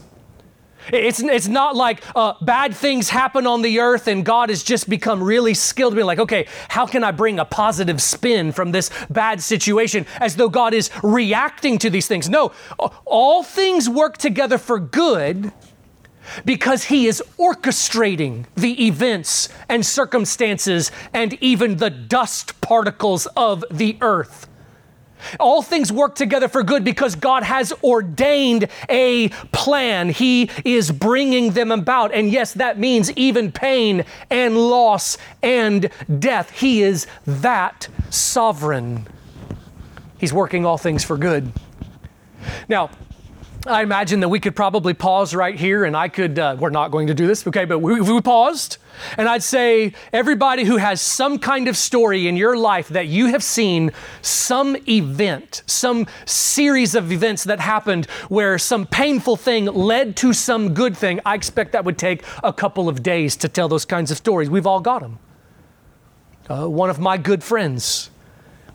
It's, 0.92 1.22
it's 1.22 1.48
not 1.48 1.76
like 1.76 2.04
uh, 2.16 2.34
bad 2.42 2.76
things 2.76 3.10
happen 3.10 3.48
on 3.48 3.62
the 3.62 3.80
earth 3.80 4.08
and 4.08 4.26
God 4.26 4.50
has 4.50 4.64
just 4.64 4.90
become 4.90 5.24
really 5.24 5.54
skilled, 5.54 5.96
being 5.96 6.06
like, 6.06 6.20
okay, 6.20 6.48
how 6.68 6.86
can 6.86 7.04
I 7.04 7.12
bring 7.12 7.40
a 7.40 7.46
positive 7.46 8.02
spin 8.02 8.52
from 8.52 8.72
this 8.72 8.90
bad 9.10 9.42
situation 9.42 10.06
as 10.20 10.36
though 10.36 10.50
God 10.50 10.74
is 10.74 10.90
reacting 11.02 11.78
to 11.80 11.90
these 11.90 12.08
things? 12.08 12.30
No, 12.30 12.52
all 13.06 13.44
things 13.44 13.88
work 13.88 14.18
together 14.18 14.58
for 14.58 14.80
good 14.80 15.54
because 16.46 16.86
he 16.86 17.08
is 17.08 17.22
orchestrating 17.38 18.46
the 18.56 18.86
events 18.86 19.50
and 19.70 19.86
circumstances 19.86 20.92
and 21.14 21.34
even 21.42 21.78
the 21.78 21.90
dust 21.90 22.60
particles 22.62 23.26
of 23.36 23.64
the 23.72 23.98
earth. 24.02 24.48
All 25.40 25.62
things 25.62 25.92
work 25.92 26.16
together 26.16 26.48
for 26.48 26.64
good 26.64 26.84
because 26.84 27.16
God 27.16 27.44
has 27.44 27.74
ordained 27.84 28.68
a 28.90 29.30
plan. 29.52 30.10
He 30.10 30.50
is 30.66 30.92
bringing 30.92 31.52
them 31.52 31.72
about. 31.72 32.14
And 32.14 32.30
yes, 32.30 32.54
that 32.54 32.78
means 32.78 33.12
even 33.14 33.52
pain 33.52 34.06
and 34.30 34.58
loss 34.58 35.18
and 35.42 35.90
death. 36.20 36.52
He 36.52 36.84
is 36.84 37.08
that 37.26 37.88
sovereign. 38.10 39.08
He's 40.18 40.34
working 40.34 40.66
all 40.66 40.78
things 40.78 41.04
for 41.04 41.18
good. 41.18 41.52
Now, 42.68 42.90
I 43.66 43.82
imagine 43.82 44.20
that 44.20 44.30
we 44.30 44.42
could 44.42 44.58
probably 44.58 44.94
pause 44.94 45.34
right 45.34 45.58
here 45.58 45.86
and 45.86 45.96
I 45.96 46.10
could, 46.10 46.38
uh, 46.38 46.58
we're 46.60 46.70
not 46.70 46.92
going 46.92 47.08
to 47.08 47.14
do 47.14 47.28
this, 47.28 47.48
okay, 47.48 47.64
but 47.64 47.80
we, 47.80 48.02
we 48.02 48.22
paused 48.22 48.78
and 49.18 49.28
I'd 49.28 49.44
say, 49.44 49.94
everybody 50.12 50.66
who 50.66 50.78
has 50.78 51.02
some 51.02 51.40
kind 51.40 51.68
of 51.70 51.78
story 51.78 52.28
in 52.28 52.36
your 52.36 52.58
life 52.58 52.90
that 52.90 53.08
you 53.08 53.28
have 53.28 53.42
seen 53.42 53.92
some 54.22 54.76
event, 54.88 55.64
some 55.66 56.08
series 56.26 56.94
of 56.94 57.12
events 57.12 57.46
that 57.46 57.62
happened 57.62 58.06
where 58.28 58.58
some 58.58 58.86
painful 58.86 59.38
thing 59.38 59.66
led 59.66 60.18
to 60.18 60.34
some 60.34 60.74
good 60.74 60.98
thing, 60.98 61.22
I 61.26 61.36
expect 61.36 61.72
that 61.72 61.86
would 61.86 61.98
take 61.98 62.24
a 62.44 62.52
couple 62.52 62.90
of 62.90 63.02
days 63.02 63.36
to 63.38 63.48
tell 63.48 63.70
those 63.70 63.86
kinds 63.86 64.12
of 64.12 64.18
stories. 64.18 64.50
We've 64.50 64.68
all 64.68 64.82
got 64.82 65.02
them. 65.02 65.20
Uh, 66.50 66.68
one 66.68 66.90
of 66.90 67.00
my 67.00 67.18
good 67.18 67.44
friends, 67.44 68.10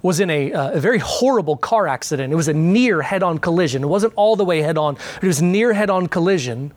was 0.03 0.21
in 0.21 0.31
a, 0.31 0.53
uh, 0.53 0.73
a 0.73 0.81
very 0.81 0.99
horrible 0.99 1.57
car 1.57 1.89
accident. 1.89 2.33
It 2.33 2.37
was 2.37 2.49
a 2.49 2.55
near 2.55 3.03
head 3.03 3.23
on 3.23 3.39
collision. 3.39 3.83
It 3.83 3.89
wasn't 3.89 4.13
all 4.17 4.37
the 4.37 4.45
way 4.45 4.63
head 4.63 4.79
on, 4.79 4.95
but 4.95 5.25
it 5.25 5.27
was 5.27 5.43
near 5.43 5.73
head 5.73 5.91
on 5.91 6.07
collision. 6.07 6.73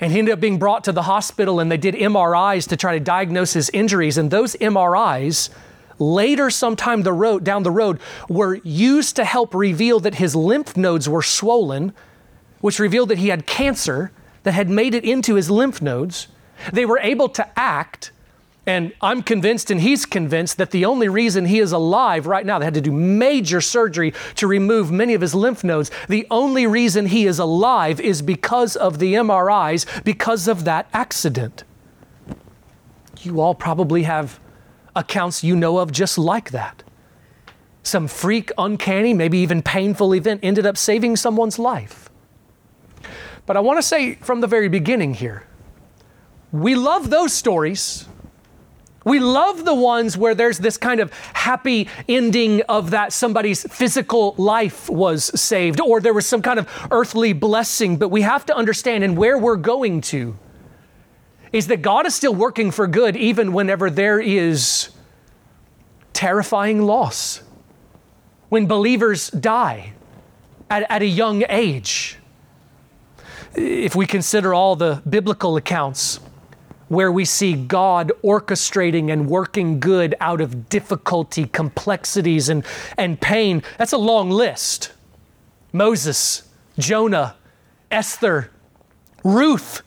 And 0.00 0.12
he 0.12 0.18
ended 0.18 0.34
up 0.34 0.40
being 0.40 0.58
brought 0.58 0.84
to 0.84 0.92
the 0.92 1.02
hospital, 1.02 1.60
and 1.60 1.70
they 1.70 1.76
did 1.76 1.94
MRIs 1.94 2.68
to 2.68 2.76
try 2.76 2.94
to 2.94 3.00
diagnose 3.00 3.52
his 3.52 3.70
injuries. 3.70 4.18
And 4.18 4.30
those 4.30 4.54
MRIs, 4.56 5.48
later, 5.98 6.50
sometime 6.50 7.02
the 7.02 7.12
road, 7.12 7.44
down 7.44 7.62
the 7.62 7.70
road, 7.70 8.00
were 8.28 8.56
used 8.56 9.16
to 9.16 9.24
help 9.24 9.54
reveal 9.54 10.00
that 10.00 10.16
his 10.16 10.36
lymph 10.36 10.76
nodes 10.76 11.08
were 11.08 11.22
swollen, 11.22 11.94
which 12.60 12.78
revealed 12.78 13.08
that 13.08 13.18
he 13.18 13.28
had 13.28 13.46
cancer 13.46 14.10
that 14.42 14.52
had 14.52 14.68
made 14.68 14.94
it 14.94 15.04
into 15.04 15.34
his 15.34 15.50
lymph 15.50 15.80
nodes. 15.80 16.28
They 16.72 16.84
were 16.84 16.98
able 16.98 17.28
to 17.30 17.58
act 17.58 18.10
and 18.66 18.92
I'm 19.00 19.22
convinced, 19.22 19.70
and 19.70 19.80
he's 19.80 20.04
convinced, 20.04 20.58
that 20.58 20.72
the 20.72 20.84
only 20.84 21.08
reason 21.08 21.46
he 21.46 21.60
is 21.60 21.70
alive 21.70 22.26
right 22.26 22.44
now, 22.44 22.58
they 22.58 22.64
had 22.64 22.74
to 22.74 22.80
do 22.80 22.90
major 22.90 23.60
surgery 23.60 24.12
to 24.34 24.48
remove 24.48 24.90
many 24.90 25.14
of 25.14 25.20
his 25.20 25.36
lymph 25.36 25.62
nodes. 25.62 25.90
The 26.08 26.26
only 26.32 26.66
reason 26.66 27.06
he 27.06 27.26
is 27.26 27.38
alive 27.38 28.00
is 28.00 28.22
because 28.22 28.74
of 28.74 28.98
the 28.98 29.14
MRIs, 29.14 30.02
because 30.02 30.48
of 30.48 30.64
that 30.64 30.88
accident. 30.92 31.62
You 33.20 33.40
all 33.40 33.54
probably 33.54 34.02
have 34.02 34.40
accounts 34.96 35.44
you 35.44 35.54
know 35.54 35.78
of 35.78 35.92
just 35.92 36.18
like 36.18 36.50
that. 36.50 36.82
Some 37.84 38.08
freak, 38.08 38.50
uncanny, 38.58 39.14
maybe 39.14 39.38
even 39.38 39.62
painful 39.62 40.12
event 40.12 40.40
ended 40.42 40.66
up 40.66 40.76
saving 40.76 41.14
someone's 41.14 41.56
life. 41.56 42.10
But 43.46 43.56
I 43.56 43.60
want 43.60 43.78
to 43.78 43.82
say 43.82 44.16
from 44.16 44.40
the 44.40 44.48
very 44.48 44.68
beginning 44.68 45.14
here, 45.14 45.46
we 46.50 46.74
love 46.74 47.10
those 47.10 47.32
stories 47.32 48.08
we 49.06 49.20
love 49.20 49.64
the 49.64 49.74
ones 49.74 50.18
where 50.18 50.34
there's 50.34 50.58
this 50.58 50.76
kind 50.76 50.98
of 50.98 51.12
happy 51.32 51.88
ending 52.08 52.62
of 52.62 52.90
that 52.90 53.12
somebody's 53.12 53.62
physical 53.72 54.34
life 54.36 54.90
was 54.90 55.40
saved 55.40 55.80
or 55.80 56.00
there 56.00 56.12
was 56.12 56.26
some 56.26 56.42
kind 56.42 56.58
of 56.58 56.68
earthly 56.90 57.32
blessing. 57.32 57.98
But 57.98 58.08
we 58.08 58.22
have 58.22 58.44
to 58.46 58.56
understand, 58.56 59.04
and 59.04 59.16
where 59.16 59.38
we're 59.38 59.54
going 59.54 60.00
to, 60.12 60.36
is 61.52 61.68
that 61.68 61.82
God 61.82 62.04
is 62.06 62.16
still 62.16 62.34
working 62.34 62.72
for 62.72 62.88
good 62.88 63.16
even 63.16 63.52
whenever 63.52 63.90
there 63.90 64.18
is 64.18 64.90
terrifying 66.12 66.82
loss. 66.82 67.42
When 68.48 68.66
believers 68.66 69.30
die, 69.30 69.92
at, 70.68 70.84
at 70.90 71.02
a 71.02 71.06
young 71.06 71.44
age. 71.48 72.18
If 73.54 73.94
we 73.94 74.04
consider 74.06 74.52
all 74.52 74.74
the 74.74 75.00
biblical 75.08 75.56
accounts 75.56 76.18
where 76.88 77.10
we 77.10 77.24
see 77.24 77.54
God 77.54 78.12
orchestrating 78.22 79.12
and 79.12 79.28
working 79.28 79.80
good 79.80 80.14
out 80.20 80.40
of 80.40 80.68
difficulty, 80.68 81.46
complexities, 81.46 82.48
and, 82.48 82.64
and 82.96 83.20
pain, 83.20 83.62
that's 83.78 83.92
a 83.92 83.98
long 83.98 84.30
list. 84.30 84.92
Moses, 85.72 86.48
Jonah, 86.78 87.36
Esther, 87.90 88.50
Ruth. 89.24 89.82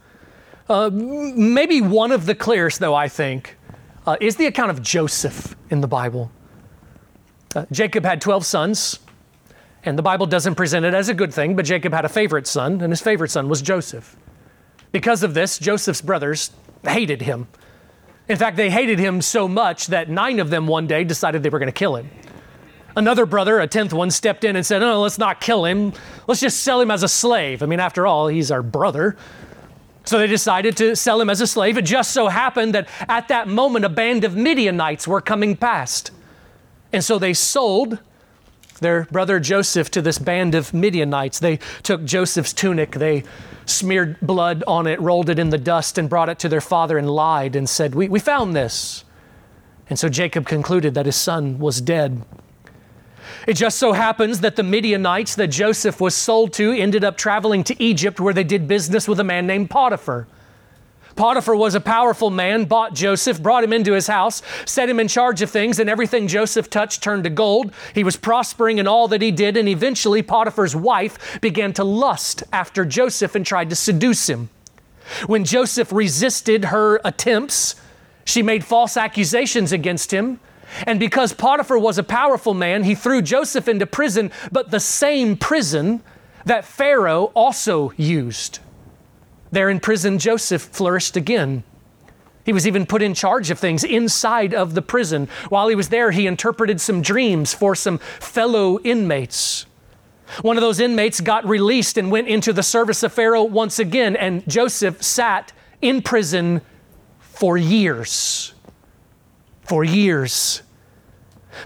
Uh, 0.68 0.89
maybe 0.91 1.82
one 1.82 2.12
of 2.12 2.26
the 2.26 2.36
clearest, 2.36 2.80
though, 2.80 2.93
I 2.93 3.08
think, 3.08 3.58
uh, 4.06 4.18
is 4.22 4.36
the 4.36 4.45
account 4.45 4.72
of 4.72 4.82
Joseph 4.82 5.56
in 5.70 5.82
the 5.82 5.88
Bible. 5.88 6.32
Uh, 7.56 7.66
Jacob 7.72 8.06
had 8.06 8.22
12 8.22 8.45
sons, 8.45 9.00
and 9.84 9.97
the 9.97 10.04
Bible 10.04 10.28
doesn't 10.28 10.56
present 10.56 10.86
it 10.86 10.93
as 10.93 11.10
a 11.10 11.14
good 11.14 11.34
thing, 11.34 11.56
but 11.56 11.66
Jacob 11.66 11.93
had 11.93 12.06
a 12.06 12.10
favorite 12.10 12.45
son, 12.45 12.82
and 12.82 12.91
his 12.91 13.02
favorite 13.02 13.32
son 13.32 13.50
was 13.50 13.62
Joseph. 13.62 14.16
Because 14.91 15.24
of 15.24 15.34
this, 15.34 15.58
Joseph's 15.58 16.02
brothers 16.02 16.52
hated 16.86 17.22
him. 17.22 17.48
In 18.28 18.38
fact, 18.38 18.58
they 18.58 18.70
hated 18.70 19.00
him 19.00 19.22
so 19.22 19.48
much 19.48 19.88
that 19.88 20.10
nine 20.10 20.40
of 20.40 20.50
them 20.50 20.68
one 20.68 20.88
day 20.88 21.04
decided 21.04 21.42
they 21.42 21.50
were 21.50 21.60
going 21.60 21.68
to 21.68 21.74
kill 21.74 21.96
him. 21.96 22.10
Another 22.96 23.26
brother, 23.26 23.60
a 23.60 23.68
tenth 23.68 23.94
one, 23.94 24.12
stepped 24.12 24.44
in 24.44 24.56
and 24.56 24.66
said, 24.66 24.80
No, 24.80 25.02
let's 25.02 25.18
not 25.18 25.42
kill 25.42 25.66
him. 25.66 25.94
Let's 26.28 26.42
just 26.42 26.62
sell 26.62 26.82
him 26.82 26.92
as 26.92 27.04
a 27.04 27.08
slave. 27.08 27.64
I 27.64 27.66
mean, 27.66 27.80
after 27.80 28.06
all, 28.06 28.28
he's 28.28 28.52
our 28.52 28.62
brother. 28.62 29.16
So 30.06 30.18
they 30.18 30.28
decided 30.28 30.76
to 30.78 30.96
sell 30.96 31.22
him 31.22 31.30
as 31.30 31.40
a 31.42 31.48
slave. 31.48 31.78
It 31.78 31.86
just 31.86 32.12
so 32.12 32.28
happened 32.28 32.74
that 32.74 32.88
at 33.08 33.28
that 33.28 33.48
moment, 33.48 33.86
a 33.86 33.90
band 33.90 34.24
of 34.24 34.36
Midianites 34.36 35.08
were 35.08 35.22
coming 35.22 35.56
past. 35.56 36.12
And 36.92 37.04
so 37.04 37.20
they 37.20 37.34
sold 37.34 38.00
their 38.80 39.06
brother 39.06 39.40
Joseph 39.40 39.92
to 39.92 40.02
this 40.02 40.18
band 40.18 40.56
of 40.56 40.74
Midianites. 40.74 41.40
They 41.40 41.58
took 41.84 42.04
Joseph's 42.04 42.54
tunic, 42.54 42.92
they 42.92 43.24
smeared 43.66 44.20
blood 44.22 44.64
on 44.68 44.88
it, 44.88 45.00
rolled 45.00 45.30
it 45.30 45.40
in 45.40 45.50
the 45.50 45.58
dust, 45.58 45.98
and 45.98 46.10
brought 46.10 46.30
it 46.30 46.40
to 46.40 46.50
their 46.50 46.62
father 46.62 46.98
and 46.98 47.10
lied 47.10 47.56
and 47.56 47.70
said, 47.70 47.96
We, 47.96 48.10
we 48.10 48.20
found 48.20 48.56
this. 48.56 49.04
And 49.90 49.98
so 49.98 50.10
Jacob 50.10 50.46
concluded 50.46 50.94
that 50.94 51.06
his 51.06 51.16
son 51.16 51.60
was 51.60 51.82
dead. 51.82 52.24
It 53.48 53.54
just 53.54 53.80
so 53.80 53.94
happens 53.94 54.42
that 54.42 54.56
the 54.56 54.64
Midianites 54.64 55.36
that 55.36 55.48
Joseph 55.48 56.00
was 56.00 56.16
sold 56.16 56.54
to 56.54 56.72
ended 56.74 57.04
up 57.04 57.18
traveling 57.18 57.64
to 57.66 57.84
Egypt 57.84 58.20
where 58.20 58.34
they 58.34 58.44
did 58.44 58.68
business 58.68 59.08
with 59.08 59.20
a 59.20 59.24
man 59.24 59.48
named 59.48 59.70
Potiphar. 59.70 60.28
Potiphar 61.20 61.53
was 61.53 61.76
a 61.76 61.82
powerful 61.82 62.30
man, 62.30 62.63
bought 62.63 62.93
Joseph, 62.93 63.43
brought 63.43 63.65
him 63.65 63.74
into 63.74 63.91
his 63.91 64.07
house, 64.07 64.41
set 64.65 64.88
him 64.88 65.01
in 65.01 65.09
charge 65.09 65.41
of 65.41 65.49
things, 65.49 65.78
and 65.78 65.89
everything 65.89 66.30
Joseph 66.30 66.70
touched 66.70 67.03
turned 67.03 67.26
to 67.26 67.30
gold. 67.30 67.74
He 67.93 68.05
was 68.05 68.15
prospering 68.15 68.78
in 68.78 68.88
all 68.88 69.09
that 69.09 69.22
he 69.22 69.30
did, 69.30 69.57
and 69.57 69.67
eventually 69.67 70.22
Potiphar's 70.22 70.78
wife 70.78 71.41
began 71.41 71.74
to 71.74 71.84
lust 71.84 72.43
after 72.53 72.86
Joseph 72.86 73.36
and 73.36 73.45
tried 73.45 73.70
to 73.70 73.76
seduce 73.76 74.30
him. 74.30 74.47
When 75.28 75.43
Joseph 75.43 75.91
resisted 75.91 76.63
her 76.63 77.01
attempts, 77.03 77.76
she 78.24 78.41
made 78.41 78.63
false 78.63 78.95
accusations 78.95 79.74
against 79.74 80.11
him. 80.11 80.39
And 80.88 81.01
because 81.01 81.34
Potiphar 81.34 81.80
was 81.80 81.97
a 81.97 82.03
powerful 82.03 82.53
man, 82.53 82.86
he 82.86 82.95
threw 82.95 83.22
Joseph 83.22 83.67
into 83.67 83.86
prison, 83.86 84.32
but 84.53 84.72
the 84.72 84.80
same 84.80 85.36
prison 85.36 86.01
that 86.45 86.63
Pharaoh 86.63 87.26
also 87.36 87.91
used. 87.97 88.59
There 89.52 89.70
in 89.70 89.80
prison, 89.80 90.20
Joseph 90.20 90.62
flourished 90.62 91.16
again. 91.16 91.64
He 92.45 92.54
was 92.54 92.66
even 92.66 92.86
put 92.86 93.02
in 93.02 93.14
charge 93.14 93.52
of 93.52 93.60
things 93.60 93.84
inside 93.84 94.54
of 94.54 94.74
the 94.74 94.82
prison. 94.82 95.28
While 95.50 95.68
he 95.68 95.76
was 95.76 95.89
there, 95.89 96.12
he 96.12 96.28
interpreted 96.28 96.82
some 96.82 97.02
dreams 97.02 97.54
for 97.54 97.76
some 97.76 97.97
fellow 97.97 98.80
inmates. 98.80 99.66
One 100.41 100.58
of 100.58 100.62
those 100.62 100.80
inmates 100.80 101.22
got 101.22 101.45
released 101.45 101.97
and 101.97 102.12
went 102.12 102.28
into 102.28 102.54
the 102.54 102.64
service 102.64 103.04
of 103.04 103.14
Pharaoh 103.14 103.43
once 103.43 103.80
again, 103.80 104.16
and 104.16 104.47
Joseph 104.47 105.02
sat 105.04 105.52
in 105.82 106.02
prison 106.02 106.62
for 107.20 107.58
years 107.58 108.54
for 109.70 109.84
years. 109.84 110.64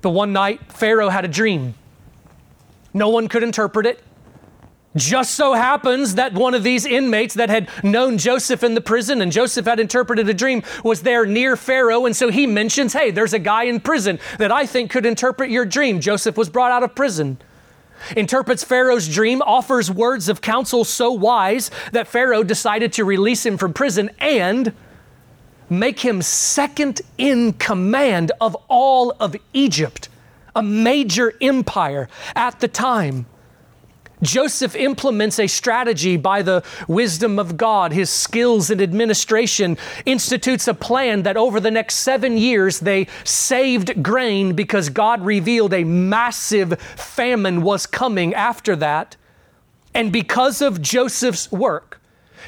But 0.01 0.09
one 0.09 0.33
night, 0.33 0.71
Pharaoh 0.73 1.07
had 1.07 1.23
a 1.23 1.29
dream. 1.29 1.73
No 2.93 3.07
one 3.07 3.29
could 3.29 3.43
interpret 3.43 3.85
it. 3.85 4.03
Just 4.95 5.33
so 5.33 5.53
happens 5.53 6.15
that 6.15 6.33
one 6.33 6.53
of 6.53 6.63
these 6.63 6.85
inmates 6.85 7.33
that 7.33 7.49
had 7.49 7.67
known 7.83 8.19
Joseph 8.19 8.63
in 8.63 8.75
the 8.75 8.81
prison 8.81 9.21
and 9.21 9.31
Joseph 9.31 9.65
had 9.65 9.79
interpreted 9.79 10.29
a 10.29 10.33
dream 10.33 10.61
was 10.83 11.01
there 11.01 11.25
near 11.25 11.55
Pharaoh. 11.55 12.05
And 12.05 12.15
so 12.15 12.29
he 12.29 12.45
mentions, 12.45 12.93
Hey, 12.93 13.09
there's 13.09 13.33
a 13.33 13.39
guy 13.39 13.63
in 13.63 13.79
prison 13.79 14.19
that 14.37 14.51
I 14.51 14.67
think 14.67 14.91
could 14.91 15.05
interpret 15.05 15.49
your 15.49 15.65
dream. 15.65 15.99
Joseph 15.99 16.37
was 16.37 16.49
brought 16.49 16.71
out 16.71 16.83
of 16.83 16.93
prison. 16.93 17.39
Interprets 18.15 18.63
Pharaoh's 18.63 19.07
dream, 19.07 19.41
offers 19.43 19.89
words 19.89 20.29
of 20.29 20.41
counsel 20.41 20.83
so 20.83 21.11
wise 21.11 21.71
that 21.91 22.07
Pharaoh 22.07 22.43
decided 22.43 22.93
to 22.93 23.05
release 23.05 23.45
him 23.45 23.57
from 23.57 23.73
prison 23.73 24.11
and 24.19 24.73
make 25.69 26.01
him 26.01 26.21
second 26.21 27.01
in 27.17 27.53
command 27.53 28.31
of 28.41 28.55
all 28.67 29.15
of 29.19 29.35
Egypt, 29.53 30.09
a 30.55 30.61
major 30.61 31.33
empire 31.41 32.09
at 32.35 32.59
the 32.59 32.67
time. 32.67 33.25
Joseph 34.23 34.75
implements 34.75 35.39
a 35.39 35.47
strategy 35.47 36.17
by 36.17 36.41
the 36.41 36.63
wisdom 36.87 37.37
of 37.37 37.57
God, 37.57 37.91
his 37.91 38.09
skills 38.09 38.69
in 38.69 38.81
administration, 38.81 39.77
institutes 40.05 40.67
a 40.67 40.73
plan 40.73 41.23
that 41.23 41.37
over 41.37 41.59
the 41.59 41.71
next 41.71 41.95
seven 41.95 42.37
years 42.37 42.79
they 42.79 43.07
saved 43.23 44.01
grain 44.01 44.53
because 44.53 44.89
God 44.89 45.23
revealed 45.23 45.73
a 45.73 45.83
massive 45.83 46.79
famine 46.79 47.61
was 47.61 47.85
coming 47.85 48.33
after 48.33 48.75
that. 48.77 49.15
And 49.93 50.11
because 50.11 50.61
of 50.61 50.81
Joseph's 50.81 51.51
work, 51.51 51.99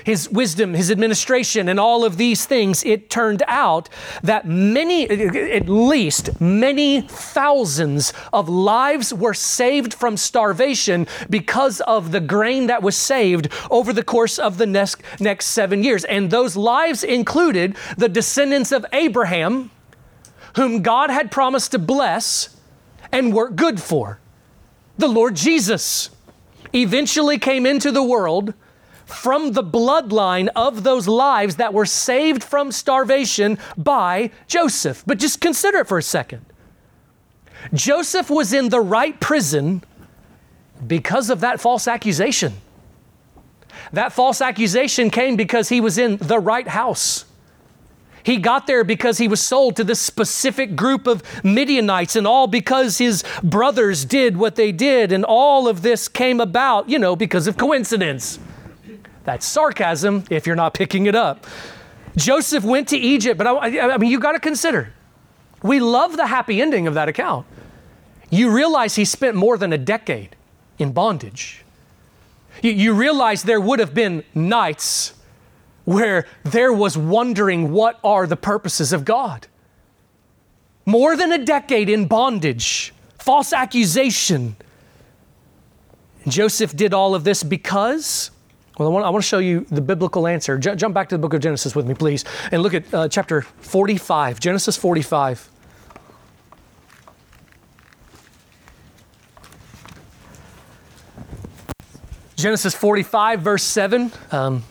his 0.04 0.30
wisdom, 0.30 0.74
his 0.74 0.92
administration, 0.92 1.70
and 1.70 1.80
all 1.80 2.04
of 2.04 2.18
these 2.18 2.46
things, 2.46 2.84
it 2.84 3.10
turned 3.10 3.44
out 3.48 3.90
that 4.24 4.48
many, 4.48 5.10
at 5.10 5.70
least 5.70 6.40
many 6.42 7.02
thousands 7.02 8.14
of 8.34 8.50
lives 8.50 9.14
were 9.14 9.34
saved 9.34 9.94
from 9.94 10.18
starvation 10.18 11.08
because 11.30 11.82
of 11.82 12.12
the 12.12 12.20
grain 12.20 12.68
that 12.68 12.84
was 12.84 12.96
saved 12.96 13.50
over 13.72 13.94
the 13.94 14.04
course 14.04 14.38
of 14.38 14.58
the 14.58 14.66
next, 14.66 15.02
next 15.20 15.48
seven 15.48 15.84
years. 15.84 16.04
And 16.06 16.30
those 16.30 16.56
lives 16.56 17.04
included 17.04 17.76
the 17.98 18.10
descendants 18.10 18.72
of 18.72 18.86
Abraham, 18.94 19.72
whom 20.56 20.82
God 20.82 21.10
had 21.10 21.32
promised 21.32 21.72
to 21.72 21.80
bless 21.80 22.56
and 23.12 23.34
work 23.34 23.56
good 23.56 23.82
for. 23.82 24.20
The 24.98 25.08
Lord 25.08 25.36
Jesus 25.36 26.10
eventually 26.74 27.38
came 27.38 27.66
into 27.66 27.92
the 27.92 28.04
world 28.04 28.54
from 29.06 29.52
the 29.52 29.64
bloodline 29.64 30.50
of 30.56 30.84
those 30.84 31.08
lives 31.08 31.56
that 31.58 31.74
were 31.74 31.86
saved 31.86 32.44
from 32.44 32.72
starvation 32.72 33.58
by 33.78 34.32
Joseph. 34.48 35.04
But 35.06 35.20
just 35.20 35.42
consider 35.42 35.80
it 35.80 35.88
for 35.88 35.98
a 35.98 36.04
second. 36.04 36.46
Joseph 37.74 38.30
was 38.30 38.54
in 38.54 38.70
the 38.70 38.82
right 38.82 39.20
prison 39.20 39.84
because 40.86 41.30
of 41.30 41.40
that 41.42 41.60
false 41.60 41.88
accusation. 41.88 42.54
That 43.94 44.12
false 44.12 44.42
accusation 44.42 45.10
came 45.10 45.36
because 45.36 45.70
he 45.70 45.82
was 45.82 45.98
in 45.98 46.18
the 46.18 46.40
right 46.40 46.68
house. 46.68 47.26
He 48.24 48.38
got 48.38 48.66
there 48.66 48.84
because 48.84 49.20
he 49.20 49.28
was 49.28 49.40
sold 49.40 49.76
to 49.76 49.84
this 49.84 50.02
specific 50.02 50.76
group 50.76 51.06
of 51.06 51.22
Midianites, 51.44 52.16
and 52.16 52.26
all 52.26 52.48
because 52.48 52.98
his 52.98 53.24
brothers 53.44 54.04
did 54.04 54.38
what 54.38 54.56
they 54.56 54.72
did, 54.72 55.12
and 55.12 55.24
all 55.24 55.68
of 55.68 55.84
this 55.84 56.08
came 56.08 56.40
about, 56.40 56.90
you 56.90 56.98
know, 56.98 57.16
because 57.16 57.46
of 57.46 57.56
coincidence. 57.56 58.40
That's 59.26 59.46
sarcasm 59.46 60.24
if 60.30 60.48
you're 60.48 60.56
not 60.56 60.74
picking 60.74 61.08
it 61.08 61.16
up. 61.16 61.46
Joseph 62.16 62.64
went 62.64 62.88
to 62.90 62.98
Egypt, 62.98 63.38
but 63.38 63.48
I, 63.48 63.94
I 63.94 63.98
mean, 63.98 64.10
you 64.10 64.20
got 64.20 64.34
to 64.34 64.40
consider. 64.40 64.94
We 65.64 65.80
love 65.80 66.16
the 66.16 66.28
happy 66.28 66.62
ending 66.62 66.88
of 66.88 66.94
that 66.94 67.10
account. 67.10 67.46
You 68.30 68.52
realize 68.52 68.96
he 68.96 69.06
spent 69.06 69.36
more 69.36 69.58
than 69.58 69.74
a 69.74 69.78
decade 69.78 70.36
in 70.78 70.94
bondage. 70.94 71.64
You, 72.62 72.72
you 72.72 72.94
realize 72.94 73.44
there 73.44 73.60
would 73.60 73.80
have 73.80 73.94
been 73.94 74.24
nights 74.34 75.14
where 75.86 76.26
there 76.44 76.74
was 76.74 76.98
wondering 76.98 77.72
what 77.72 78.00
are 78.04 78.28
the 78.28 78.36
purposes 78.36 78.94
of 78.94 79.06
God. 79.06 79.48
More 80.86 81.16
than 81.16 81.32
a 81.32 81.44
decade 81.44 81.90
in 81.90 82.08
bondage, 82.08 82.94
false 83.18 83.54
accusation. 83.54 84.56
Joseph 86.28 86.76
did 86.76 86.94
all 86.94 87.16
of 87.16 87.24
this 87.24 87.44
because 87.44 88.32
well, 88.78 88.90
I 88.90 88.92
want, 88.92 89.06
I 89.06 89.10
want 89.10 89.24
to 89.24 89.28
show 89.28 89.40
you 89.40 89.66
the 89.70 89.82
biblical 89.82 90.28
answer. 90.28 90.58
J- 90.58 90.76
jump 90.76 90.94
back 90.94 91.10
to 91.10 91.16
the 91.16 91.22
book 91.22 91.34
of 91.34 91.40
Genesis 91.40 91.76
with 91.76 91.88
me, 91.88 91.94
please, 91.94 92.26
and 92.52 92.62
look 92.62 92.74
at 92.74 92.94
uh, 92.94 93.08
chapter 93.08 93.42
45, 93.42 94.40
Genesis 94.40 94.76
45. 94.76 95.50
Genesis 102.36 102.76
45, 102.76 103.40
verse 103.40 103.64
7. 103.64 104.12
Um, 104.32 104.64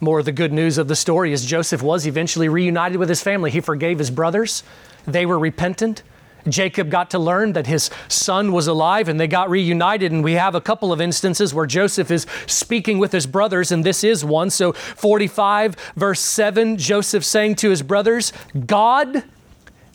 more 0.00 0.20
of 0.20 0.24
the 0.24 0.32
good 0.32 0.52
news 0.52 0.78
of 0.78 0.86
the 0.86 0.96
story 0.96 1.32
is 1.32 1.44
Joseph 1.44 1.82
was 1.82 2.06
eventually 2.06 2.48
reunited 2.48 2.98
with 2.98 3.08
his 3.08 3.20
family. 3.20 3.50
He 3.50 3.60
forgave 3.60 3.98
his 3.98 4.10
brothers, 4.10 4.62
they 5.06 5.26
were 5.26 5.38
repentant. 5.38 6.02
Jacob 6.48 6.90
got 6.90 7.10
to 7.10 7.18
learn 7.18 7.52
that 7.52 7.66
his 7.66 7.90
son 8.08 8.52
was 8.52 8.66
alive 8.66 9.08
and 9.08 9.18
they 9.18 9.26
got 9.26 9.50
reunited. 9.50 10.12
And 10.12 10.24
we 10.24 10.32
have 10.32 10.54
a 10.54 10.60
couple 10.60 10.92
of 10.92 11.00
instances 11.00 11.52
where 11.54 11.66
Joseph 11.66 12.10
is 12.10 12.26
speaking 12.46 12.98
with 12.98 13.12
his 13.12 13.26
brothers, 13.26 13.72
and 13.72 13.84
this 13.84 14.04
is 14.04 14.24
one. 14.24 14.50
So, 14.50 14.72
45, 14.72 15.76
verse 15.96 16.20
7, 16.20 16.76
Joseph 16.76 17.24
saying 17.24 17.56
to 17.56 17.70
his 17.70 17.82
brothers, 17.82 18.32
God 18.66 19.24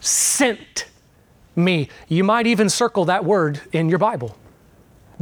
sent 0.02 0.88
me. 1.56 1.90
You 2.08 2.24
might 2.24 2.48
even 2.48 2.70
circle 2.70 3.06
that 3.06 3.26
word 3.26 3.62
in 3.72 3.90
your 3.90 4.00
Bible. 4.00 4.38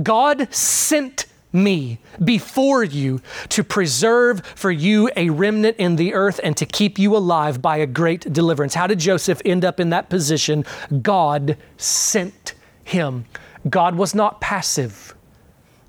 God 0.02 0.54
sent 0.54 1.28
me 1.54 2.00
before 2.24 2.84
you 2.84 3.22
to 3.50 3.64
preserve 3.64 4.46
for 4.56 4.72
you 4.72 5.10
a 5.16 5.30
remnant 5.30 5.78
in 5.78 5.96
the 5.96 6.14
earth 6.14 6.40
and 6.44 6.58
to 6.58 6.66
keep 6.66 6.98
you 6.98 7.16
alive 7.16 7.62
by 7.62 7.78
a 7.78 7.86
great 7.86 8.34
deliverance. 8.34 8.74
How 8.74 8.88
did 8.88 9.00
Joseph 9.00 9.42
end 9.46 9.64
up 9.64 9.80
in 9.80 9.92
that 9.92 10.10
position? 10.10 10.66
God 11.02 11.58
sent 11.78 12.56
him. 12.84 13.26
God 13.70 13.96
was 13.96 14.14
not 14.14 14.42
passive, 14.42 15.16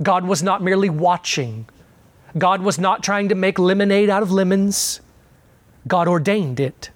God 0.03 0.25
was 0.25 0.43
not 0.43 0.63
merely 0.63 0.91
watching, 0.91 1.67
God 2.39 2.63
was 2.63 2.79
not 2.79 3.03
trying 3.03 3.29
to 3.31 3.35
make 3.35 3.59
lemonade 3.59 4.11
out 4.11 4.23
of 4.23 4.31
lemons. 4.31 5.01
God 5.87 6.09
ordained 6.09 6.61
it, 6.61 6.91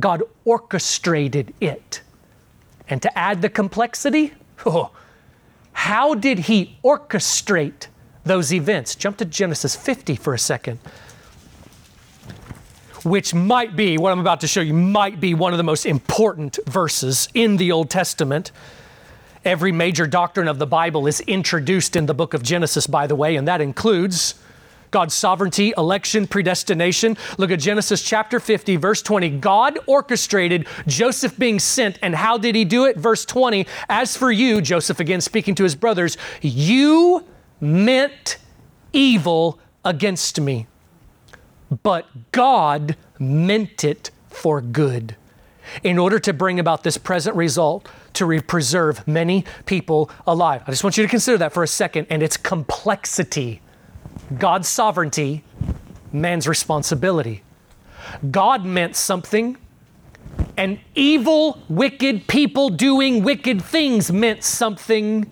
God 0.00 0.22
orchestrated 0.44 1.52
it. 1.60 2.02
And 2.88 3.02
to 3.02 3.18
add 3.18 3.42
the 3.42 3.48
complexity, 3.48 4.32
oh, 4.66 4.92
how 5.76 6.14
did 6.14 6.38
he 6.38 6.78
orchestrate 6.82 7.88
those 8.24 8.50
events? 8.50 8.94
Jump 8.94 9.18
to 9.18 9.26
Genesis 9.26 9.76
50 9.76 10.16
for 10.16 10.32
a 10.32 10.38
second. 10.38 10.78
Which 13.04 13.34
might 13.34 13.76
be, 13.76 13.98
what 13.98 14.10
I'm 14.10 14.18
about 14.18 14.40
to 14.40 14.48
show 14.48 14.62
you, 14.62 14.72
might 14.72 15.20
be 15.20 15.34
one 15.34 15.52
of 15.52 15.58
the 15.58 15.62
most 15.62 15.84
important 15.84 16.58
verses 16.66 17.28
in 17.34 17.58
the 17.58 17.72
Old 17.72 17.90
Testament. 17.90 18.52
Every 19.44 19.70
major 19.70 20.06
doctrine 20.06 20.48
of 20.48 20.58
the 20.58 20.66
Bible 20.66 21.06
is 21.06 21.20
introduced 21.20 21.94
in 21.94 22.06
the 22.06 22.14
book 22.14 22.32
of 22.32 22.42
Genesis, 22.42 22.86
by 22.86 23.06
the 23.06 23.14
way, 23.14 23.36
and 23.36 23.46
that 23.46 23.60
includes 23.60 24.34
God's 24.96 25.12
sovereignty, 25.12 25.74
election, 25.76 26.26
predestination. 26.26 27.18
Look 27.36 27.50
at 27.50 27.60
Genesis 27.60 28.00
chapter 28.00 28.40
50, 28.40 28.76
verse 28.76 29.02
20. 29.02 29.28
God 29.28 29.78
orchestrated 29.86 30.66
Joseph 30.86 31.38
being 31.38 31.58
sent, 31.58 31.98
and 32.00 32.14
how 32.14 32.38
did 32.38 32.54
he 32.54 32.64
do 32.64 32.86
it? 32.86 32.96
Verse 32.96 33.26
20. 33.26 33.66
As 33.90 34.16
for 34.16 34.32
you, 34.32 34.62
Joseph 34.62 34.98
again 34.98 35.20
speaking 35.20 35.54
to 35.56 35.64
his 35.64 35.74
brothers, 35.74 36.16
you 36.40 37.26
meant 37.60 38.38
evil 38.94 39.58
against 39.84 40.40
me, 40.40 40.66
but 41.82 42.06
God 42.32 42.96
meant 43.18 43.84
it 43.84 44.10
for 44.30 44.62
good 44.62 45.14
in 45.82 45.98
order 45.98 46.18
to 46.20 46.32
bring 46.32 46.58
about 46.58 46.84
this 46.84 46.96
present 46.96 47.36
result 47.36 47.86
to 48.14 48.24
re- 48.24 48.40
preserve 48.40 49.06
many 49.06 49.44
people 49.66 50.10
alive. 50.26 50.62
I 50.66 50.70
just 50.70 50.84
want 50.84 50.96
you 50.96 51.04
to 51.04 51.10
consider 51.10 51.36
that 51.36 51.52
for 51.52 51.62
a 51.62 51.68
second 51.68 52.06
and 52.08 52.22
its 52.22 52.38
complexity. 52.38 53.60
God's 54.38 54.68
sovereignty, 54.68 55.44
man's 56.12 56.48
responsibility. 56.48 57.42
God 58.30 58.64
meant 58.64 58.96
something, 58.96 59.56
and 60.56 60.78
evil, 60.94 61.62
wicked 61.68 62.26
people 62.26 62.70
doing 62.70 63.22
wicked 63.22 63.62
things 63.62 64.10
meant 64.10 64.42
something, 64.42 65.30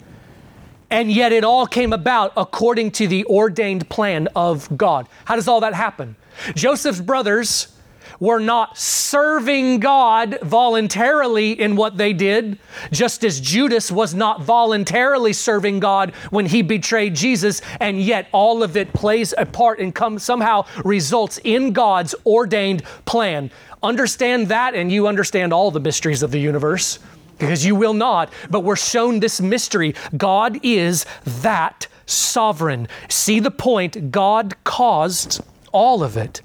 and 0.91 1.11
yet 1.11 1.33
it 1.33 1.45
all 1.45 1.67
came 1.67 1.93
about 1.93 2.33
according 2.37 2.91
to 2.93 3.09
the 3.09 3.25
ordained 3.27 3.89
plan 3.89 4.29
of 4.37 4.75
God. 4.77 5.09
How 5.25 5.37
does 5.37 5.49
all 5.49 5.61
that 5.61 5.75
happen? 5.75 6.17
Joseph's 6.55 7.01
brothers 7.01 7.74
were 8.21 8.39
not 8.39 8.79
serving 8.79 9.81
God 9.81 10.39
voluntarily 10.43 11.53
in 11.53 11.77
what 11.77 11.97
they 11.97 12.13
did, 12.13 12.59
just 12.91 13.25
as 13.25 13.41
Judas 13.41 13.91
was 13.91 14.15
not 14.15 14.43
voluntarily 14.43 15.33
serving 15.33 15.81
God 15.81 16.13
when 16.31 16.47
he 16.47 16.63
betrayed 16.63 17.15
Jesus, 17.15 17.61
and 17.81 18.01
yet 18.01 18.29
all 18.33 18.63
of 18.63 18.77
it 18.77 18.93
plays 18.93 19.35
a 19.37 19.47
part 19.47 19.79
and 19.79 19.95
comes 19.95 20.23
somehow 20.23 20.65
results 20.85 21.39
in 21.45 21.73
God's 21.73 22.15
ordained 22.27 22.83
plan. 23.05 23.51
Understand 23.83 24.49
that, 24.49 24.75
and 24.75 24.91
you 24.91 25.07
understand 25.07 25.53
all 25.53 25.71
the 25.71 25.81
mysteries 25.81 26.23
of 26.23 26.31
the 26.31 26.39
universe 26.39 26.99
because 27.39 27.67
you 27.67 27.75
will 27.75 27.95
not, 27.95 28.33
but 28.49 28.61
we're 28.61 28.77
shown 28.77 29.21
this 29.21 29.41
mystery. 29.41 29.95
God 30.17 30.59
is 30.63 31.05
that 31.43 31.87
sovereign. 32.07 32.89
See 33.09 33.41
the 33.41 33.51
point? 33.51 34.11
God 34.11 34.55
caused 34.65 35.43
all 35.73 36.03
of 36.03 36.17
it. 36.17 36.43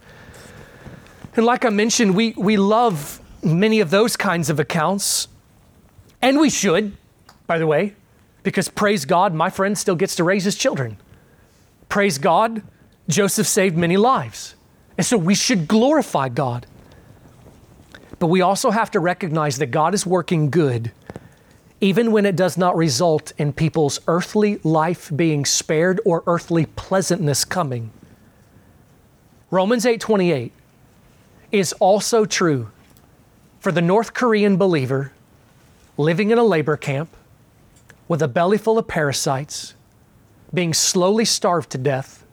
And 1.40 1.46
like 1.46 1.64
I 1.64 1.70
mentioned, 1.70 2.18
we, 2.18 2.34
we 2.36 2.58
love 2.58 3.22
many 3.42 3.80
of 3.80 3.92
those 3.92 4.18
kinds 4.18 4.50
of 4.50 4.60
accounts. 4.60 5.30
And 6.22 6.38
we 6.38 6.50
should, 6.50 6.98
by 7.48 7.58
the 7.58 7.66
way, 7.66 7.96
because 8.44 8.68
praise 8.68 9.06
God, 9.06 9.34
my 9.34 9.50
friend 9.50 9.78
still 9.78 9.96
gets 9.96 10.18
to 10.18 10.26
raise 10.26 10.44
his 10.44 10.58
children. 10.58 10.98
Praise 11.88 12.18
God, 12.18 12.62
Joseph 13.08 13.48
saved 13.48 13.78
many 13.78 13.96
lives. 13.96 14.56
And 14.98 15.06
so 15.06 15.18
we 15.18 15.34
should 15.34 15.66
glorify 15.66 16.28
God. 16.28 16.68
But 18.20 18.28
we 18.28 18.42
also 18.42 18.70
have 18.70 18.92
to 18.92 19.00
recognize 19.00 19.60
that 19.60 19.68
God 19.68 19.94
is 19.94 20.06
working 20.06 20.50
good 20.50 20.92
even 21.80 22.12
when 22.12 22.26
it 22.26 22.36
does 22.36 22.58
not 22.58 22.76
result 22.76 23.32
in 23.38 23.54
people's 23.54 24.02
earthly 24.08 24.60
life 24.66 25.10
being 25.16 25.46
spared 25.46 26.02
or 26.04 26.22
earthly 26.28 26.66
pleasantness 26.66 27.46
coming. 27.46 27.92
Romans 29.50 29.86
8:28 29.86 30.52
is 31.52 31.74
also 31.74 32.26
true 32.26 32.72
for 33.60 33.72
the 33.72 33.82
North 33.82 34.14
Korean 34.14 34.58
believer 34.58 35.12
living 35.98 36.30
in 36.32 36.38
a 36.38 36.44
labor 36.44 36.78
camp 36.78 37.10
with 38.08 38.22
a 38.22 38.28
belly 38.28 38.58
full 38.58 38.78
of 38.78 38.88
parasites, 38.88 39.76
being 40.54 40.74
slowly 40.74 41.26
starved 41.26 41.70
to 41.72 41.78
death, 41.78 42.26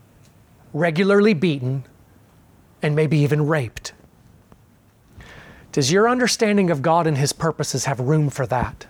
regularly 0.73 1.35
beaten, 1.35 1.85
and 2.83 2.95
maybe 2.95 3.19
even 3.19 3.47
raped. 3.47 3.93
Does 5.73 5.93
your 5.93 6.09
understanding 6.09 6.71
of 6.71 6.81
God 6.81 7.07
and 7.07 7.19
His 7.19 7.33
purposes 7.33 7.85
have 7.85 8.01
room 8.01 8.31
for 8.31 8.47
that? 8.47 8.87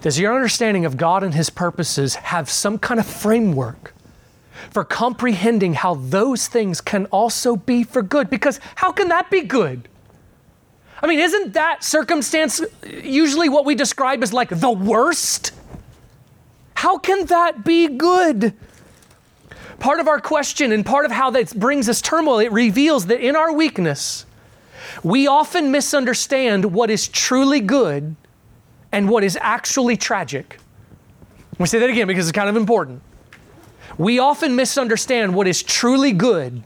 Does 0.00 0.18
your 0.18 0.34
understanding 0.34 0.84
of 0.84 0.96
God 0.96 1.22
and 1.22 1.34
His 1.34 1.50
purposes 1.50 2.14
have 2.14 2.48
some 2.48 2.78
kind 2.78 2.98
of 2.98 3.06
framework 3.06 3.93
for 4.70 4.84
comprehending 4.84 5.74
how 5.74 5.94
those 5.94 6.48
things 6.48 6.80
can 6.80 7.06
also 7.06 7.56
be 7.56 7.82
for 7.84 8.02
good. 8.02 8.30
Because 8.30 8.60
how 8.76 8.92
can 8.92 9.08
that 9.08 9.30
be 9.30 9.42
good? 9.42 9.88
I 11.02 11.06
mean, 11.06 11.18
isn't 11.18 11.52
that 11.52 11.84
circumstance 11.84 12.62
usually 12.86 13.48
what 13.48 13.64
we 13.64 13.74
describe 13.74 14.22
as 14.22 14.32
like 14.32 14.48
the 14.48 14.70
worst? 14.70 15.52
How 16.74 16.98
can 16.98 17.26
that 17.26 17.64
be 17.64 17.88
good? 17.88 18.54
Part 19.80 20.00
of 20.00 20.08
our 20.08 20.20
question 20.20 20.72
and 20.72 20.84
part 20.84 21.04
of 21.04 21.10
how 21.10 21.30
that 21.30 21.58
brings 21.58 21.88
us 21.88 22.00
turmoil, 22.00 22.38
it 22.38 22.52
reveals 22.52 23.06
that 23.06 23.20
in 23.20 23.36
our 23.36 23.52
weakness, 23.52 24.24
we 25.02 25.26
often 25.26 25.70
misunderstand 25.70 26.64
what 26.72 26.90
is 26.90 27.08
truly 27.08 27.60
good 27.60 28.16
and 28.92 29.08
what 29.08 29.24
is 29.24 29.36
actually 29.40 29.96
tragic. 29.96 30.58
We 31.58 31.66
say 31.66 31.78
that 31.80 31.90
again 31.90 32.06
because 32.06 32.28
it's 32.28 32.36
kind 32.36 32.48
of 32.48 32.56
important. 32.56 33.02
We 33.98 34.18
often 34.18 34.56
misunderstand 34.56 35.34
what 35.34 35.46
is 35.46 35.62
truly 35.62 36.12
good 36.12 36.62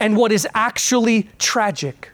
and 0.00 0.16
what 0.16 0.32
is 0.32 0.46
actually 0.54 1.28
tragic. 1.38 2.10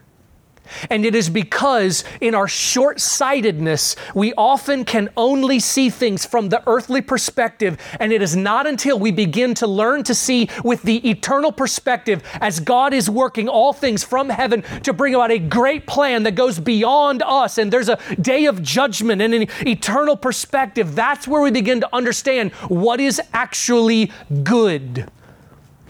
And 0.89 1.05
it 1.05 1.15
is 1.15 1.29
because 1.29 2.05
in 2.21 2.35
our 2.35 2.49
short 2.49 3.01
sightedness, 3.01 3.97
we 4.15 4.33
often 4.35 4.85
can 4.85 5.11
only 5.17 5.61
see 5.61 5.91
things 5.91 6.25
from 6.25 6.49
the 6.49 6.63
earthly 6.67 7.01
perspective. 7.01 7.79
And 7.99 8.13
it 8.13 8.23
is 8.23 8.37
not 8.37 8.67
until 8.67 8.99
we 8.99 9.11
begin 9.11 9.55
to 9.55 9.67
learn 9.67 10.05
to 10.05 10.15
see 10.15 10.49
with 10.65 10.83
the 10.83 11.09
eternal 11.09 11.53
perspective 11.53 12.23
as 12.41 12.61
God 12.61 12.93
is 12.93 13.09
working 13.11 13.49
all 13.49 13.73
things 13.73 14.05
from 14.05 14.29
heaven 14.29 14.63
to 14.83 14.93
bring 14.93 15.15
about 15.15 15.31
a 15.31 15.39
great 15.39 15.87
plan 15.87 16.23
that 16.25 16.35
goes 16.35 16.59
beyond 16.59 17.23
us. 17.23 17.59
And 17.59 17.73
there's 17.73 17.89
a 17.89 17.99
day 18.21 18.47
of 18.47 18.63
judgment 18.63 19.23
and 19.23 19.35
an 19.35 19.49
eternal 19.67 20.17
perspective. 20.17 20.95
That's 20.95 21.27
where 21.27 21.43
we 21.43 21.51
begin 21.51 21.81
to 21.81 21.89
understand 21.95 22.53
what 22.69 23.01
is 23.01 23.21
actually 23.33 24.13
good. 24.43 25.11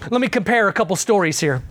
Let 0.09 0.21
me 0.21 0.27
compare 0.27 0.67
a 0.67 0.73
couple 0.73 0.95
stories 0.95 1.39
here. 1.39 1.61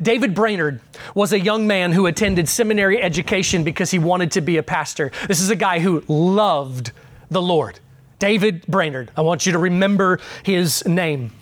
David 0.00 0.34
Brainerd 0.34 0.80
was 1.14 1.32
a 1.32 1.40
young 1.40 1.66
man 1.66 1.92
who 1.92 2.06
attended 2.06 2.48
seminary 2.48 3.02
education 3.02 3.64
because 3.64 3.90
he 3.90 3.98
wanted 3.98 4.30
to 4.32 4.40
be 4.40 4.56
a 4.56 4.62
pastor. 4.62 5.10
This 5.28 5.40
is 5.40 5.50
a 5.50 5.56
guy 5.56 5.78
who 5.78 6.02
loved 6.08 6.92
the 7.30 7.42
Lord. 7.42 7.80
David 8.18 8.64
Brainerd. 8.66 9.10
I 9.16 9.22
want 9.22 9.46
you 9.46 9.52
to 9.52 9.58
remember 9.58 10.20
his 10.44 10.86
name. 10.86 11.32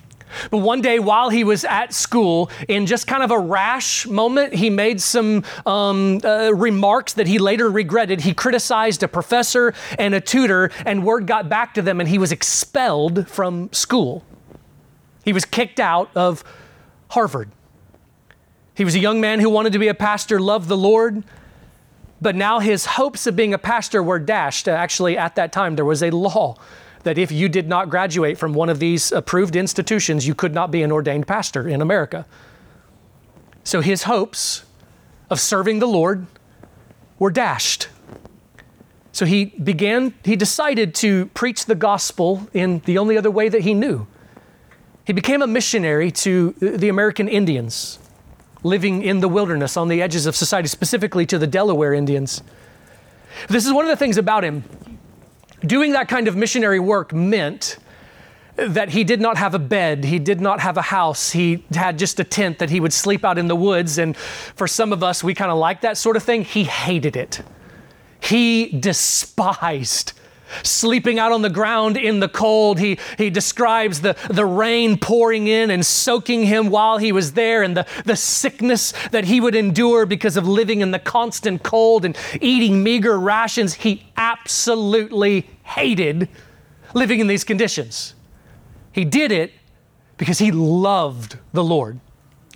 But 0.51 0.59
one 0.59 0.81
day 0.81 0.99
while 0.99 1.29
he 1.29 1.45
was 1.45 1.65
at 1.65 1.93
school, 1.93 2.51
in 2.69 2.87
just 2.87 3.07
kind 3.07 3.23
of 3.23 3.31
a 3.31 3.39
rash 3.39 4.07
moment, 4.07 4.55
he 4.55 4.71
made 4.71 5.01
some 5.01 5.45
um, 5.67 6.21
uh, 6.25 6.53
remarks 6.55 7.15
that 7.15 7.27
he 7.27 7.39
later 7.39 7.69
regretted. 7.69 8.21
He 8.21 8.33
criticized 8.33 9.03
a 9.03 9.09
professor 9.09 9.75
and 9.99 10.15
a 10.15 10.21
tutor, 10.21 10.71
and 10.87 11.05
word 11.05 11.27
got 11.27 11.49
back 11.49 11.75
to 11.75 11.83
them, 11.83 12.01
and 12.01 12.09
he 12.09 12.19
was 12.19 12.33
expelled 12.33 13.29
from 13.29 13.73
school. 13.73 14.25
He 15.25 15.33
was 15.33 15.45
kicked 15.45 15.81
out 15.81 16.11
of 16.15 16.45
Harvard. 17.09 17.51
He 18.81 18.85
was 18.85 18.95
a 18.95 18.99
young 18.99 19.21
man 19.21 19.41
who 19.41 19.51
wanted 19.51 19.75
to 19.75 19.79
be 19.79 19.89
a 19.89 19.95
pastor, 19.95 20.41
loved 20.41 20.67
the 20.67 20.75
Lord, 20.75 21.23
But 22.21 22.35
now 22.35 22.61
his 22.61 22.87
hopes 22.87 23.27
of 23.27 23.37
being 23.37 23.53
a 23.53 23.59
pastor 23.59 24.03
were 24.03 24.19
dashed. 24.19 24.69
Actually, 24.69 25.19
at 25.19 25.35
that 25.37 25.53
time, 25.53 25.77
there 25.77 25.85
was 25.85 26.03
a 26.03 26.11
law 26.11 26.57
that 27.03 27.19
if 27.19 27.31
you 27.31 27.49
did 27.49 27.69
not 27.69 27.91
graduate 27.91 28.39
from 28.39 28.55
one 28.55 28.71
of 28.71 28.79
these 28.79 29.13
approved 29.13 29.55
institutions, 29.55 30.27
you 30.27 30.35
could 30.35 30.55
not 30.55 30.71
be 30.71 30.83
an 30.83 30.93
ordained 30.93 31.27
pastor 31.27 31.69
in 31.69 31.83
America. 31.83 32.25
So 33.65 33.83
his 33.83 34.05
hopes 34.05 34.65
of 35.31 35.41
serving 35.41 35.79
the 35.79 35.87
Lord 35.87 36.27
were 37.19 37.31
dashed. 37.31 37.89
So 39.13 39.27
he 39.27 39.47
began, 39.47 40.15
he 40.25 40.37
decided 40.37 40.95
to 40.97 41.27
preach 41.27 41.67
the 41.67 41.75
gospel 41.75 42.49
in 42.55 42.81
the 42.87 42.97
only 42.97 43.19
other 43.19 43.31
way 43.31 43.51
that 43.51 43.61
he 43.61 43.75
knew. 43.75 44.07
He 45.07 45.13
became 45.13 45.43
a 45.43 45.47
missionary 45.47 46.11
to 46.13 46.53
the 46.61 46.89
American 46.89 47.29
Indians 47.29 47.99
living 48.63 49.03
in 49.03 49.21
the 49.21 49.29
wilderness 49.29 49.77
on 49.77 49.89
the 49.89 50.03
edges 50.03 50.27
of 50.27 50.37
society, 50.37 50.69
specifically 50.69 51.27
to 51.27 51.39
the 51.39 51.47
Delaware 51.47 51.95
Indians. 51.95 52.43
This 53.49 53.67
is 53.67 53.73
one 53.73 53.85
of 53.85 53.91
the 53.91 53.97
things 53.97 54.17
about 54.19 54.45
him. 54.45 54.65
Doing 55.61 55.93
that 55.93 56.09
kind 56.09 56.29
of 56.29 56.37
missionary 56.37 56.81
work 56.81 57.13
meant 57.13 57.79
that 58.57 58.91
he 58.91 59.05
did 59.05 59.21
not 59.21 59.39
have 59.39 59.55
a 59.55 59.59
bed, 59.59 60.05
he 60.05 60.19
did 60.19 60.41
not 60.41 60.61
have 60.61 60.77
a 60.77 60.83
house, 60.83 61.31
he 61.31 61.65
had 61.73 61.99
just 61.99 62.21
a 62.21 62.25
tent 62.25 62.59
that 62.59 62.71
he 62.71 62.81
would 62.81 62.93
sleep 62.93 63.25
out 63.25 63.39
in 63.39 63.49
the 63.49 63.57
woods. 63.57 63.99
And 63.99 64.17
for 64.17 64.67
some 64.67 64.93
of 64.93 65.03
us, 65.03 65.25
we 65.25 65.35
kind 65.35 65.51
of 65.51 65.59
like 65.59 65.81
that 65.81 65.97
sort 65.97 66.17
of 66.17 66.23
thing. 66.23 66.45
He 66.45 66.65
hated 66.65 67.17
it. 67.17 67.41
He 68.21 68.69
despised 68.69 70.13
sleeping 70.63 71.19
out 71.19 71.33
on 71.33 71.43
the 71.43 71.51
ground 71.51 71.97
in 71.97 72.21
the 72.21 72.29
cold. 72.29 72.79
He, 72.79 72.99
he 73.19 73.31
describes 73.31 74.01
the, 74.01 74.17
the 74.29 74.47
rain 74.47 74.99
pouring 74.99 75.47
in 75.47 75.71
and 75.71 75.85
soaking 75.85 76.45
him 76.45 76.71
while 76.71 76.99
he 76.99 77.13
was 77.13 77.33
there 77.33 77.63
and 77.63 77.77
the, 77.77 77.87
the 78.05 78.17
sickness 78.17 78.93
that 79.11 79.25
he 79.25 79.41
would 79.41 79.55
endure 79.55 80.07
because 80.07 80.37
of 80.37 80.47
living 80.47 80.81
in 80.81 80.91
the 80.91 80.99
constant 80.99 81.63
cold 81.63 82.05
and 82.05 82.17
eating 82.41 82.83
meager 82.83 83.19
rations. 83.19 83.75
He 83.75 84.07
absolutely 84.17 85.49
hated 85.63 86.29
living 86.95 87.21
in 87.21 87.27
these 87.27 87.45
conditions. 87.45 88.15
He 88.93 89.05
did 89.05 89.33
it 89.33 89.53
because 90.17 90.39
he 90.39 90.51
loved 90.53 91.39
the 91.53 91.65
Lord. 91.65 92.01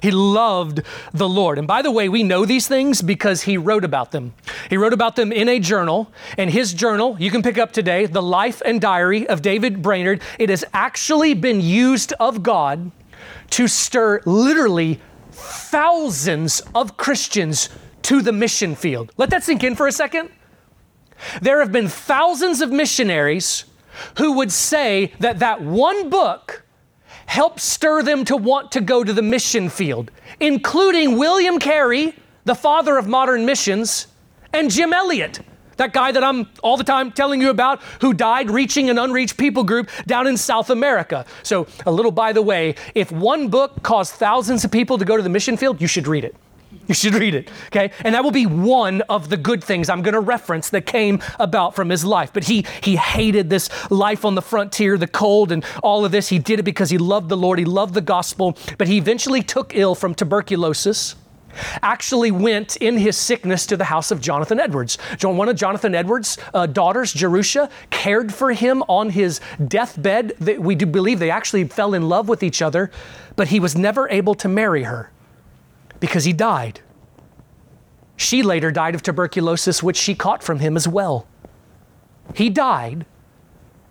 He 0.05 0.11
loved 0.11 0.83
the 1.15 1.27
Lord. 1.27 1.57
And 1.57 1.67
by 1.67 1.81
the 1.81 1.91
way, 1.91 2.11
we 2.11 2.23
know 2.23 2.45
these 2.45 2.69
things 2.69 3.01
because 3.01 3.41
he 3.41 3.57
wrote 3.57 3.85
about 3.85 4.11
them. 4.11 4.35
He 4.69 4.77
wrote 4.77 4.93
about 4.93 5.17
them 5.17 5.33
in 5.33 5.49
a 5.49 5.59
journal, 5.59 6.13
and 6.37 6.51
his 6.51 6.75
journal, 6.75 7.17
you 7.19 7.31
can 7.31 7.43
pick 7.43 7.57
up 7.57 7.73
today, 7.73 8.05
The 8.05 8.21
Life 8.21 8.61
and 8.67 8.83
Diary 8.83 9.27
of 9.27 9.41
David 9.41 9.81
Brainerd. 9.81 10.21
It 10.39 10.51
has 10.51 10.63
actually 10.75 11.33
been 11.33 11.63
used 11.63 12.13
of 12.21 12.43
God 12.43 12.93
to 13.49 13.67
stir 13.67 14.21
literally 14.27 15.01
thousands 15.33 16.61
of 16.75 16.99
Christians 16.99 17.71
to 18.03 18.21
the 18.21 18.33
mission 18.33 18.75
field. 18.75 19.11
Let 19.17 19.31
that 19.31 19.43
sink 19.43 19.65
in 19.65 19.75
for 19.75 19.87
a 19.87 19.93
second. 19.93 20.29
There 21.41 21.61
have 21.61 21.73
been 21.73 21.89
thousands 21.89 22.61
of 22.61 22.71
missionaries 22.71 23.65
who 24.19 24.33
would 24.33 24.53
say 24.53 25.15
that 25.21 25.39
that 25.39 25.63
one 25.63 26.11
book 26.11 26.64
helped 27.27 27.61
stir 27.61 28.03
them 28.03 28.25
to 28.27 28.37
want 28.37 28.73
to 28.73 28.81
go 28.81 29.05
to 29.05 29.13
the 29.13 29.23
mission 29.23 29.69
field, 29.69 30.11
including 30.41 31.19
William 31.19 31.59
Carey, 31.59 32.15
the 32.45 32.55
father 32.55 32.97
of 32.97 33.09
modern 33.09 33.47
missions, 33.47 34.07
and 34.53 34.71
Jim 34.71 34.93
Elliot, 34.93 35.41
that 35.77 35.93
guy 35.93 36.13
that 36.13 36.23
I'm 36.23 36.49
all 36.63 36.77
the 36.77 36.85
time 36.85 37.11
telling 37.11 37.41
you 37.41 37.51
about 37.51 37.83
who 38.01 38.15
died 38.15 38.51
reaching 38.51 38.91
an 38.91 38.99
unreached 38.99 39.37
people 39.37 39.65
group 39.65 39.91
down 40.07 40.27
in 40.27 40.37
South 40.37 40.71
America. 40.71 41.27
So, 41.43 41.67
a 41.87 41.93
little 41.93 42.13
by 42.13 42.33
the 42.33 42.43
way, 42.43 42.77
if 42.95 43.11
one 43.11 43.49
book 43.49 43.83
caused 43.83 44.13
thousands 44.15 44.65
of 44.65 44.71
people 44.71 44.99
to 44.99 45.05
go 45.05 45.17
to 45.17 45.23
the 45.23 45.29
mission 45.29 45.57
field, 45.57 45.81
you 45.81 45.89
should 45.89 46.07
read 46.07 46.25
it. 46.25 46.37
You 46.87 46.95
should 46.95 47.15
read 47.15 47.35
it, 47.35 47.51
okay? 47.67 47.91
And 48.01 48.15
that 48.15 48.23
will 48.23 48.31
be 48.31 48.47
one 48.47 49.01
of 49.03 49.31
the 49.31 49.37
good 49.39 49.65
things 49.65 49.89
I'm 49.89 50.03
going 50.03 50.15
to 50.15 50.21
reference 50.21 50.69
that 50.71 50.85
came 50.85 51.23
about 51.41 51.75
from 51.75 51.89
his 51.89 52.05
life. 52.05 52.31
But 52.33 52.45
he 52.45 52.67
he 52.83 52.97
hated 52.97 53.49
this 53.49 53.71
life 53.91 54.25
on 54.25 54.35
the 54.35 54.43
frontier, 54.43 54.99
the 54.99 55.07
cold 55.07 55.51
and 55.51 55.65
all 55.83 56.05
of 56.05 56.13
this. 56.13 56.29
He 56.29 56.39
did 56.39 56.61
it 56.61 56.65
because 56.65 56.91
he 56.91 56.99
loved 56.99 57.31
the 57.31 57.37
Lord, 57.37 57.59
he 57.59 57.65
loved 57.65 57.95
the 57.95 58.03
gospel, 58.03 58.57
but 58.77 58.87
he 58.87 58.99
eventually 58.99 59.43
took 59.43 59.75
ill 59.75 59.95
from 59.95 60.15
tuberculosis. 60.15 61.17
Actually, 61.83 62.33
went 62.33 62.75
in 62.77 62.99
his 62.99 63.17
sickness 63.17 63.65
to 63.67 63.77
the 63.77 63.85
house 63.85 64.11
of 64.11 64.21
Jonathan 64.21 64.59
Edwards. 64.59 64.99
One 65.23 65.49
of 65.49 65.55
Jonathan 65.55 65.95
Edwards' 65.95 66.37
uh, 66.53 66.67
daughters, 66.67 67.13
Jerusha, 67.13 67.71
cared 67.91 68.35
for 68.35 68.53
him 68.53 68.83
on 68.89 69.11
his 69.11 69.41
deathbed. 69.69 70.35
We 70.59 70.75
do 70.75 70.85
believe 70.85 71.21
they 71.21 71.31
actually 71.31 71.65
fell 71.65 71.95
in 71.95 72.09
love 72.09 72.29
with 72.29 72.43
each 72.43 72.61
other, 72.61 72.91
but 73.37 73.49
he 73.49 73.61
was 73.61 73.77
never 73.77 74.09
able 74.09 74.35
to 74.35 74.49
marry 74.49 74.83
her 74.83 75.13
because 76.05 76.25
he 76.25 76.35
died. 76.35 76.83
She 78.17 78.43
later 78.43 78.71
died 78.71 78.95
of 78.95 79.03
tuberculosis, 79.03 79.83
which 79.83 79.97
she 79.97 80.15
caught 80.15 80.43
from 80.43 80.59
him 80.59 80.77
as 80.77 80.87
well. 80.87 81.27
He 82.35 82.51
died 82.51 83.07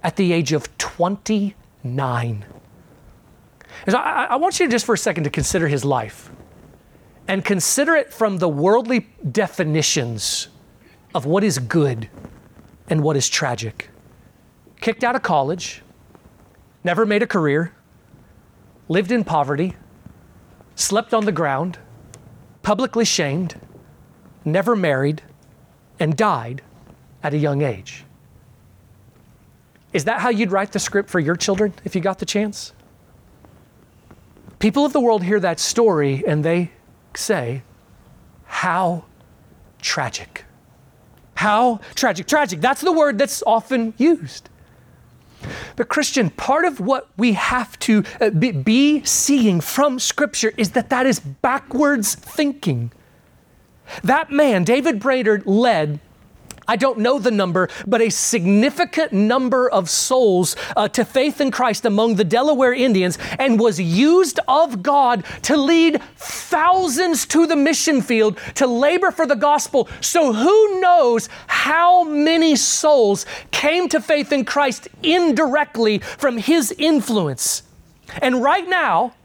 at 0.03 0.15
the 0.15 0.31
age 0.31 0.53
of 0.53 0.77
29. 0.77 2.45
So 3.89 3.97
I, 3.97 4.25
I 4.25 4.35
want 4.35 4.59
you 4.59 4.69
just 4.69 4.85
for 4.85 4.93
a 4.93 4.97
second 4.97 5.23
to 5.23 5.31
consider 5.31 5.67
his 5.67 5.83
life 5.83 6.29
and 7.27 7.43
consider 7.43 7.95
it 7.95 8.13
from 8.13 8.37
the 8.37 8.47
worldly 8.47 9.07
definitions 9.31 10.49
of 11.15 11.25
what 11.25 11.43
is 11.43 11.57
good 11.57 12.09
and 12.91 13.01
what 13.01 13.17
is 13.17 13.27
tragic. 13.27 13.89
Kicked 14.81 15.03
out 15.03 15.15
of 15.15 15.23
college, 15.23 15.81
never 16.83 17.07
made 17.07 17.23
a 17.23 17.27
career, 17.27 17.73
lived 18.87 19.11
in 19.11 19.23
poverty, 19.23 19.73
slept 20.75 21.11
on 21.11 21.25
the 21.25 21.31
ground, 21.31 21.79
publicly 22.63 23.05
shamed, 23.05 23.59
never 24.43 24.75
married, 24.75 25.21
and 25.99 26.17
died 26.17 26.63
at 27.21 27.33
a 27.33 27.37
young 27.37 27.61
age. 27.61 28.05
Is 29.91 30.05
that 30.05 30.21
how 30.21 30.29
you'd 30.29 30.51
write 30.51 30.71
the 30.71 30.79
script 30.79 31.09
for 31.09 31.19
your 31.19 31.35
children 31.35 31.73
if 31.85 31.93
you 31.93 32.01
got 32.01 32.17
the 32.17 32.25
chance? 32.25 32.73
People 34.57 34.85
of 34.85 34.93
the 34.93 34.99
world 34.99 35.23
hear 35.23 35.39
that 35.39 35.59
story 35.59 36.23
and 36.25 36.43
they 36.43 36.71
say, 37.15 37.61
How 38.45 39.05
tragic. 39.81 40.45
How 41.35 41.79
tragic. 41.93 42.27
Tragic, 42.27 42.61
that's 42.61 42.81
the 42.81 42.91
word 42.91 43.17
that's 43.17 43.43
often 43.45 43.93
used. 43.97 44.49
But, 45.75 45.89
Christian, 45.89 46.29
part 46.29 46.65
of 46.65 46.79
what 46.79 47.09
we 47.17 47.33
have 47.33 47.77
to 47.79 48.03
uh, 48.19 48.29
be 48.29 49.03
seeing 49.03 49.61
from 49.61 49.99
Scripture 49.99 50.53
is 50.57 50.71
that 50.71 50.89
that 50.89 51.05
is 51.05 51.19
backwards 51.19 52.15
thinking. 52.15 52.91
That 54.03 54.31
man, 54.31 54.63
David 54.63 54.99
Brainerd, 54.99 55.45
led 55.45 55.99
I 56.67 56.75
don't 56.75 56.99
know 56.99 57.19
the 57.19 57.31
number, 57.31 57.69
but 57.85 58.01
a 58.01 58.09
significant 58.09 59.11
number 59.11 59.69
of 59.69 59.89
souls 59.89 60.55
uh, 60.75 60.87
to 60.89 61.03
faith 61.03 61.41
in 61.41 61.51
Christ 61.51 61.85
among 61.85 62.15
the 62.15 62.23
Delaware 62.23 62.73
Indians 62.73 63.17
and 63.39 63.59
was 63.59 63.79
used 63.79 64.39
of 64.47 64.81
God 64.81 65.25
to 65.43 65.57
lead 65.57 66.01
thousands 66.15 67.25
to 67.27 67.45
the 67.45 67.55
mission 67.55 68.01
field 68.01 68.37
to 68.55 68.67
labor 68.67 69.11
for 69.11 69.25
the 69.25 69.35
gospel. 69.35 69.89
So, 70.01 70.33
who 70.33 70.79
knows 70.79 71.29
how 71.47 72.03
many 72.03 72.55
souls 72.55 73.25
came 73.51 73.89
to 73.89 73.99
faith 73.99 74.31
in 74.31 74.45
Christ 74.45 74.87
indirectly 75.01 75.99
from 75.99 76.37
his 76.37 76.73
influence? 76.77 77.63
And 78.21 78.41
right 78.41 78.67
now, 78.67 79.15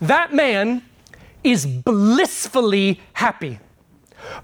that 0.00 0.32
man 0.32 0.82
is 1.42 1.66
blissfully 1.66 3.00
happy 3.14 3.58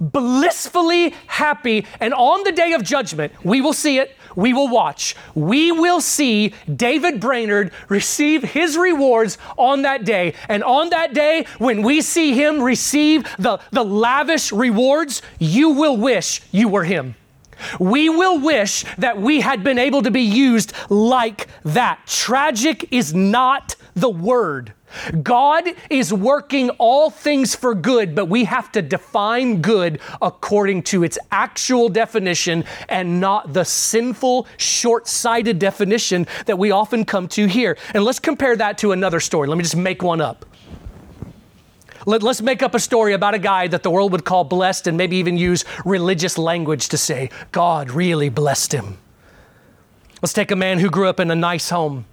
blissfully 0.01 1.15
happy. 1.27 1.87
And 2.01 2.15
on 2.15 2.45
the 2.45 2.53
day 2.53 2.73
of 2.73 2.83
judgment, 2.83 3.33
we 3.45 3.61
will 3.61 3.73
see 3.73 3.99
it, 3.99 4.17
we 4.37 4.53
will 4.53 4.69
watch. 4.69 5.15
We 5.35 5.73
will 5.73 6.01
see 6.01 6.55
David 6.75 7.21
Brainerd 7.21 7.73
receive 7.89 8.43
his 8.43 8.77
rewards 8.77 9.39
on 9.57 9.83
that 9.83 10.05
day. 10.05 10.35
And 10.49 10.65
on 10.65 10.91
that 10.91 11.15
day, 11.15 11.47
when 11.59 11.83
we 11.83 12.01
see 12.01 12.35
him 12.35 12.61
receive 12.61 13.25
the, 13.39 13.61
the 13.71 13.85
lavish 13.85 14.53
rewards, 14.53 15.23
you 15.39 15.71
will 15.71 15.97
wish 15.97 16.41
you 16.51 16.69
were 16.69 16.85
him. 16.85 17.15
We 17.79 18.09
will 18.09 18.41
wish 18.41 18.85
that 18.99 19.21
we 19.21 19.41
had 19.41 19.63
been 19.63 19.79
able 19.79 20.03
to 20.03 20.11
be 20.11 20.23
used 20.23 20.73
like 20.91 21.49
that. 21.65 22.01
Tragic 22.07 22.89
is 22.91 23.15
not 23.15 23.77
the 23.95 24.11
word. 24.11 24.73
God 25.23 25.69
is 25.91 26.13
working 26.13 26.71
all 26.71 27.11
things 27.11 27.55
for 27.55 27.75
good, 27.75 28.15
but 28.15 28.27
we 28.27 28.45
have 28.45 28.73
to 28.73 28.83
define 28.83 29.61
good 29.63 30.01
according 30.23 30.83
to 30.85 31.05
its 31.05 31.19
actual 31.31 31.89
definition 31.89 32.65
and 32.89 33.21
not 33.21 33.53
the 33.53 33.65
sinful, 33.65 34.47
short 34.57 35.09
sighted 35.09 35.59
definition 35.59 36.27
that 36.47 36.59
we 36.59 36.71
often 36.71 37.05
come 37.05 37.29
to 37.29 37.47
here. 37.47 37.77
And 37.95 38.05
let's 38.05 38.21
compare 38.21 38.57
that 38.57 38.79
to 38.79 38.93
another 38.93 39.21
story. 39.21 39.49
Let 39.49 39.57
me 39.57 39.63
just 39.63 39.77
make 39.77 40.03
one 40.03 40.21
up. 40.21 40.45
Let, 42.07 42.23
us 42.23 42.43
make 42.43 42.63
up 42.63 42.75
a 42.75 42.81
story 42.81 43.15
about 43.15 43.35
a 43.35 43.39
guy 43.39 43.67
that 43.69 43.83
the 43.83 43.91
world 43.91 44.13
would 44.13 44.25
call 44.25 44.45
blessed 44.45 44.87
and 44.87 44.97
maybe 44.97 45.17
even 45.17 45.39
use 45.39 45.65
religious 45.85 46.37
language 46.37 46.89
to 46.91 46.99
say, 46.99 47.31
God 47.51 47.91
really 47.91 48.29
blessed 48.29 48.73
him. 48.73 48.99
Let's 50.21 50.33
take 50.33 50.51
a 50.51 50.57
man 50.57 50.79
who 50.79 50.91
grew 50.91 51.09
up 51.09 51.21
in 51.21 51.31
a 51.31 51.35
nice 51.35 51.71
home, 51.71 52.05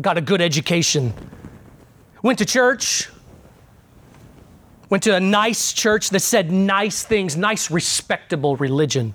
got 0.00 0.16
a 0.16 0.20
good 0.20 0.40
education, 0.40 1.12
went 2.22 2.38
to 2.38 2.44
church, 2.44 3.08
went 4.88 5.02
to 5.04 5.14
a 5.14 5.20
nice 5.20 5.72
church 5.72 6.10
that 6.10 6.20
said 6.20 6.50
nice 6.50 7.02
things, 7.02 7.36
nice, 7.36 7.70
respectable 7.70 8.56
religion, 8.56 9.14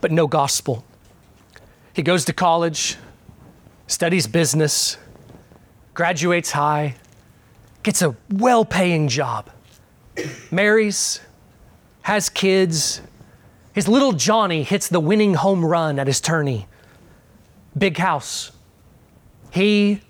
but 0.00 0.10
no 0.10 0.26
gospel. 0.26 0.84
He 1.92 2.02
goes 2.02 2.24
to 2.26 2.32
college, 2.32 2.96
studies 3.86 4.26
business, 4.26 4.96
graduates 5.94 6.52
high, 6.52 6.96
gets 7.82 8.02
a 8.02 8.16
well 8.30 8.64
paying 8.64 9.08
job, 9.08 9.50
marries, 10.50 11.20
has 12.02 12.28
kids. 12.28 13.02
His 13.74 13.86
little 13.86 14.12
Johnny 14.12 14.62
hits 14.62 14.88
the 14.88 14.98
winning 14.98 15.34
home 15.34 15.64
run 15.64 15.98
at 15.98 16.06
his 16.06 16.20
tourney. 16.20 16.66
Big 17.76 17.98
house. 17.98 18.50
He, 19.50 20.00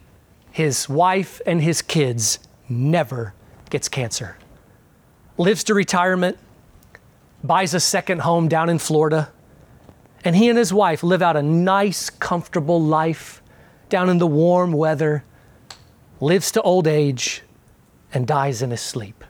his 0.59 0.89
wife, 0.89 1.41
and 1.47 1.63
his 1.63 1.83
kids 1.83 2.41
never 2.69 3.33
gets 3.71 3.89
cancer. 3.89 4.37
Lives 5.37 5.63
to 5.63 5.73
retirement, 5.73 6.37
buys 7.45 7.75
a 7.75 7.79
second 7.79 8.23
home 8.23 8.49
down 8.49 8.69
in 8.69 8.81
Florida, 8.81 9.31
and 10.25 10.35
he 10.35 10.49
and 10.49 10.59
his 10.59 10.73
wife 10.73 11.05
live 11.05 11.23
out 11.23 11.37
a 11.37 11.43
nice, 11.43 12.11
comfortable 12.11 12.83
life 12.83 13.41
down 13.89 14.11
in 14.11 14.19
the 14.19 14.27
warm 14.27 14.73
weather, 14.73 15.23
lives 16.21 16.51
to 16.51 16.63
old 16.63 16.89
age, 16.89 17.43
and 18.13 18.27
dies 18.27 18.61
in 18.61 18.73
his 18.73 18.81
sleep. 18.81 19.23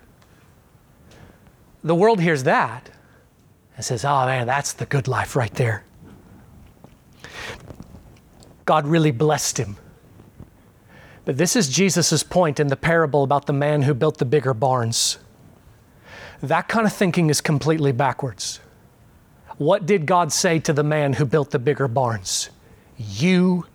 The 1.85 1.95
world 1.95 2.23
hears 2.23 2.45
that 2.45 2.89
and 3.77 3.85
says, 3.85 4.03
Oh 4.03 4.25
man, 4.25 4.47
that's 4.47 4.73
the 4.73 4.87
good 4.87 5.07
life 5.07 5.37
right 5.37 5.53
there. 5.53 5.85
God 8.65 8.87
really 8.87 9.11
blessed 9.11 9.59
him. 9.59 9.77
But 11.29 11.37
this 11.37 11.57
is 11.57 11.69
Jesus' 11.69 12.23
point 12.23 12.59
in 12.59 12.69
the 12.69 12.77
parable 12.77 13.23
about 13.23 13.45
the 13.45 13.53
man 13.53 13.83
who 13.83 13.93
built 13.93 14.17
the 14.17 14.25
bigger 14.25 14.55
barns. 14.55 15.19
That 16.43 16.69
kind 16.69 16.87
of 16.87 16.93
thinking 16.95 17.29
is 17.29 17.43
completely 17.43 17.93
backwards. 17.93 18.61
What 19.59 19.85
did 19.85 20.07
God 20.07 20.33
say 20.33 20.59
to 20.61 20.73
the 20.73 20.83
man 20.83 21.13
who 21.13 21.27
built 21.27 21.51
the 21.51 21.59
bigger 21.59 21.87
barns? 21.87 22.49
You 22.97 23.67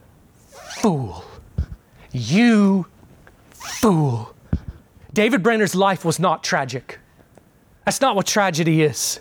fool. 0.82 1.26
You 2.12 2.88
fool. 3.52 4.34
David 5.14 5.44
Brainerd's 5.44 5.76
life 5.76 6.04
was 6.04 6.18
not 6.18 6.44
tragic. 6.44 6.98
That's 7.86 8.02
not 8.02 8.16
what 8.16 8.26
tragedy 8.26 8.82
is. 8.82 9.20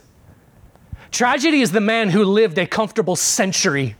Tragedy 1.11 1.61
is 1.61 1.72
the 1.72 1.83
man 1.83 2.09
who 2.09 2.24
lived 2.24 2.57
a 2.57 2.66
comfortable 2.66 3.14
century 3.14 3.95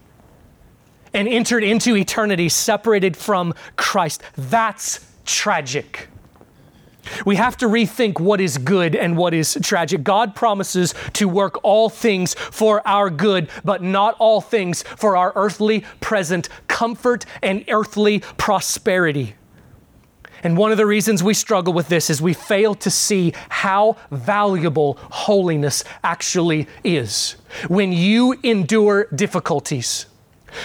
and 1.15 1.29
entered 1.29 1.65
into 1.65 1.97
eternity 1.97 2.49
separated 2.49 3.17
from 3.17 3.55
Christ. 3.77 4.23
That's 4.37 5.07
tragic. 5.25 6.09
We 7.27 7.37
have 7.37 7.57
to 7.59 7.67
rethink 7.67 8.21
what 8.21 8.41
is 8.41 8.59
good 8.59 8.95
and 8.95 9.17
what 9.17 9.35
is 9.35 9.59
tragic. 9.63 10.05
God 10.05 10.35
promises 10.35 10.95
to 11.15 11.29
work 11.29 11.59
all 11.63 11.89
things 11.89 12.35
for 12.35 12.87
our 12.87 13.11
good, 13.11 13.49
but 13.65 13.83
not 13.83 14.15
all 14.19 14.41
things 14.41 14.83
for 14.83 15.17
our 15.17 15.33
earthly 15.35 15.85
present 16.01 16.49
comfort 16.69 17.27
and 17.43 17.65
earthly 17.69 18.21
prosperity. 18.39 19.35
And 20.45 20.57
one 20.57 20.73
of 20.73 20.79
the 20.79 20.87
reasons 20.87 21.23
we 21.23 21.35
struggle 21.35 21.73
with 21.73 21.89
this 21.89 22.11
is 22.11 22.21
we 22.21 22.35
fail 22.35 22.75
to 22.77 22.91
see 22.91 23.33
how 23.49 23.97
valuable 24.11 24.99
holiness 25.11 25.85
actually 26.03 26.67
is. 26.83 27.37
When 27.69 27.93
you 27.93 28.39
endure 28.43 29.07
difficulties, 29.15 30.07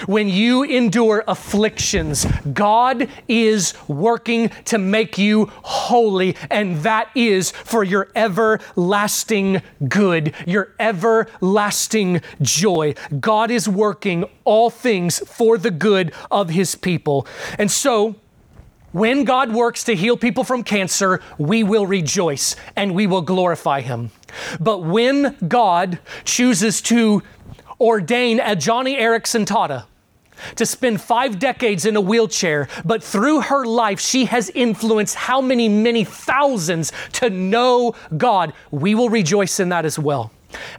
when 0.06 0.28
you 0.28 0.62
endure 0.62 1.24
afflictions, 1.26 2.26
God 2.52 3.08
is 3.26 3.74
working 3.86 4.50
to 4.66 4.78
make 4.78 5.18
you 5.18 5.50
holy, 5.62 6.36
and 6.50 6.78
that 6.78 7.10
is 7.14 7.50
for 7.50 7.84
your 7.84 8.08
everlasting 8.14 9.62
good, 9.88 10.34
your 10.46 10.74
everlasting 10.78 12.20
joy. 12.40 12.94
God 13.20 13.50
is 13.50 13.68
working 13.68 14.24
all 14.44 14.70
things 14.70 15.18
for 15.28 15.58
the 15.58 15.70
good 15.70 16.12
of 16.30 16.50
His 16.50 16.74
people. 16.74 17.26
And 17.58 17.70
so, 17.70 18.16
when 18.92 19.24
God 19.24 19.52
works 19.52 19.84
to 19.84 19.94
heal 19.94 20.16
people 20.16 20.44
from 20.44 20.64
cancer, 20.64 21.20
we 21.36 21.62
will 21.62 21.86
rejoice 21.86 22.56
and 22.74 22.94
we 22.94 23.06
will 23.06 23.20
glorify 23.20 23.82
Him. 23.82 24.10
But 24.58 24.82
when 24.82 25.36
God 25.46 25.98
chooses 26.24 26.80
to 26.82 27.22
ordain 27.80 28.40
a 28.40 28.56
Joni 28.56 28.98
Eareckson 28.98 29.46
Tada 29.46 29.84
to 30.56 30.66
spend 30.66 31.00
five 31.00 31.38
decades 31.38 31.84
in 31.84 31.96
a 31.96 32.00
wheelchair, 32.00 32.68
but 32.84 33.02
through 33.02 33.42
her 33.42 33.64
life, 33.64 34.00
she 34.00 34.26
has 34.26 34.50
influenced 34.50 35.14
how 35.14 35.40
many, 35.40 35.68
many 35.68 36.04
thousands 36.04 36.92
to 37.12 37.30
know 37.30 37.94
God, 38.16 38.52
we 38.70 38.94
will 38.94 39.08
rejoice 39.08 39.60
in 39.60 39.68
that 39.70 39.84
as 39.84 39.98
well. 39.98 40.30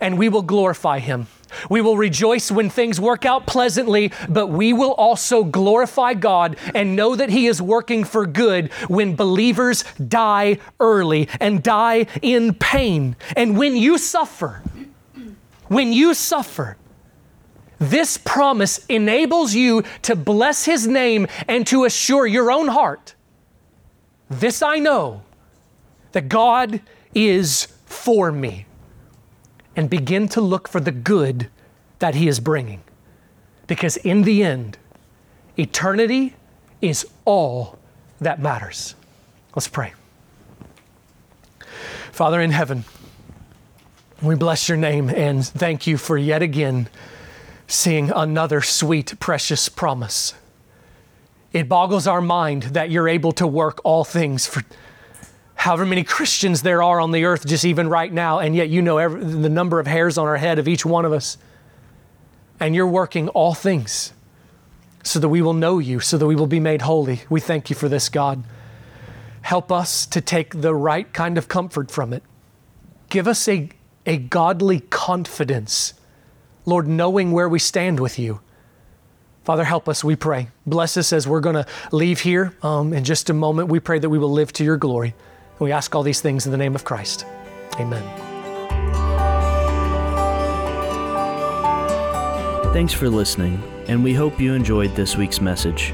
And 0.01 0.17
we 0.17 0.29
will 0.29 0.41
glorify 0.41 0.99
Him. 0.99 1.27
We 1.69 1.81
will 1.81 1.97
rejoice 1.97 2.51
when 2.51 2.69
things 2.69 2.99
work 2.99 3.25
out 3.25 3.47
pleasantly, 3.47 4.11
but 4.27 4.47
we 4.47 4.73
will 4.73 4.93
also 4.93 5.43
glorify 5.43 6.13
God 6.13 6.57
and 6.73 6.95
know 6.95 7.15
that 7.15 7.29
He 7.29 7.47
is 7.47 7.61
working 7.61 8.03
for 8.03 8.25
good 8.25 8.71
when 8.87 9.15
believers 9.15 9.83
die 9.95 10.59
early 10.79 11.27
and 11.39 11.61
die 11.61 12.07
in 12.21 12.53
pain. 12.53 13.15
And 13.35 13.57
when 13.57 13.75
you 13.75 13.97
suffer, 13.97 14.61
when 15.67 15.93
you 15.93 16.13
suffer, 16.13 16.77
this 17.79 18.17
promise 18.17 18.85
enables 18.87 19.53
you 19.53 19.83
to 20.03 20.15
bless 20.15 20.65
His 20.65 20.85
name 20.85 21.27
and 21.47 21.65
to 21.67 21.85
assure 21.85 22.27
your 22.27 22.51
own 22.51 22.67
heart 22.67 23.15
this 24.29 24.61
I 24.61 24.77
know 24.77 25.23
that 26.11 26.29
God 26.29 26.81
is 27.13 27.67
for 27.85 28.31
me 28.31 28.65
and 29.75 29.89
begin 29.89 30.27
to 30.29 30.41
look 30.41 30.67
for 30.67 30.79
the 30.79 30.91
good 30.91 31.49
that 31.99 32.15
He 32.15 32.27
is 32.27 32.39
bringing. 32.39 32.81
Because 33.67 33.97
in 33.97 34.23
the 34.23 34.43
end, 34.43 34.77
eternity 35.57 36.35
is 36.81 37.07
all 37.25 37.77
that 38.21 38.39
matters. 38.39 38.95
Let's 39.55 39.67
pray. 39.67 39.93
Father 42.11 42.41
in 42.41 42.51
heaven, 42.51 42.83
we 44.21 44.35
bless 44.35 44.67
your 44.69 44.77
name 44.77 45.09
and 45.09 45.45
thank 45.45 45.87
you 45.87 45.97
for 45.97 46.17
yet 46.17 46.41
again 46.41 46.89
seeing 47.69 48.11
another 48.11 48.61
sweet, 48.61 49.19
precious 49.19 49.69
promise. 49.69 50.33
It 51.53 51.69
boggles 51.69 52.07
our 52.07 52.21
mind 52.21 52.63
that 52.63 52.91
you're 52.91 53.07
able 53.07 53.31
to 53.33 53.47
work 53.47 53.79
all 53.83 54.03
things 54.03 54.45
for 54.45 54.63
however 55.55 55.85
many 55.85 56.03
Christians 56.03 56.61
there 56.61 56.81
are 56.81 56.99
on 57.01 57.11
the 57.11 57.25
earth, 57.25 57.45
just 57.45 57.65
even 57.65 57.89
right 57.89 58.11
now, 58.11 58.39
and 58.39 58.55
yet 58.55 58.69
you 58.69 58.81
know 58.81 58.97
every, 58.97 59.23
the 59.23 59.49
number 59.49 59.79
of 59.79 59.87
hairs 59.87 60.17
on 60.17 60.25
our 60.25 60.37
head 60.37 60.57
of 60.57 60.67
each 60.67 60.85
one 60.85 61.05
of 61.05 61.11
us. 61.11 61.37
And 62.59 62.73
you're 62.73 62.87
working 62.87 63.27
all 63.29 63.53
things 63.53 64.13
so 65.03 65.19
that 65.19 65.29
we 65.29 65.41
will 65.41 65.53
know 65.53 65.79
you, 65.79 65.99
so 65.99 66.17
that 66.17 66.25
we 66.25 66.35
will 66.35 66.47
be 66.47 66.59
made 66.59 66.83
holy. 66.83 67.21
We 67.29 67.39
thank 67.39 67.69
you 67.69 67.75
for 67.75 67.89
this, 67.89 68.09
God. 68.09 68.43
Help 69.41 69.71
us 69.71 70.05
to 70.07 70.21
take 70.21 70.61
the 70.61 70.73
right 70.73 71.11
kind 71.13 71.37
of 71.37 71.47
comfort 71.47 71.91
from 71.91 72.13
it. 72.13 72.23
Give 73.09 73.27
us 73.27 73.47
a, 73.47 73.69
a 74.05 74.17
godly 74.17 74.81
confidence, 74.81 75.93
Lord, 76.65 76.87
knowing 76.87 77.31
where 77.31 77.49
we 77.49 77.59
stand 77.59 77.99
with 77.99 78.19
you. 78.19 78.41
Father, 79.43 79.63
help 79.63 79.89
us, 79.89 80.03
we 80.03 80.15
pray. 80.15 80.49
Bless 80.65 80.97
us 80.97 81.11
as 81.11 81.27
we're 81.27 81.39
going 81.39 81.55
to 81.55 81.65
leave 81.91 82.19
here 82.19 82.53
um, 82.61 82.93
in 82.93 83.03
just 83.03 83.29
a 83.29 83.33
moment. 83.33 83.69
We 83.69 83.79
pray 83.79 83.97
that 83.99 84.09
we 84.09 84.19
will 84.19 84.31
live 84.31 84.53
to 84.53 84.63
your 84.63 84.77
glory. 84.77 85.15
And 85.53 85.59
we 85.59 85.71
ask 85.71 85.95
all 85.95 86.03
these 86.03 86.21
things 86.21 86.45
in 86.45 86.51
the 86.51 86.57
name 86.57 86.75
of 86.75 86.83
Christ. 86.83 87.25
Amen. 87.79 88.03
Thanks 92.73 92.93
for 92.93 93.09
listening, 93.09 93.63
and 93.87 94.03
we 94.03 94.13
hope 94.13 94.39
you 94.39 94.53
enjoyed 94.53 94.95
this 94.95 95.17
week's 95.17 95.41
message. 95.41 95.93